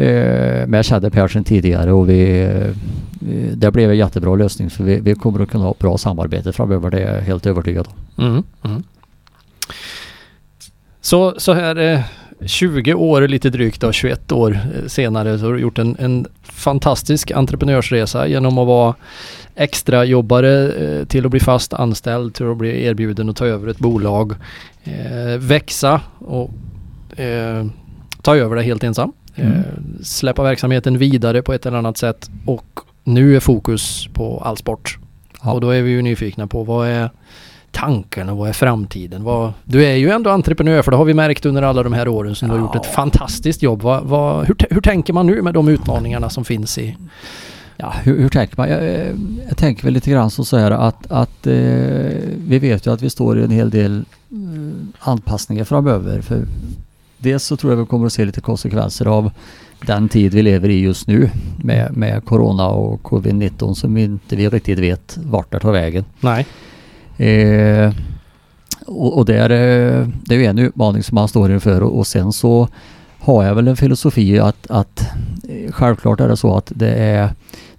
Eh, 0.00 0.66
men 0.66 0.72
jag 0.72 0.84
kände 0.84 1.42
tidigare 1.44 1.92
och 1.92 2.08
vi, 2.08 2.42
eh, 2.42 2.66
det 3.54 3.70
blev 3.70 3.90
en 3.90 3.96
jättebra 3.96 4.34
lösning 4.34 4.70
för 4.70 4.84
vi, 4.84 5.00
vi 5.00 5.14
kommer 5.14 5.40
att 5.40 5.50
kunna 5.50 5.64
ha 5.64 5.74
bra 5.78 5.98
samarbete 5.98 6.52
framöver. 6.52 6.90
Det 6.90 7.00
är 7.00 7.14
jag 7.14 7.22
helt 7.22 7.46
övertygad 7.46 7.88
om. 7.88 8.24
Mm, 8.24 8.42
mm. 8.62 8.82
Så, 11.00 11.34
så 11.38 11.52
här 11.52 11.76
eh, 11.76 12.00
20 12.46 12.94
år 12.94 13.28
lite 13.28 13.50
drygt 13.50 13.80
då, 13.80 13.92
21 13.92 14.32
år 14.32 14.52
eh, 14.52 14.86
senare 14.86 15.38
så 15.38 15.46
har 15.46 15.52
du 15.52 15.60
gjort 15.60 15.78
en, 15.78 15.96
en 15.98 16.26
fantastisk 16.42 17.30
entreprenörsresa 17.30 18.26
genom 18.26 18.58
att 18.58 18.66
vara 18.66 18.94
extra 19.54 20.04
jobbare 20.04 20.72
eh, 20.72 21.04
till 21.04 21.24
att 21.24 21.30
bli 21.30 21.40
fast 21.40 21.72
anställd, 21.72 22.34
till 22.34 22.50
att 22.50 22.56
bli 22.56 22.84
erbjuden 22.84 23.28
att 23.28 23.36
ta 23.36 23.46
över 23.46 23.68
ett 23.68 23.78
bolag, 23.78 24.32
eh, 24.84 25.38
växa 25.38 26.00
och 26.18 26.50
eh, 27.18 27.66
ta 28.22 28.36
över 28.36 28.56
det 28.56 28.62
helt 28.62 28.84
ensam. 28.84 29.12
Mm. 29.36 29.52
Eh, 29.52 29.62
släppa 30.02 30.42
verksamheten 30.42 30.98
vidare 30.98 31.42
på 31.42 31.52
ett 31.52 31.66
eller 31.66 31.78
annat 31.78 31.98
sätt 31.98 32.30
och 32.46 32.80
nu 33.04 33.36
är 33.36 33.40
fokus 33.40 34.08
på 34.12 34.38
allsport. 34.44 34.98
Ja. 35.42 35.52
Och 35.52 35.60
då 35.60 35.70
är 35.70 35.82
vi 35.82 35.90
ju 35.90 36.02
nyfikna 36.02 36.46
på 36.46 36.64
vad 36.64 36.88
är 36.88 37.10
tanken 37.70 38.28
och 38.28 38.36
vad 38.36 38.48
är 38.48 38.52
framtiden? 38.52 39.24
Vad, 39.24 39.52
du 39.64 39.84
är 39.84 39.94
ju 39.94 40.10
ändå 40.10 40.30
entreprenör 40.30 40.82
för 40.82 40.90
det 40.90 40.96
har 40.96 41.04
vi 41.04 41.14
märkt 41.14 41.46
under 41.46 41.62
alla 41.62 41.82
de 41.82 41.92
här 41.92 42.08
åren 42.08 42.34
som 42.34 42.48
du 42.48 42.54
har 42.54 42.60
gjort 42.60 42.76
ett 42.76 42.82
Ja. 42.84 42.92
fantastiskt 42.92 43.62
jobb. 43.62 43.82
Vad, 43.82 44.04
vad, 44.04 44.46
hur, 44.46 44.56
hur 44.70 44.80
tänker 44.80 45.12
man 45.12 45.26
nu 45.26 45.42
med 45.42 45.54
de 45.54 45.68
utmaningarna 45.68 46.30
som 46.30 46.44
finns 46.44 46.78
i... 46.78 46.96
Ja, 47.76 47.94
hur, 48.02 48.18
hur 48.20 48.28
tänker 48.28 48.56
man? 48.56 48.68
Jag, 48.70 48.84
eh, 48.84 49.06
jag 49.48 49.56
tänker 49.56 49.84
väl 49.84 49.92
lite 49.92 50.10
grann 50.10 50.30
så 50.30 50.56
här 50.56 50.70
att, 50.70 51.10
att 51.10 51.46
eh, 51.46 51.52
vi 52.36 52.58
vet 52.60 52.86
ju 52.86 52.92
att 52.92 53.02
vi 53.02 53.10
står 53.10 53.38
i 53.40 53.44
en 53.44 53.50
hel 53.50 53.70
del 53.70 54.04
eh, 54.30 55.08
anpassningar 55.08 55.64
framöver. 55.64 56.20
För 56.20 56.42
dels 57.20 57.44
så 57.44 57.56
tror 57.56 57.72
jag 57.72 57.76
vi 57.76 57.86
kommer 57.86 58.06
att 58.06 58.12
se 58.12 58.24
lite 58.24 58.40
konsekvenser 58.40 59.06
av 59.06 59.30
den 59.86 60.08
tid 60.08 60.34
vi 60.34 60.42
lever 60.42 60.68
i 60.68 60.80
just 60.80 61.06
nu 61.06 61.30
med, 61.56 61.96
med 61.96 62.24
Corona 62.24 62.68
och 62.68 63.02
Covid-19 63.02 63.74
som 63.74 63.94
vi 63.94 64.02
inte 64.02 64.36
vi 64.36 64.48
riktigt 64.48 64.78
vet 64.78 65.18
vart 65.22 65.52
det 65.52 65.58
tar 65.58 65.72
vägen. 65.72 66.04
Nej. 66.20 66.46
Eh, 67.16 67.92
och, 68.86 69.18
och 69.18 69.24
det, 69.24 69.38
är, 69.38 69.50
eh, 69.50 70.08
det 70.24 70.34
är 70.34 70.38
ju 70.38 70.44
en 70.44 70.58
utmaning 70.58 71.02
som 71.02 71.14
man 71.14 71.28
står 71.28 71.52
inför 71.52 71.82
och, 71.82 71.98
och 71.98 72.06
sen 72.06 72.32
så 72.32 72.68
har 73.18 73.44
jag 73.44 73.54
väl 73.54 73.68
en 73.68 73.76
filosofi 73.76 74.38
att, 74.38 74.70
att 74.70 75.00
eh, 75.48 75.72
självklart 75.72 76.20
är 76.20 76.28
det 76.28 76.36
så 76.36 76.56
att 76.56 76.72
det 76.74 76.94
är, 76.94 77.30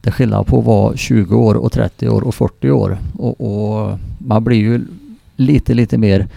det 0.01 0.09
är 0.09 0.13
skillnad 0.13 0.47
på 0.47 0.59
att 0.59 0.65
vara 0.65 0.97
20 0.97 1.35
år 1.35 1.55
och 1.55 1.71
30 1.71 2.09
år 2.09 2.21
och 2.21 2.35
40 2.35 2.71
år. 2.71 2.97
Och, 3.17 3.41
och 3.41 3.99
man 4.17 4.43
blir 4.43 4.57
ju 4.57 4.81
lite, 5.35 5.73
lite 5.73 5.97
mer 5.97 6.27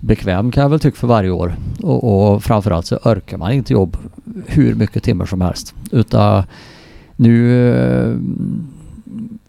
bekväm 0.00 0.50
kan 0.50 0.62
jag 0.62 0.70
väl 0.70 0.80
tycka 0.80 0.96
för 0.96 1.06
varje 1.06 1.30
år. 1.30 1.56
Och, 1.82 2.32
och 2.32 2.44
framförallt 2.44 2.86
så 2.86 2.96
orkar 2.96 3.36
man 3.38 3.52
inte 3.52 3.72
jobb 3.72 3.96
hur 4.46 4.74
mycket 4.74 5.02
timmar 5.02 5.26
som 5.26 5.40
helst. 5.40 5.74
Utan 5.90 6.42
nu 7.16 7.62
eh, 7.74 8.16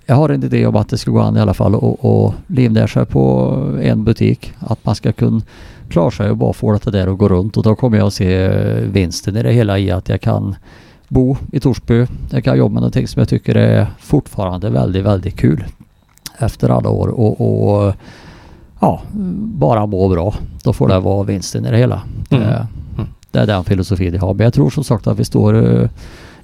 jag 0.06 0.16
har 0.16 0.30
en 0.30 0.44
idé 0.44 0.66
om 0.66 0.76
att 0.76 0.90
det 0.90 0.98
ska 0.98 1.12
gå 1.12 1.20
an 1.20 1.38
i 1.38 1.40
alla 1.40 1.54
fall 1.54 1.76
och, 1.76 2.06
och 2.06 2.34
livnära 2.48 2.88
sig 2.88 3.06
på 3.06 3.54
en 3.82 4.04
butik. 4.04 4.54
Att 4.60 4.86
man 4.86 4.96
ska 4.96 5.12
kunna 5.12 5.42
klara 5.90 6.12
sig 6.12 6.30
och 6.30 6.38
bara 6.38 6.54
få 6.54 6.74
det 6.74 6.92
där 6.92 7.08
att 7.08 7.18
gå 7.18 7.28
runt 7.28 7.58
och 7.58 7.64
då 7.64 7.76
kommer 7.76 7.98
jag 7.98 8.08
att 8.08 8.14
se 8.14 8.50
vinsten 8.82 9.38
i 9.38 9.44
det 9.44 9.52
hela 9.52 9.80
i 9.80 9.92
att 9.92 10.10
jag 10.10 10.22
kan 10.22 10.56
bo 11.08 11.38
i 11.52 11.60
Torsby. 11.60 12.06
Jag 12.30 12.44
kan 12.44 12.58
jobba 12.58 12.74
med 12.74 12.82
någonting 12.82 13.08
som 13.08 13.20
jag 13.20 13.30
tycker 13.30 13.56
är 13.56 13.88
fortfarande 14.00 14.70
väldigt, 14.70 15.06
väldigt 15.06 15.36
kul 15.36 15.66
efter 16.38 16.70
alla 16.70 16.90
år 16.90 17.08
och, 17.08 17.42
och 17.42 17.94
ja, 18.80 19.02
bara 19.40 19.86
må 19.86 20.10
bra. 20.10 20.34
Då 20.64 20.74
får 20.74 20.88
det 20.88 21.00
vara 21.00 21.24
vinsten 21.24 21.66
i 21.66 21.72
det 21.72 21.78
hela. 21.78 22.02
Mm. 22.30 22.44
Det, 22.44 22.68
Mm. 22.98 23.10
det 23.32 23.40
är 23.40 23.48
den 23.48 23.64
filosofin 23.64 24.14
jag 24.14 24.22
har. 24.22 24.34
Men 24.34 24.44
jag 24.44 24.54
tror 24.54 24.70
som 24.70 24.84
sagt 24.84 25.08
att 25.08 25.20
vi 25.20 25.26
står 25.26 25.90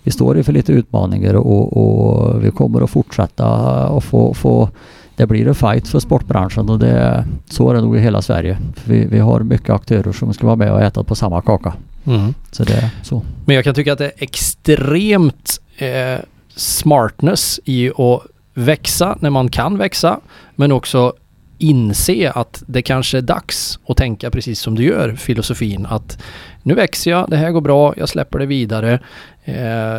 vi 0.04 0.12
står 0.12 0.38
inför 0.38 0.54
lite 0.54 0.72
utmaningar 0.72 1.34
och, 1.34 1.78
och 1.78 2.44
vi 2.46 2.52
kommer 2.52 2.82
att 2.82 2.90
fortsätta 2.90 3.48
och 3.88 4.04
få, 4.04 4.34
få 4.34 4.70
det 5.16 5.26
blir 5.28 5.48
en 5.48 5.56
fight 5.56 5.88
för 5.88 6.00
sportbranschen 6.00 6.70
och 6.70 6.80
det, 6.80 7.26
så 7.50 7.70
är 7.70 7.74
det 7.74 7.82
nog 7.82 7.98
i 7.98 8.00
hela 8.00 8.22
Sverige. 8.22 8.58
Vi, 8.86 9.06
vi 9.06 9.20
har 9.20 9.40
mycket 9.40 9.70
aktörer 9.70 10.12
som 10.12 10.34
ska 10.34 10.46
vara 10.46 10.56
med 10.56 10.72
och 10.74 10.82
äta 10.82 11.04
på 11.04 11.16
samma 11.16 11.42
kaka. 11.42 11.74
Mm. 12.06 12.34
Så 12.52 12.64
det 12.64 12.74
är 12.74 12.90
så. 13.04 13.22
Men 13.46 13.56
jag 13.56 13.64
kan 13.66 13.76
tycka 13.76 13.94
att 13.94 14.00
det 14.00 14.06
är 14.06 14.12
extremt 14.18 15.60
eh, 15.78 16.20
smartness 16.56 17.60
i 17.66 17.90
att 17.90 18.22
växa 18.54 19.18
när 19.20 19.30
man 19.30 19.50
kan 19.50 19.78
växa. 19.78 20.20
Men 20.56 20.72
också 20.72 21.14
inse 21.58 22.32
att 22.32 22.64
det 22.68 22.82
kanske 22.82 23.18
är 23.18 23.22
dags 23.22 23.80
att 23.88 23.98
tänka 23.98 24.32
precis 24.32 24.60
som 24.60 24.76
du 24.76 24.84
gör, 24.84 25.16
filosofin. 25.16 25.86
Att 25.86 26.18
nu 26.64 26.74
växer 26.74 27.12
jag, 27.12 27.30
det 27.30 27.38
här 27.38 27.52
går 27.52 27.62
bra, 27.62 27.94
jag 27.98 28.10
släpper 28.10 28.40
det 28.40 28.46
vidare. 28.46 29.00
Eh, 29.46 29.56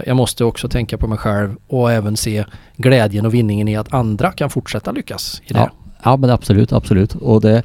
jag 0.07 0.17
måste 0.17 0.45
också 0.45 0.69
tänka 0.69 0.99
på 0.99 1.07
mig 1.07 1.19
själv 1.19 1.57
och 1.67 1.93
även 1.93 2.17
se 2.17 2.45
glädjen 2.77 3.27
och 3.27 3.35
vinningen 3.35 3.69
i 3.69 3.77
att 3.77 3.95
andra 3.95 4.33
kan 4.33 4.51
fortsätta 4.51 4.93
lyckas 4.93 5.43
i 5.45 5.53
det. 5.53 5.59
Ja, 5.59 5.71
ja 6.03 6.17
men 6.17 6.31
absolut, 6.31 6.73
absolut. 6.73 7.15
Och 7.15 7.41
det, 7.41 7.63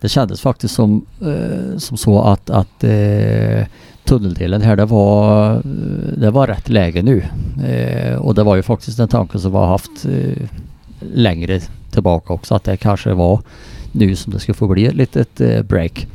det 0.00 0.08
kändes 0.08 0.40
faktiskt 0.40 0.74
som, 0.74 1.06
eh, 1.20 1.78
som 1.78 1.96
så 1.96 2.22
att, 2.22 2.50
att 2.50 2.84
eh, 2.84 3.66
tunneldelen 4.04 4.62
här 4.62 4.76
det 4.76 4.84
var, 4.84 5.60
det 6.16 6.30
var 6.30 6.46
rätt 6.46 6.68
läge 6.68 7.02
nu. 7.02 7.22
Eh, 7.66 8.16
och 8.16 8.34
det 8.34 8.42
var 8.42 8.56
ju 8.56 8.62
faktiskt 8.62 8.98
en 8.98 9.08
tanke 9.08 9.38
som 9.38 9.52
vi 9.52 9.58
har 9.58 9.66
haft 9.66 10.04
eh, 10.04 10.48
längre 11.00 11.60
tillbaka 11.96 12.32
också 12.32 12.54
att 12.54 12.64
det 12.64 12.76
kanske 12.76 13.12
var 13.12 13.40
nu 13.92 14.16
som 14.16 14.32
det 14.32 14.38
ska 14.40 14.54
få 14.54 14.66
bli 14.68 14.86
ett 14.86 14.94
litet 14.94 15.40
eh, 15.40 15.62
break. 15.62 16.06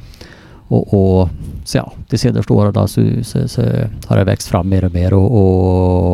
Och, 0.67 0.93
och 1.21 1.29
så 1.65 1.77
ja, 1.77 1.91
de 2.09 2.17
senaste 2.17 2.53
åren 2.53 2.73
då, 2.73 2.87
så, 2.87 3.01
så, 3.23 3.47
så 3.47 3.61
har 4.07 4.17
det 4.17 4.23
växt 4.23 4.47
fram 4.47 4.69
mer 4.69 4.85
och 4.85 4.93
mer 4.93 5.13
och, 5.13 5.31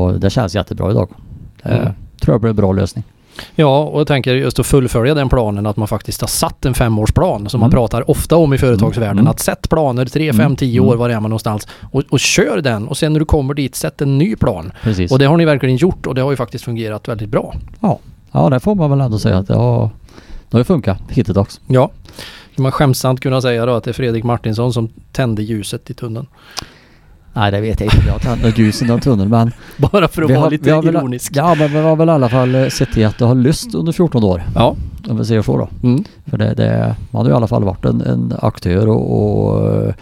och 0.08 0.20
det 0.20 0.30
känns 0.30 0.56
jättebra 0.56 0.92
idag. 0.92 1.10
Mm. 1.64 1.94
tror 2.22 2.34
jag 2.34 2.42
blir 2.42 2.50
en 2.50 2.56
bra 2.56 2.72
lösning. 2.72 3.04
Ja, 3.56 3.84
och 3.84 4.00
jag 4.00 4.08
tänker 4.08 4.36
just 4.36 4.60
att 4.60 4.66
fullfölja 4.66 5.14
den 5.14 5.30
planen 5.30 5.66
att 5.66 5.78
man 5.78 5.88
faktiskt 5.88 6.22
har 6.22 6.28
satt 6.28 6.66
en 6.66 6.74
femårsplan 6.74 7.50
som 7.50 7.60
man 7.60 7.68
Mm. 7.70 7.76
pratar 7.76 8.10
ofta 8.12 8.36
om 8.36 8.54
i 8.54 8.58
företagsvärlden. 8.58 9.20
Mm. 9.20 9.28
Att 9.28 9.40
sätt 9.40 9.70
planer, 9.70 10.06
3, 10.06 10.24
Mm. 10.30 10.36
5, 10.38 10.56
10 10.56 10.80
år, 10.80 10.86
Mm. 10.86 11.00
var 11.00 11.10
är 11.10 11.20
man 11.20 11.30
någonstans 11.30 11.68
och, 11.92 12.04
och 12.10 12.20
kör 12.20 12.62
den 12.62 12.88
och 12.88 12.98
sen 12.98 13.14
när 13.14 13.20
du 13.20 13.26
kommer 13.26 13.54
dit, 13.54 13.76
sätt 13.76 14.02
en 14.02 14.18
ny 14.18 14.36
plan. 14.36 14.72
Precis. 14.84 15.12
Och 15.12 15.20
det 15.20 15.26
har 15.26 15.38
ni 15.38 15.46
verkligen 15.46 15.76
gjort 15.76 16.06
och 16.08 16.16
det 16.16 16.22
har 16.22 16.32
ju 16.32 16.38
faktiskt 16.38 16.64
fungerat 16.66 17.08
väldigt 17.08 17.30
bra. 17.30 17.56
Ja, 17.80 18.00
det 18.50 18.60
får 18.60 18.76
man 18.76 18.90
väl 18.90 19.02
ändå 19.02 19.20
säga 19.20 19.38
att 19.38 19.48
det 19.48 19.56
har, 19.56 19.90
det 20.50 20.58
har 20.58 20.64
funkat 20.64 21.02
hittills. 21.10 21.62
Ja, 21.68 21.92
kan 22.56 22.64
man 22.64 22.72
skämtsamt 22.72 23.20
kunna 23.20 23.42
säga 23.42 23.66
då 23.66 23.74
att 23.76 23.84
det 23.84 23.92
är 23.92 23.94
Fredrik 23.94 24.24
Martinsson 24.24 24.74
som 24.74 24.90
tände 25.12 25.44
ljuset 25.44 25.90
i 25.90 25.94
tunneln. 25.94 26.28
Nej, 27.34 27.52
det 27.52 27.62
vet 27.62 27.80
jag 27.80 27.88
inte. 27.96 28.08
Jag 28.08 28.14
har 28.14 28.20
tänt 28.20 28.44
något 28.44 28.58
ljus 28.58 28.82
i 28.82 28.86
någon 28.86 29.00
tunnel 29.00 29.28
men... 29.28 29.52
Bara 29.78 30.08
för 30.08 30.22
att 30.22 30.30
vara 30.30 30.40
har- 30.40 30.52
lite 30.52 30.76
väl- 30.76 30.88
ironisk. 30.88 31.32
Ja, 31.36 31.56
men 31.56 31.72
vi 31.72 31.80
har 31.80 31.96
väl 31.96 32.10
i 32.10 32.12
alla 32.12 32.30
fall 32.30 32.56
eh, 32.56 32.68
sett 32.68 32.92
till 32.92 33.06
att 33.06 33.18
det 33.18 33.26
har 33.26 33.36
lyst 33.36 33.76
under 33.76 33.92
14 33.92 34.24
år. 34.24 34.44
Ja. 34.56 34.76
Om 35.10 35.18
vi 35.18 35.26
säger 35.26 35.42
så 35.42 35.58
då. 35.58 35.70
Mm. 35.88 36.04
För 36.26 36.38
det, 36.38 36.54
det, 36.54 36.96
man 37.12 37.20
har 37.20 37.26
ju 37.30 37.32
i 37.34 37.36
alla 37.36 37.48
fall 37.48 37.64
varit 37.64 37.86
en, 37.86 38.02
en 38.02 38.34
aktör 38.42 38.88
och, 38.88 39.48
och 39.48 39.76
eh, 39.76 39.94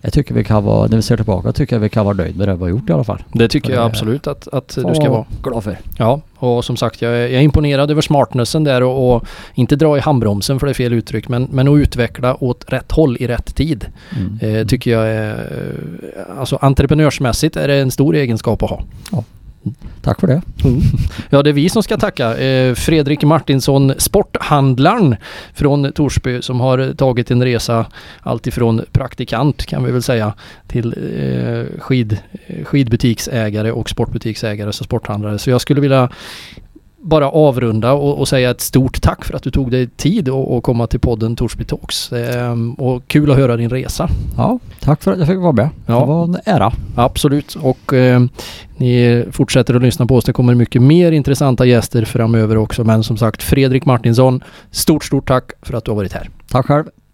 jag 0.00 0.12
tycker 0.12 0.34
vi 0.34 0.44
kan 0.44 0.64
vara, 0.64 0.86
när 0.88 0.96
vi 0.96 1.02
ser 1.02 1.16
tillbaka, 1.16 1.52
tycker 1.52 1.76
jag 1.76 1.80
vi 1.80 1.88
kan 1.88 2.04
vara 2.04 2.14
nöjd 2.16 2.36
med 2.36 2.48
det 2.48 2.54
vi 2.54 2.60
har 2.60 2.68
gjort 2.68 2.90
i 2.90 2.92
alla 2.92 3.04
fall. 3.04 3.22
Det 3.32 3.48
tycker 3.48 3.68
Ja, 3.70 3.74
jag 3.74 3.82
det- 3.82 3.86
absolut 3.86 4.26
att, 4.26 4.48
att 4.48 4.68
du 4.68 4.94
ska 4.94 5.10
vara. 5.10 5.24
Glad 5.42 5.64
för. 5.64 5.78
Ja, 5.98 6.20
och 6.36 6.64
som 6.64 6.76
sagt 6.76 7.02
jag 7.02 7.12
är, 7.12 7.20
jag 7.20 7.32
är 7.32 7.40
imponerad 7.40 7.90
över 7.90 8.02
smartnessen 8.02 8.64
där 8.64 8.82
och, 8.82 9.14
och 9.16 9.24
inte 9.54 9.76
dra 9.76 9.96
i 9.96 10.00
handbromsen 10.00 10.58
för 10.60 10.66
det 10.66 10.72
är 10.72 10.74
fel 10.74 10.92
uttryck 10.92 11.28
men, 11.28 11.48
men 11.52 11.68
att 11.68 11.78
utveckla 11.78 12.44
åt 12.44 12.64
rätt 12.68 12.92
håll 12.92 13.16
i 13.20 13.26
rätt 13.26 13.54
tid. 13.56 13.86
Mm. 14.16 14.56
Eh, 14.56 14.66
tycker 14.66 14.90
jag 14.90 15.08
är, 15.08 15.46
alltså 16.38 16.58
entreprenörsmässigt 16.60 17.56
är 17.56 17.68
det 17.68 17.74
en 17.74 17.90
stor 17.90 18.14
egenskap 18.16 18.62
att 18.62 18.70
ha. 18.70 18.82
Tack 20.02 20.20
för 20.20 20.26
det. 20.26 20.42
Ja, 21.30 21.42
det 21.42 21.50
är 21.50 21.54
vi 21.54 21.68
som 21.68 21.82
ska 21.82 21.96
tacka. 21.96 22.38
Eh, 22.38 22.74
Fredrik 22.74 23.22
Martinsson, 23.22 23.92
sporthandlaren 23.98 25.16
från 25.54 25.92
Torsby 25.92 26.42
som 26.42 26.60
har 26.60 26.94
tagit 26.94 27.30
en 27.30 27.44
resa 27.44 27.86
alltifrån 28.20 28.84
praktikant 28.92 29.66
kan 29.66 29.84
vi 29.84 29.92
väl 29.92 30.02
säga 30.02 30.34
till 30.66 30.86
eh, 30.86 31.80
skid, 31.80 32.18
eh, 32.46 32.64
skidbutiksägare 32.64 33.72
och 33.72 33.90
sportbutiksägare 33.90 34.72
så 34.72 34.84
sporthandlare. 34.84 35.38
Så 35.38 35.50
jag 35.50 35.60
skulle 35.60 35.80
vilja 35.80 36.08
bara 37.02 37.30
avrunda 37.30 37.92
och, 37.92 38.18
och 38.18 38.28
säga 38.28 38.50
ett 38.50 38.60
stort 38.60 39.02
tack 39.02 39.24
för 39.24 39.34
att 39.34 39.42
du 39.42 39.50
tog 39.50 39.70
dig 39.70 39.86
tid 39.86 40.28
att 40.28 40.50
att 40.50 40.62
komma 40.62 40.86
till 40.86 41.00
podden 41.00 41.36
Torsby 41.36 41.64
Talks. 41.64 42.12
Eh, 42.12 42.56
och 42.78 43.02
kul 43.06 43.30
att 43.30 43.36
höra 43.36 43.56
din 43.56 43.70
resa. 43.70 44.08
Ja, 44.36 44.58
tack 44.80 45.02
för 45.02 45.12
att 45.12 45.18
jag 45.18 45.28
fick 45.28 45.38
vara 45.38 45.52
med. 45.52 45.68
Ja. 45.86 46.00
Det 46.00 46.06
var 46.06 46.24
en 46.24 46.36
ära. 46.44 46.72
Absolut 46.96 47.54
och 47.54 47.92
eh, 47.92 48.20
ni 48.76 49.24
fortsätter 49.30 49.74
att 49.74 49.82
lyssna 49.82 50.06
på 50.06 50.16
oss. 50.16 50.24
Det 50.24 50.32
kommer 50.32 50.54
mycket 50.54 50.82
mer 50.82 51.12
intressanta 51.12 51.64
gäster 51.64 52.04
framöver 52.04 52.56
också. 52.56 52.84
Men 52.84 53.04
som 53.04 53.16
sagt 53.16 53.42
Fredrik 53.42 53.84
Martinsson, 53.84 54.44
stort 54.70 55.04
stort 55.04 55.28
tack 55.28 55.52
för 55.62 55.74
att 55.74 55.84
du 55.84 55.90
har 55.90 55.96
varit 55.96 56.12
här. 56.12 56.30
Tack 56.50 56.66
själv. 56.66 56.84